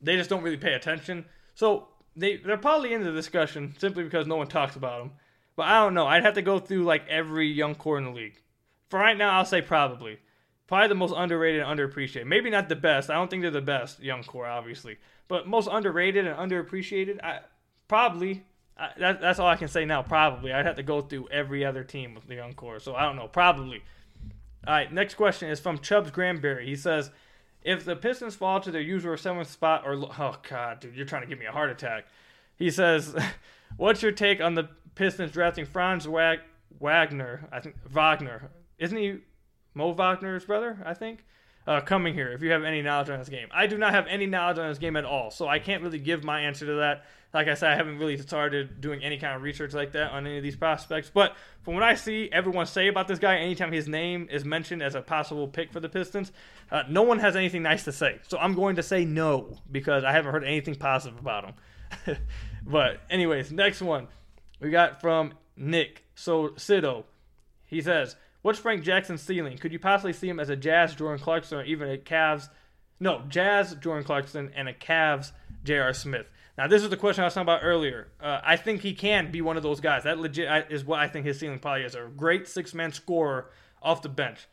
they 0.00 0.16
just 0.16 0.30
don't 0.30 0.42
really 0.42 0.56
pay 0.56 0.72
attention. 0.72 1.26
So 1.54 1.88
they 2.16 2.36
they're 2.36 2.56
probably 2.56 2.94
in 2.94 3.04
the 3.04 3.12
discussion 3.12 3.74
simply 3.76 4.02
because 4.02 4.26
no 4.26 4.36
one 4.36 4.46
talks 4.46 4.76
about 4.76 5.00
them. 5.00 5.10
But 5.56 5.66
I 5.66 5.82
don't 5.82 5.92
know. 5.92 6.06
I'd 6.06 6.24
have 6.24 6.34
to 6.34 6.42
go 6.42 6.58
through 6.58 6.84
like 6.84 7.06
every 7.08 7.48
young 7.48 7.74
core 7.74 7.98
in 7.98 8.04
the 8.04 8.10
league. 8.10 8.40
For 8.88 8.98
right 8.98 9.16
now, 9.16 9.36
I'll 9.36 9.44
say 9.44 9.60
probably. 9.60 10.18
Probably 10.66 10.88
the 10.88 10.94
most 10.96 11.14
underrated 11.16 11.62
and 11.62 11.78
underappreciated. 11.78 12.26
Maybe 12.26 12.50
not 12.50 12.68
the 12.68 12.76
best. 12.76 13.08
I 13.08 13.14
don't 13.14 13.30
think 13.30 13.42
they're 13.42 13.50
the 13.52 13.60
best 13.60 14.02
young 14.02 14.24
core, 14.24 14.46
obviously, 14.46 14.98
but 15.28 15.46
most 15.46 15.68
underrated 15.70 16.26
and 16.26 16.36
underappreciated. 16.36 17.22
I 17.22 17.40
probably. 17.86 18.44
I, 18.76 18.90
that, 18.98 19.20
that's 19.20 19.38
all 19.38 19.46
I 19.46 19.56
can 19.56 19.68
say 19.68 19.84
now. 19.84 20.02
Probably. 20.02 20.52
I'd 20.52 20.66
have 20.66 20.76
to 20.76 20.82
go 20.82 21.02
through 21.02 21.28
every 21.30 21.64
other 21.64 21.84
team 21.84 22.14
with 22.14 22.26
the 22.26 22.34
young 22.34 22.52
core. 22.52 22.80
So 22.80 22.96
I 22.96 23.02
don't 23.04 23.16
know. 23.16 23.28
Probably. 23.28 23.82
All 24.66 24.74
right. 24.74 24.92
Next 24.92 25.14
question 25.14 25.48
is 25.50 25.60
from 25.60 25.78
Chubbs 25.78 26.10
Granberry. 26.10 26.66
He 26.66 26.74
says, 26.74 27.12
"If 27.62 27.84
the 27.84 27.94
Pistons 27.94 28.34
fall 28.34 28.60
to 28.60 28.72
their 28.72 28.80
usual 28.80 29.16
seventh 29.16 29.50
spot, 29.50 29.84
or 29.86 29.94
oh 29.94 30.36
god, 30.48 30.80
dude, 30.80 30.96
you're 30.96 31.06
trying 31.06 31.22
to 31.22 31.28
give 31.28 31.38
me 31.38 31.46
a 31.46 31.52
heart 31.52 31.70
attack." 31.70 32.06
He 32.56 32.72
says, 32.72 33.14
"What's 33.76 34.02
your 34.02 34.12
take 34.12 34.40
on 34.40 34.54
the 34.54 34.68
Pistons 34.96 35.30
drafting 35.30 35.64
Franz 35.64 36.08
Wag- 36.08 36.40
Wagner? 36.80 37.48
I 37.52 37.60
think 37.60 37.76
Wagner 37.88 38.50
isn't 38.78 38.98
he 38.98 39.18
Mo 39.76 39.92
Wagner's 39.92 40.44
brother? 40.44 40.78
I 40.84 40.94
think." 40.94 41.24
Uh, 41.66 41.80
coming 41.80 42.14
here, 42.14 42.30
if 42.30 42.42
you 42.42 42.52
have 42.52 42.62
any 42.62 42.80
knowledge 42.80 43.10
on 43.10 43.18
this 43.18 43.28
game, 43.28 43.48
I 43.50 43.66
do 43.66 43.76
not 43.76 43.92
have 43.92 44.06
any 44.06 44.24
knowledge 44.26 44.56
on 44.56 44.68
this 44.68 44.78
game 44.78 44.94
at 44.94 45.04
all, 45.04 45.32
so 45.32 45.48
I 45.48 45.58
can't 45.58 45.82
really 45.82 45.98
give 45.98 46.22
my 46.22 46.42
answer 46.42 46.64
to 46.64 46.74
that. 46.74 47.06
Like 47.34 47.48
I 47.48 47.54
said, 47.54 47.72
I 47.72 47.74
haven't 47.74 47.98
really 47.98 48.16
started 48.18 48.80
doing 48.80 49.02
any 49.02 49.18
kind 49.18 49.34
of 49.34 49.42
research 49.42 49.74
like 49.74 49.90
that 49.92 50.12
on 50.12 50.28
any 50.28 50.36
of 50.36 50.44
these 50.44 50.54
prospects. 50.54 51.10
But 51.12 51.36
from 51.62 51.74
what 51.74 51.82
I 51.82 51.96
see 51.96 52.30
everyone 52.30 52.66
say 52.66 52.86
about 52.86 53.08
this 53.08 53.18
guy, 53.18 53.38
anytime 53.38 53.72
his 53.72 53.88
name 53.88 54.28
is 54.30 54.44
mentioned 54.44 54.80
as 54.80 54.94
a 54.94 55.02
possible 55.02 55.48
pick 55.48 55.72
for 55.72 55.80
the 55.80 55.88
Pistons, 55.88 56.30
uh, 56.70 56.84
no 56.88 57.02
one 57.02 57.18
has 57.18 57.34
anything 57.34 57.62
nice 57.64 57.82
to 57.84 57.92
say. 57.92 58.20
So 58.28 58.38
I'm 58.38 58.54
going 58.54 58.76
to 58.76 58.82
say 58.82 59.04
no 59.04 59.58
because 59.70 60.04
I 60.04 60.12
haven't 60.12 60.30
heard 60.30 60.44
anything 60.44 60.76
positive 60.76 61.18
about 61.18 61.44
him. 61.44 62.16
but 62.64 63.00
anyways, 63.10 63.50
next 63.50 63.82
one 63.82 64.06
we 64.60 64.70
got 64.70 65.00
from 65.00 65.34
Nick. 65.56 66.04
So 66.14 66.50
Sido, 66.50 67.04
he 67.64 67.82
says, 67.82 68.14
"What's 68.46 68.60
Frank 68.60 68.84
Jackson's 68.84 69.22
ceiling? 69.22 69.58
Could 69.58 69.72
you 69.72 69.80
possibly 69.80 70.12
see 70.12 70.28
him 70.28 70.38
as 70.38 70.50
a 70.50 70.54
Jazz 70.54 70.94
Jordan 70.94 71.20
Clarkson 71.20 71.58
or 71.58 71.64
even 71.64 71.90
a 71.90 71.96
Cavs? 71.96 72.48
No, 73.00 73.24
Jazz 73.28 73.74
Jordan 73.74 74.04
Clarkson 74.04 74.52
and 74.54 74.68
a 74.68 74.72
Cavs 74.72 75.32
J.R. 75.64 75.92
Smith." 75.92 76.28
Now, 76.56 76.68
this 76.68 76.84
is 76.84 76.90
the 76.90 76.96
question 76.96 77.22
I 77.22 77.26
was 77.26 77.34
talking 77.34 77.42
about 77.42 77.64
earlier. 77.64 78.06
Uh, 78.20 78.40
I 78.44 78.54
think 78.54 78.82
he 78.82 78.94
can 78.94 79.32
be 79.32 79.42
one 79.42 79.56
of 79.56 79.64
those 79.64 79.80
guys. 79.80 80.04
That 80.04 80.20
legit 80.20 80.70
is 80.70 80.84
what 80.84 81.00
I 81.00 81.08
think 81.08 81.26
his 81.26 81.40
ceiling 81.40 81.58
probably 81.58 81.82
is 81.82 81.96
a 81.96 82.08
great 82.16 82.46
six 82.46 82.72
man 82.72 82.92
scorer 82.92 83.50
off 83.82 84.02
the 84.02 84.08
bench. 84.08 84.46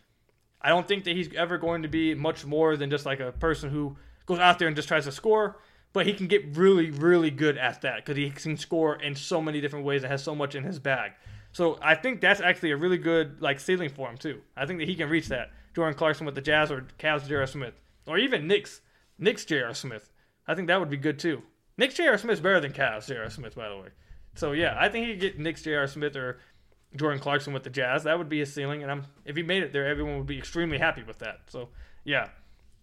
I 0.60 0.70
don't 0.70 0.88
think 0.88 1.04
that 1.04 1.16
he's 1.16 1.32
ever 1.36 1.60
going 1.60 1.84
to 1.84 1.88
be 1.88 2.16
much 2.16 2.48
more 2.48 2.76
than 2.76 2.90
just 2.90 3.06
like 3.06 3.20
a 3.20 3.32
person 3.32 3.70
who 3.70 3.96
goes 4.26 4.40
out 4.40 4.58
there 4.58 4.68
and 4.68 4.76
just 4.76 4.88
tries 4.88 5.06
to 5.06 5.12
score, 5.12 5.60
but 5.94 6.08
he 6.08 6.14
can 6.14 6.26
get 6.26 6.58
really, 6.58 6.90
really 6.90 7.30
good 7.30 7.60
at 7.60 7.84
that 7.84 7.98
because 7.98 8.18
he 8.18 8.32
can 8.32 8.58
score 8.58 8.96
in 8.96 9.14
so 9.14 9.40
many 9.40 9.62
different 9.62 9.86
ways 9.86 10.02
and 10.02 10.12
has 10.12 10.24
so 10.24 10.34
much 10.34 10.56
in 10.56 10.64
his 10.64 10.80
bag. 10.80 11.12
So 11.54 11.78
I 11.82 11.96
think 11.96 12.20
that's 12.20 12.42
actually 12.42 12.72
a 12.72 12.78
really 12.78 12.98
good 12.98 13.42
like 13.42 13.60
ceiling 13.60 13.90
for 13.90 14.10
him 14.10 14.18
too. 14.18 14.42
I 14.58 14.66
think 14.66 14.80
that 14.80 14.90
he 14.90 14.96
can 14.96 15.10
reach 15.10 15.28
that. 15.30 15.52
Jordan 15.74 15.98
Clarkson 15.98 16.26
with 16.26 16.36
the 16.36 16.42
Jazz 16.42 16.72
or 16.72 16.88
Cavs 17.00 17.28
J.R. 17.28 17.48
Smith 17.48 17.74
or 18.08 18.18
even 18.18 18.48
Knicks 18.48 18.82
Knicks 19.18 19.46
J.R. 19.46 19.74
Smith. 19.74 20.12
I 20.48 20.56
think 20.56 20.68
that 20.68 20.80
would 20.80 20.90
be 20.90 20.98
good 20.98 21.20
too. 21.20 21.44
Nick 21.78 21.94
J.R. 21.94 22.18
Smith's 22.18 22.42
better 22.42 22.60
than 22.60 22.74
Cavs 22.74 23.08
J.R. 23.08 23.30
Smith, 23.30 23.56
by 23.56 23.70
the 23.70 23.78
way. 23.78 23.88
So 24.36 24.52
yeah, 24.52 24.76
I 24.78 24.90
think 24.90 25.06
he 25.06 25.14
could 25.14 25.22
get 25.22 25.40
Nick 25.40 25.62
J.R. 25.62 25.88
Smith 25.88 26.16
or 26.16 26.40
Jordan 26.96 27.20
Clarkson 27.20 27.54
with 27.54 27.64
the 27.64 27.70
Jazz. 27.70 28.04
That 28.04 28.18
would 28.18 28.30
be 28.30 28.40
his 28.40 28.54
ceiling, 28.54 28.82
and 28.82 28.92
I'm 28.92 29.04
if 29.26 29.36
he 29.36 29.44
made 29.44 29.64
it 29.64 29.72
there, 29.74 29.88
everyone 29.88 30.18
would 30.18 30.28
be 30.28 30.38
extremely 30.38 30.80
happy 30.80 31.04
with 31.04 31.20
that. 31.20 31.42
So 31.48 31.70
yeah. 32.04 32.30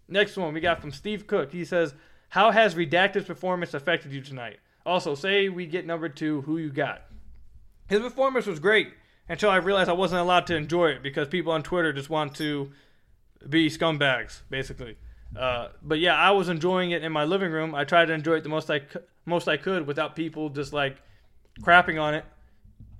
Next 0.08 0.36
one 0.36 0.52
we 0.52 0.60
got 0.60 0.80
from 0.80 0.90
Steve 0.90 1.26
Cook. 1.26 1.52
He 1.52 1.64
says, 1.64 1.94
"How 2.28 2.50
has 2.50 2.74
Redacted's 2.74 3.26
performance 3.26 3.74
affected 3.74 4.12
you 4.12 4.20
tonight?" 4.20 4.58
Also, 4.86 5.14
say 5.14 5.48
we 5.48 5.66
get 5.66 5.86
number 5.86 6.08
two, 6.08 6.40
who 6.42 6.58
you 6.58 6.70
got? 6.70 7.02
His 7.90 7.98
performance 7.98 8.46
was 8.46 8.60
great 8.60 8.92
until 9.28 9.50
I 9.50 9.56
realized 9.56 9.90
I 9.90 9.94
wasn't 9.94 10.20
allowed 10.20 10.46
to 10.46 10.54
enjoy 10.54 10.90
it 10.90 11.02
because 11.02 11.26
people 11.26 11.52
on 11.52 11.64
Twitter 11.64 11.92
just 11.92 12.08
want 12.08 12.36
to 12.36 12.70
be 13.48 13.68
scumbags, 13.68 14.42
basically. 14.48 14.96
Uh, 15.36 15.70
but 15.82 15.98
yeah, 15.98 16.14
I 16.14 16.30
was 16.30 16.48
enjoying 16.48 16.92
it 16.92 17.02
in 17.02 17.10
my 17.10 17.24
living 17.24 17.50
room. 17.50 17.74
I 17.74 17.82
tried 17.82 18.06
to 18.06 18.12
enjoy 18.12 18.34
it 18.34 18.44
the 18.44 18.48
most 18.48 18.70
I 18.70 18.82
most 19.26 19.48
I 19.48 19.56
could 19.56 19.88
without 19.88 20.14
people 20.14 20.50
just 20.50 20.72
like 20.72 20.98
crapping 21.62 22.00
on 22.00 22.14
it 22.14 22.24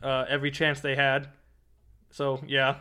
uh, 0.03 0.25
every 0.29 0.51
chance 0.51 0.81
they 0.81 0.97
had. 0.97 1.29
So 2.11 2.41
yeah, 2.45 2.79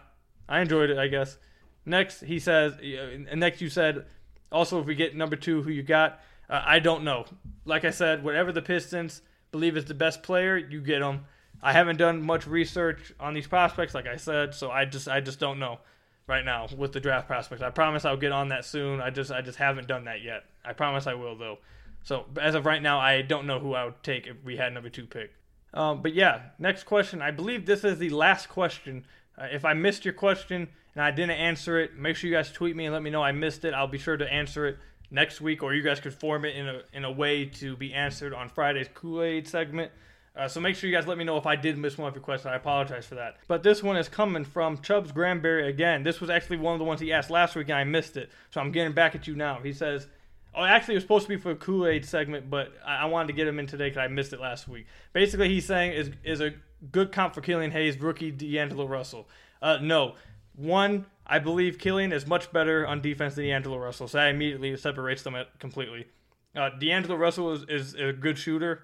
I 0.48 0.62
enjoyed 0.62 0.90
it. 0.90 0.98
I 0.98 1.08
guess. 1.08 1.38
Next, 1.86 2.22
he 2.22 2.40
says. 2.40 2.74
uh, 2.74 3.36
Next, 3.36 3.62
you 3.62 3.70
said. 3.70 4.08
Also, 4.52 4.80
if 4.80 4.88
we 4.88 4.96
get 4.96 5.16
number 5.16 5.36
two, 5.36 5.62
who 5.62 5.70
you 5.70 5.84
got? 5.84 6.22
Uh, 6.50 6.64
I 6.66 6.80
don't 6.80 7.04
know. 7.04 7.26
Like 7.66 7.86
I 7.86 7.92
said, 7.92 8.24
whatever 8.24 8.52
the 8.52 8.64
Pistons 8.64 9.22
believe 9.52 9.78
is 9.78 9.86
the 9.86 9.94
best 9.94 10.24
player, 10.24 10.58
you 10.58 10.82
get 10.82 11.02
them. 11.02 11.26
I 11.62 11.74
haven't 11.74 11.98
done 11.98 12.22
much 12.22 12.48
research 12.48 13.14
on 13.20 13.34
these 13.34 13.48
prospects, 13.48 13.94
like 13.94 14.08
I 14.08 14.16
said, 14.16 14.54
so 14.54 14.72
I 14.72 14.86
just 14.86 15.08
I 15.08 15.20
just 15.20 15.40
don't 15.40 15.60
know 15.60 15.80
right 16.28 16.46
now 16.46 16.68
with 16.78 16.94
the 16.94 17.00
draft 17.00 17.28
prospects. 17.28 17.62
I 17.62 17.70
promise 17.70 18.06
I'll 18.06 18.18
get 18.18 18.32
on 18.32 18.50
that 18.50 18.64
soon. 18.66 19.02
I 19.02 19.10
just 19.10 19.32
I 19.32 19.42
just 19.42 19.58
haven't 19.58 19.88
done 19.88 20.06
that 20.06 20.22
yet. 20.22 20.46
I 20.64 20.74
promise 20.74 21.08
I 21.08 21.16
will 21.16 21.36
though. 21.36 21.58
So 22.04 22.26
as 22.40 22.56
of 22.56 22.66
right 22.66 22.82
now, 22.82 23.00
I 23.00 23.22
don't 23.22 23.46
know 23.46 23.60
who 23.60 23.74
I 23.74 23.86
would 23.86 24.02
take 24.04 24.28
if 24.28 24.38
we 24.44 24.58
had 24.58 24.74
number 24.74 24.90
two 24.90 25.06
pick. 25.06 25.34
Um, 25.74 26.02
but 26.02 26.14
yeah, 26.14 26.42
next 26.58 26.84
question. 26.84 27.22
I 27.22 27.32
believe 27.32 27.66
this 27.66 27.84
is 27.84 28.00
the 28.00 28.10
last 28.10 28.50
question. 28.50 29.06
Uh, 29.38 29.48
if 29.52 29.66
I 29.66 29.74
missed 29.74 30.06
your 30.06 30.14
question 30.14 30.70
and 30.96 31.04
I 31.04 31.12
didn't 31.12 31.32
answer 31.38 31.80
it, 31.80 31.96
make 31.98 32.16
sure 32.16 32.30
you 32.30 32.36
guys 32.36 32.52
tweet 32.52 32.76
me 32.76 32.86
and 32.86 32.94
let 32.94 33.04
me 33.04 33.10
know 33.10 33.22
I 33.22 33.32
missed 33.32 33.66
it. 33.66 33.74
I'll 33.74 33.88
be 33.88 34.00
sure 34.00 34.18
to 34.18 34.34
answer 34.34 34.66
it 34.66 34.78
next 35.12 35.42
week, 35.42 35.62
or 35.62 35.74
you 35.74 35.82
guys 35.82 36.00
could 36.00 36.14
form 36.14 36.46
it 36.46 36.56
in 36.56 36.68
a 36.68 36.82
in 36.94 37.06
a 37.06 37.12
way 37.12 37.46
to 37.46 37.76
be 37.76 37.94
answered 37.94 38.34
on 38.34 38.50
Friday's 38.50 38.88
Kool 38.94 39.24
Aid 39.24 39.48
segment. 39.48 39.92
Uh, 40.40 40.48
so 40.48 40.62
make 40.62 40.76
sure 40.76 40.90
you 40.90 40.96
guys 40.96 41.06
let 41.06 41.18
me 41.18 41.26
know 41.26 41.36
if 41.36 41.46
I 41.46 41.58
did 41.58 41.78
miss 41.78 41.98
one 41.98 42.08
of 42.08 42.16
your 42.16 42.24
questions. 42.24 42.52
I 42.52 42.56
apologize 42.56 43.06
for 43.06 43.16
that. 43.16 43.36
But 43.50 43.62
this 43.62 43.84
one 43.84 43.98
is 43.98 44.08
coming 44.08 44.46
from 44.46 44.78
Chubbs 44.78 45.12
Granberry 45.12 45.68
again. 45.68 46.04
This 46.04 46.22
was 46.22 46.30
actually 46.30 46.58
one 46.58 46.74
of 46.74 46.80
the 46.80 46.86
ones 46.86 47.02
he 47.02 47.12
asked 47.12 47.30
last 47.30 47.56
week 47.56 47.68
and 47.68 47.78
I 47.78 47.84
missed 47.84 48.16
it. 48.16 48.30
So 48.50 48.62
I'm 48.62 48.72
getting 48.72 48.94
back 48.94 49.16
at 49.16 49.28
you 49.28 49.36
now. 49.36 49.60
He 49.62 49.74
says, 49.74 50.08
Oh, 50.56 50.64
actually, 50.64 50.96
it 50.96 50.98
was 50.98 51.04
supposed 51.04 51.26
to 51.26 51.30
be 51.30 51.38
for 51.38 51.52
a 51.52 51.56
Kool 51.56 51.86
Aid 51.86 52.06
segment, 52.06 52.50
but 52.50 52.72
I, 52.86 52.98
I 52.98 53.06
wanted 53.06 53.28
to 53.28 53.34
get 53.34 53.48
him 53.48 53.60
in 53.60 53.68
today 53.68 53.90
because 53.90 54.00
I 54.00 54.08
missed 54.08 54.34
it 54.34 54.40
last 54.40 54.68
week. 54.68 54.88
Basically, 55.14 55.48
he's 55.50 55.66
saying 55.66 55.94
is 55.94 56.10
is 56.24 56.42
a 56.42 56.54
good 56.92 57.12
comp 57.12 57.36
for 57.36 57.42
Killian 57.42 57.72
Hayes, 57.72 58.00
rookie 58.00 58.32
D'Angelo 58.32 58.88
Russell. 58.88 59.28
Uh, 59.62 59.78
no, 59.82 60.16
one, 60.56 61.06
I 61.28 61.40
believe 61.40 61.78
Killian 61.78 62.12
is 62.12 62.26
much 62.26 62.52
better 62.52 62.88
on 62.88 63.02
defense 63.02 63.36
than 63.36 63.46
D'Angelo 63.46 63.78
Russell, 63.78 64.08
so 64.08 64.18
that 64.18 64.30
immediately 64.30 64.76
separates 64.76 65.22
them 65.22 65.36
completely. 65.60 66.08
Uh, 66.56 66.70
D'Angelo 66.80 67.16
Russell 67.16 67.52
is, 67.52 67.66
is 67.70 67.94
a 67.94 68.12
good 68.12 68.38
shooter. 68.38 68.84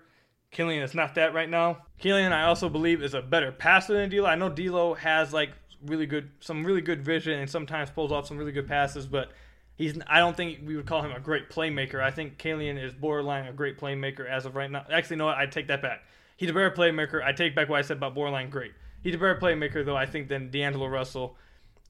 Killian 0.55 0.83
is 0.83 0.95
not 0.95 1.15
that 1.15 1.33
right 1.33 1.49
now. 1.49 1.79
Killian, 1.97 2.31
I 2.31 2.43
also 2.43 2.69
believe, 2.69 3.03
is 3.03 3.13
a 3.13 3.21
better 3.21 3.51
passer 3.51 3.93
than 3.93 4.09
D'Lo. 4.09 4.25
I 4.25 4.35
know 4.35 4.47
D'Lo 4.47 4.93
has 4.93 5.33
like 5.33 5.51
really 5.85 6.05
good, 6.05 6.31
some 6.39 6.65
really 6.65 6.79
good 6.79 7.03
vision, 7.03 7.37
and 7.37 7.49
sometimes 7.49 7.89
pulls 7.89 8.13
off 8.13 8.25
some 8.25 8.37
really 8.37 8.53
good 8.53 8.65
passes, 8.65 9.05
but 9.05 9.33
he's. 9.75 9.99
I 10.07 10.19
don't 10.19 10.35
think 10.35 10.59
we 10.65 10.77
would 10.77 10.85
call 10.85 11.01
him 11.01 11.11
a 11.11 11.19
great 11.19 11.49
playmaker. 11.49 12.01
I 12.01 12.09
think 12.09 12.37
Killian 12.37 12.77
is 12.77 12.93
borderline 12.93 13.47
a 13.47 13.51
great 13.51 13.77
playmaker 13.77 14.25
as 14.29 14.45
of 14.45 14.55
right 14.55 14.71
now. 14.71 14.85
Actually, 14.89 15.17
no, 15.17 15.27
I 15.27 15.45
take 15.45 15.67
that 15.67 15.81
back. 15.81 16.05
He's 16.37 16.49
a 16.49 16.53
better 16.53 16.71
playmaker. 16.71 17.21
I 17.21 17.33
take 17.33 17.53
back 17.53 17.67
what 17.67 17.79
I 17.79 17.81
said 17.81 17.97
about 17.97 18.15
borderline 18.15 18.49
great. 18.49 18.71
He's 19.03 19.13
a 19.13 19.17
better 19.17 19.35
playmaker 19.35 19.85
though, 19.85 19.97
I 19.97 20.05
think, 20.05 20.29
than 20.29 20.51
D'Angelo 20.51 20.87
Russell. 20.87 21.35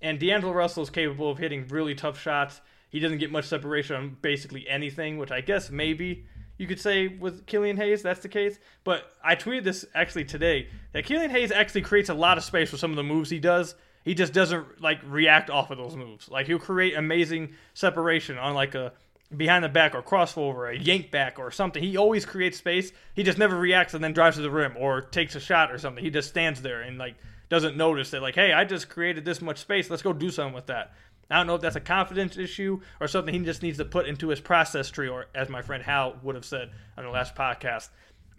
And 0.02 0.20
D'Angelo 0.20 0.54
Russell 0.54 0.82
is 0.82 0.90
capable 0.90 1.30
of 1.30 1.38
hitting 1.38 1.68
really 1.68 1.94
tough 1.94 2.20
shots. 2.20 2.62
He 2.90 3.00
doesn't 3.00 3.20
get 3.20 3.32
much 3.32 3.46
separation 3.46 3.96
on 3.96 4.18
basically 4.24 4.68
anything, 4.68 5.20
which 5.20 5.32
I 5.32 5.42
guess 5.42 5.70
maybe 5.70 6.26
you 6.58 6.68
could 6.68 6.80
say 6.80 7.08
with 7.08 7.46
Killian 7.46 7.78
Hayes, 7.78 8.02
that's 8.02 8.22
the 8.22 8.30
case. 8.30 8.58
But 8.84 9.12
I 9.24 9.36
tweeted 9.36 9.64
this 9.64 9.86
actually 9.94 10.26
today 10.26 10.70
that 10.94 11.06
Killian 11.06 11.32
Hayes 11.32 11.52
actually 11.52 11.82
creates 11.82 12.10
a 12.10 12.14
lot 12.14 12.38
of 12.38 12.44
space 12.44 12.70
for 12.70 12.78
some 12.78 12.92
of 12.92 12.98
the 12.98 13.04
moves 13.04 13.30
he 13.30 13.40
does. 13.40 13.76
He 14.04 14.14
just 14.14 14.34
doesn't 14.34 14.82
like 14.82 15.00
react 15.06 15.50
off 15.50 15.72
of 15.72 15.78
those 15.78 15.96
moves. 15.96 16.30
Like 16.30 16.48
he'll 16.48 16.60
create 16.60 16.96
amazing 16.96 17.54
separation 17.74 18.38
on 18.38 18.54
like 18.54 18.76
a 18.76 18.94
behind 19.36 19.64
the 19.64 19.70
back 19.70 19.96
or 19.96 20.02
crossover, 20.02 20.74
a 20.74 20.80
yank 20.80 21.12
back 21.12 21.40
or 21.40 21.52
something. 21.52 21.82
He 21.82 21.98
always 21.98 22.26
creates 22.26 22.58
space. 22.58 22.92
He 23.16 23.24
just 23.24 23.38
never 23.38 23.58
reacts 23.58 23.94
and 23.94 24.04
then 24.04 24.14
drives 24.14 24.38
to 24.38 24.44
the 24.44 24.52
rim 24.52 24.76
or 24.78 25.02
takes 25.02 25.36
a 25.36 25.40
shot 25.40 25.72
or 25.72 25.78
something. 25.78 26.04
He 26.04 26.12
just 26.12 26.30
stands 26.30 26.62
there 26.62 26.82
and 26.82 26.98
like 26.98 27.16
doesn't 27.50 27.76
notice 27.76 28.12
that 28.12 28.22
like, 28.22 28.36
hey, 28.36 28.54
I 28.54 28.64
just 28.64 28.90
created 28.90 29.26
this 29.26 29.42
much 29.42 29.58
space. 29.58 29.90
Let's 29.90 30.04
go 30.04 30.14
do 30.14 30.30
something 30.30 30.54
with 30.54 30.68
that. 30.68 30.94
I 31.30 31.38
don't 31.38 31.48
know 31.48 31.56
if 31.56 31.62
that's 31.62 31.76
a 31.76 31.82
confidence 31.82 32.38
issue 32.38 32.82
or 33.00 33.08
something 33.08 33.34
he 33.34 33.40
just 33.42 33.64
needs 33.64 33.78
to 33.80 33.86
put 33.86 34.08
into 34.08 34.30
his 34.30 34.40
process 34.40 34.92
tree, 34.92 35.08
or 35.08 35.26
as 35.34 35.50
my 35.50 35.62
friend 35.62 35.84
Hal 35.84 36.18
would 36.22 36.36
have 36.36 36.46
said 36.46 36.72
on 36.98 37.04
the 37.04 37.10
last 37.10 37.36
podcast. 37.36 37.90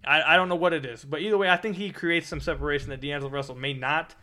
I, 0.04 0.34
I 0.34 0.36
don't 0.36 0.48
know 0.48 0.56
what 0.56 0.72
it 0.72 0.86
is, 0.86 1.04
but 1.04 1.20
either 1.20 1.36
way, 1.36 1.50
I 1.50 1.56
think 1.56 1.76
he 1.76 1.90
creates 1.90 2.28
some 2.28 2.40
separation 2.40 2.90
that 2.90 3.00
D'Angelo 3.00 3.30
Russell 3.30 3.56
may 3.56 3.72
not. 3.72 4.14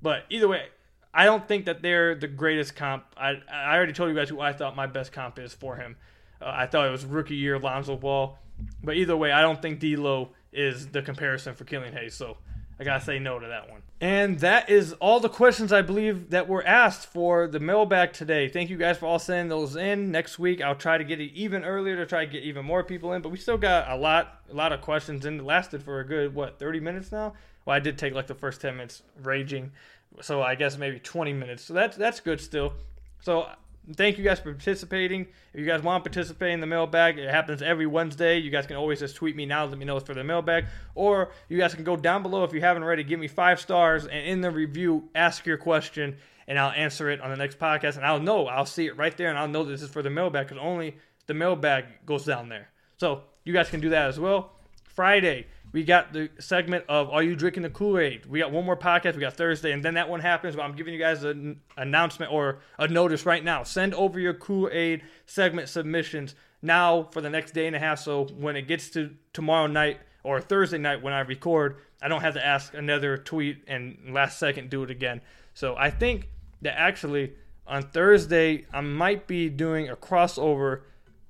But 0.00 0.24
either 0.30 0.48
way, 0.48 0.68
I 1.12 1.24
don't 1.26 1.46
think 1.46 1.66
that 1.66 1.82
they're 1.82 2.14
the 2.14 2.28
greatest 2.28 2.74
comp. 2.74 3.04
I 3.16 3.40
I 3.52 3.76
already 3.76 3.92
told 3.92 4.10
you 4.10 4.16
guys 4.16 4.28
who 4.28 4.40
I 4.40 4.52
thought 4.52 4.76
my 4.76 4.86
best 4.86 5.12
comp 5.12 5.38
is 5.38 5.52
for 5.52 5.76
him. 5.76 5.96
Uh, 6.40 6.52
I 6.54 6.66
thought 6.66 6.86
it 6.86 6.90
was 6.90 7.04
rookie 7.04 7.36
year 7.36 7.58
Lonzo 7.58 7.96
Ball. 7.96 8.38
But 8.82 8.96
either 8.96 9.16
way, 9.16 9.32
I 9.32 9.42
don't 9.42 9.60
think 9.60 9.80
D'Lo 9.80 10.30
is 10.52 10.88
the 10.88 11.02
comparison 11.02 11.54
for 11.54 11.64
Killian 11.64 11.92
Hayes. 11.92 12.14
So 12.14 12.38
I 12.78 12.84
gotta 12.84 13.04
say 13.04 13.18
no 13.18 13.38
to 13.38 13.46
that 13.46 13.70
one. 13.70 13.82
And 14.00 14.38
that 14.40 14.68
is 14.68 14.92
all 14.94 15.20
the 15.20 15.30
questions 15.30 15.72
I 15.72 15.80
believe 15.80 16.30
that 16.30 16.46
were 16.46 16.66
asked 16.66 17.06
for 17.06 17.48
the 17.48 17.58
mailbag 17.58 18.12
today. 18.12 18.48
Thank 18.48 18.68
you 18.68 18.76
guys 18.76 18.98
for 18.98 19.06
all 19.06 19.18
sending 19.18 19.48
those 19.48 19.76
in. 19.76 20.10
Next 20.10 20.38
week 20.38 20.60
I'll 20.60 20.74
try 20.74 20.98
to 20.98 21.04
get 21.04 21.18
it 21.18 21.32
even 21.32 21.64
earlier 21.64 21.96
to 21.96 22.04
try 22.04 22.26
to 22.26 22.30
get 22.30 22.42
even 22.42 22.66
more 22.66 22.84
people 22.84 23.14
in. 23.14 23.22
But 23.22 23.30
we 23.30 23.38
still 23.38 23.56
got 23.56 23.90
a 23.90 23.96
lot, 23.96 24.42
a 24.50 24.54
lot 24.54 24.72
of 24.72 24.82
questions 24.82 25.24
in. 25.24 25.40
It 25.40 25.44
lasted 25.44 25.82
for 25.82 26.00
a 26.00 26.04
good 26.04 26.34
what, 26.34 26.58
30 26.58 26.80
minutes 26.80 27.10
now. 27.10 27.32
Well, 27.64 27.74
I 27.74 27.80
did 27.80 27.96
take 27.96 28.12
like 28.14 28.26
the 28.26 28.34
first 28.34 28.60
10 28.60 28.76
minutes 28.76 29.02
raging, 29.22 29.72
so 30.20 30.42
I 30.42 30.54
guess 30.54 30.76
maybe 30.76 31.00
20 31.00 31.32
minutes. 31.32 31.64
So 31.64 31.74
that's 31.74 31.96
that's 31.96 32.20
good 32.20 32.40
still. 32.40 32.74
So 33.20 33.48
thank 33.94 34.18
you 34.18 34.24
guys 34.24 34.38
for 34.40 34.52
participating. 34.52 35.28
If 35.52 35.60
you 35.60 35.66
guys 35.66 35.82
want 35.82 36.02
to 36.02 36.10
participate 36.10 36.52
in 36.52 36.60
the 36.60 36.66
mailbag, 36.66 37.18
it 37.18 37.30
happens 37.30 37.62
every 37.62 37.86
Wednesday. 37.86 38.38
You 38.38 38.50
guys 38.50 38.66
can 38.66 38.76
always 38.76 39.00
just 39.00 39.16
tweet 39.16 39.36
me 39.36 39.46
now, 39.46 39.64
let 39.64 39.78
me 39.78 39.84
know 39.84 39.96
it's 39.96 40.06
for 40.06 40.14
the 40.14 40.24
mailbag. 40.24 40.66
Or 40.94 41.30
you 41.48 41.58
guys 41.58 41.74
can 41.74 41.84
go 41.84 41.96
down 41.96 42.22
below 42.22 42.44
if 42.44 42.52
you 42.52 42.60
haven't 42.60 42.82
already, 42.82 43.04
give 43.04 43.20
me 43.20 43.28
five 43.28 43.60
stars, 43.60 44.06
and 44.06 44.26
in 44.26 44.40
the 44.40 44.50
review, 44.50 45.08
ask 45.14 45.46
your 45.46 45.56
question, 45.56 46.16
and 46.48 46.58
I'll 46.58 46.72
answer 46.72 47.10
it 47.10 47.20
on 47.20 47.30
the 47.30 47.36
next 47.36 47.58
podcast. 47.58 47.96
And 47.96 48.04
I'll 48.04 48.20
know, 48.20 48.46
I'll 48.46 48.66
see 48.66 48.86
it 48.86 48.96
right 48.96 49.16
there, 49.16 49.28
and 49.28 49.38
I'll 49.38 49.48
know 49.48 49.64
this 49.64 49.82
is 49.82 49.90
for 49.90 50.02
the 50.02 50.10
mailbag 50.10 50.48
because 50.48 50.62
only 50.62 50.96
the 51.26 51.34
mailbag 51.34 51.84
goes 52.04 52.24
down 52.24 52.48
there. 52.48 52.68
So 52.98 53.22
you 53.44 53.52
guys 53.52 53.68
can 53.68 53.80
do 53.80 53.90
that 53.90 54.08
as 54.08 54.18
well. 54.18 54.52
Friday, 54.84 55.46
we 55.72 55.84
got 55.84 56.12
the 56.12 56.30
segment 56.38 56.84
of 56.88 57.10
Are 57.10 57.22
You 57.22 57.36
Drinking 57.36 57.62
the 57.62 57.70
Kool 57.70 57.98
Aid? 57.98 58.26
We 58.26 58.38
got 58.38 58.52
one 58.52 58.64
more 58.64 58.76
podcast. 58.76 59.14
We 59.14 59.20
got 59.20 59.34
Thursday, 59.34 59.72
and 59.72 59.84
then 59.84 59.94
that 59.94 60.08
one 60.08 60.20
happens. 60.20 60.56
But 60.56 60.62
I'm 60.62 60.74
giving 60.74 60.94
you 60.94 61.00
guys 61.00 61.24
an 61.24 61.60
announcement 61.76 62.32
or 62.32 62.60
a 62.78 62.88
notice 62.88 63.26
right 63.26 63.42
now. 63.42 63.62
Send 63.62 63.94
over 63.94 64.18
your 64.18 64.34
Kool 64.34 64.68
Aid 64.72 65.02
segment 65.26 65.68
submissions 65.68 66.34
now 66.62 67.08
for 67.12 67.20
the 67.20 67.30
next 67.30 67.52
day 67.52 67.66
and 67.66 67.76
a 67.76 67.78
half. 67.78 67.98
So 67.98 68.26
when 68.38 68.56
it 68.56 68.62
gets 68.62 68.90
to 68.90 69.10
tomorrow 69.32 69.66
night 69.66 70.00
or 70.22 70.40
Thursday 70.40 70.78
night 70.78 71.02
when 71.02 71.12
I 71.12 71.20
record, 71.20 71.76
I 72.00 72.08
don't 72.08 72.22
have 72.22 72.34
to 72.34 72.44
ask 72.44 72.74
another 72.74 73.16
tweet 73.16 73.64
and 73.66 73.98
last 74.12 74.38
second 74.38 74.70
do 74.70 74.82
it 74.82 74.90
again. 74.90 75.20
So 75.54 75.76
I 75.76 75.90
think 75.90 76.28
that 76.62 76.78
actually 76.78 77.34
on 77.66 77.82
Thursday, 77.82 78.66
I 78.72 78.80
might 78.80 79.26
be 79.26 79.48
doing 79.48 79.88
a 79.88 79.96
crossover 79.96 80.82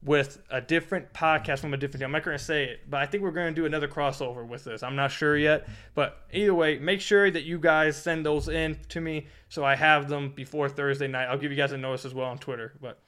with 0.07 0.41
a 0.51 0.61
different 0.61 1.13
podcast 1.13 1.59
from 1.59 1.75
a 1.75 1.77
different 1.77 2.01
team. 2.01 2.07
I'm 2.07 2.13
not 2.13 2.23
going 2.23 2.39
to 2.39 2.43
say 2.43 2.65
it, 2.65 2.89
but 2.89 3.03
I 3.03 3.07
think 3.07 3.25
we're 3.25 3.33
going 3.33 3.53
to 3.53 3.61
do 3.61 3.67
another 3.67 3.89
crossover 3.89 4.47
with 4.47 4.63
this. 4.63 4.85
I'm 4.85 4.95
not 4.95 5.11
sure 5.11 5.37
yet, 5.37 5.69
but 5.95 6.23
either 6.33 6.55
way, 6.55 6.79
make 6.79 7.01
sure 7.01 7.29
that 7.29 7.43
you 7.43 7.59
guys 7.59 8.01
send 8.01 8.25
those 8.25 8.49
in 8.49 8.79
to 8.91 9.01
me 9.01 9.27
so 9.49 9.65
I 9.65 9.75
have 9.75 10.09
them 10.09 10.31
before 10.31 10.69
Thursday 10.69 11.09
night. 11.09 11.25
I'll 11.25 11.39
give 11.39 11.51
you 11.51 11.57
guys 11.57 11.73
a 11.73 11.77
notice 11.77 12.05
as 12.05 12.15
well 12.15 12.29
on 12.29 12.39
Twitter. 12.39 12.75
But 12.81 13.01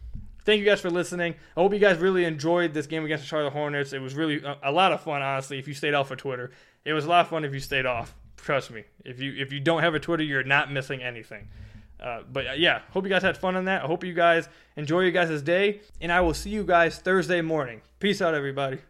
thank 0.44 0.58
you 0.58 0.66
guys 0.66 0.80
for 0.80 0.90
listening. 0.90 1.36
I 1.56 1.60
hope 1.60 1.72
you 1.72 1.78
guys 1.78 1.98
really 1.98 2.24
enjoyed 2.24 2.74
this 2.74 2.88
game 2.88 3.04
against 3.04 3.22
the 3.22 3.28
Charlotte 3.28 3.52
Hornets. 3.52 3.92
It 3.92 4.02
was 4.02 4.16
really 4.16 4.42
a, 4.62 4.72
lot 4.72 4.92
of 4.92 5.00
fun, 5.00 5.22
honestly. 5.22 5.60
If 5.60 5.68
you 5.68 5.74
stayed 5.74 5.94
off 5.94 6.10
of 6.10 6.18
Twitter, 6.18 6.50
it 6.84 6.94
was 6.94 7.04
a 7.04 7.08
lot 7.08 7.20
of 7.20 7.28
fun 7.28 7.44
if 7.44 7.54
you 7.54 7.60
stayed 7.60 7.86
off. 7.86 8.12
Trust 8.36 8.72
me. 8.72 8.82
If 9.04 9.20
you 9.20 9.34
if 9.36 9.52
you 9.52 9.60
don't 9.60 9.82
have 9.82 9.94
a 9.94 10.00
Twitter, 10.00 10.24
you're 10.24 10.42
not 10.42 10.72
missing 10.72 11.02
anything. 11.02 11.48
Uh, 12.00 12.22
but 12.32 12.46
uh, 12.46 12.52
yeah, 12.52 12.82
hope 12.90 13.04
you 13.04 13.10
guys 13.10 13.22
had 13.22 13.36
fun 13.36 13.56
on 13.56 13.64
that. 13.64 13.82
I 13.82 13.86
hope 13.86 14.04
you 14.04 14.14
guys 14.14 14.48
enjoy 14.76 15.00
your 15.00 15.10
guys' 15.10 15.42
day, 15.42 15.80
and 16.00 16.12
I 16.12 16.20
will 16.20 16.34
see 16.34 16.50
you 16.50 16.64
guys 16.64 16.98
Thursday 16.98 17.40
morning. 17.40 17.80
Peace 17.98 18.22
out, 18.22 18.34
everybody. 18.34 18.78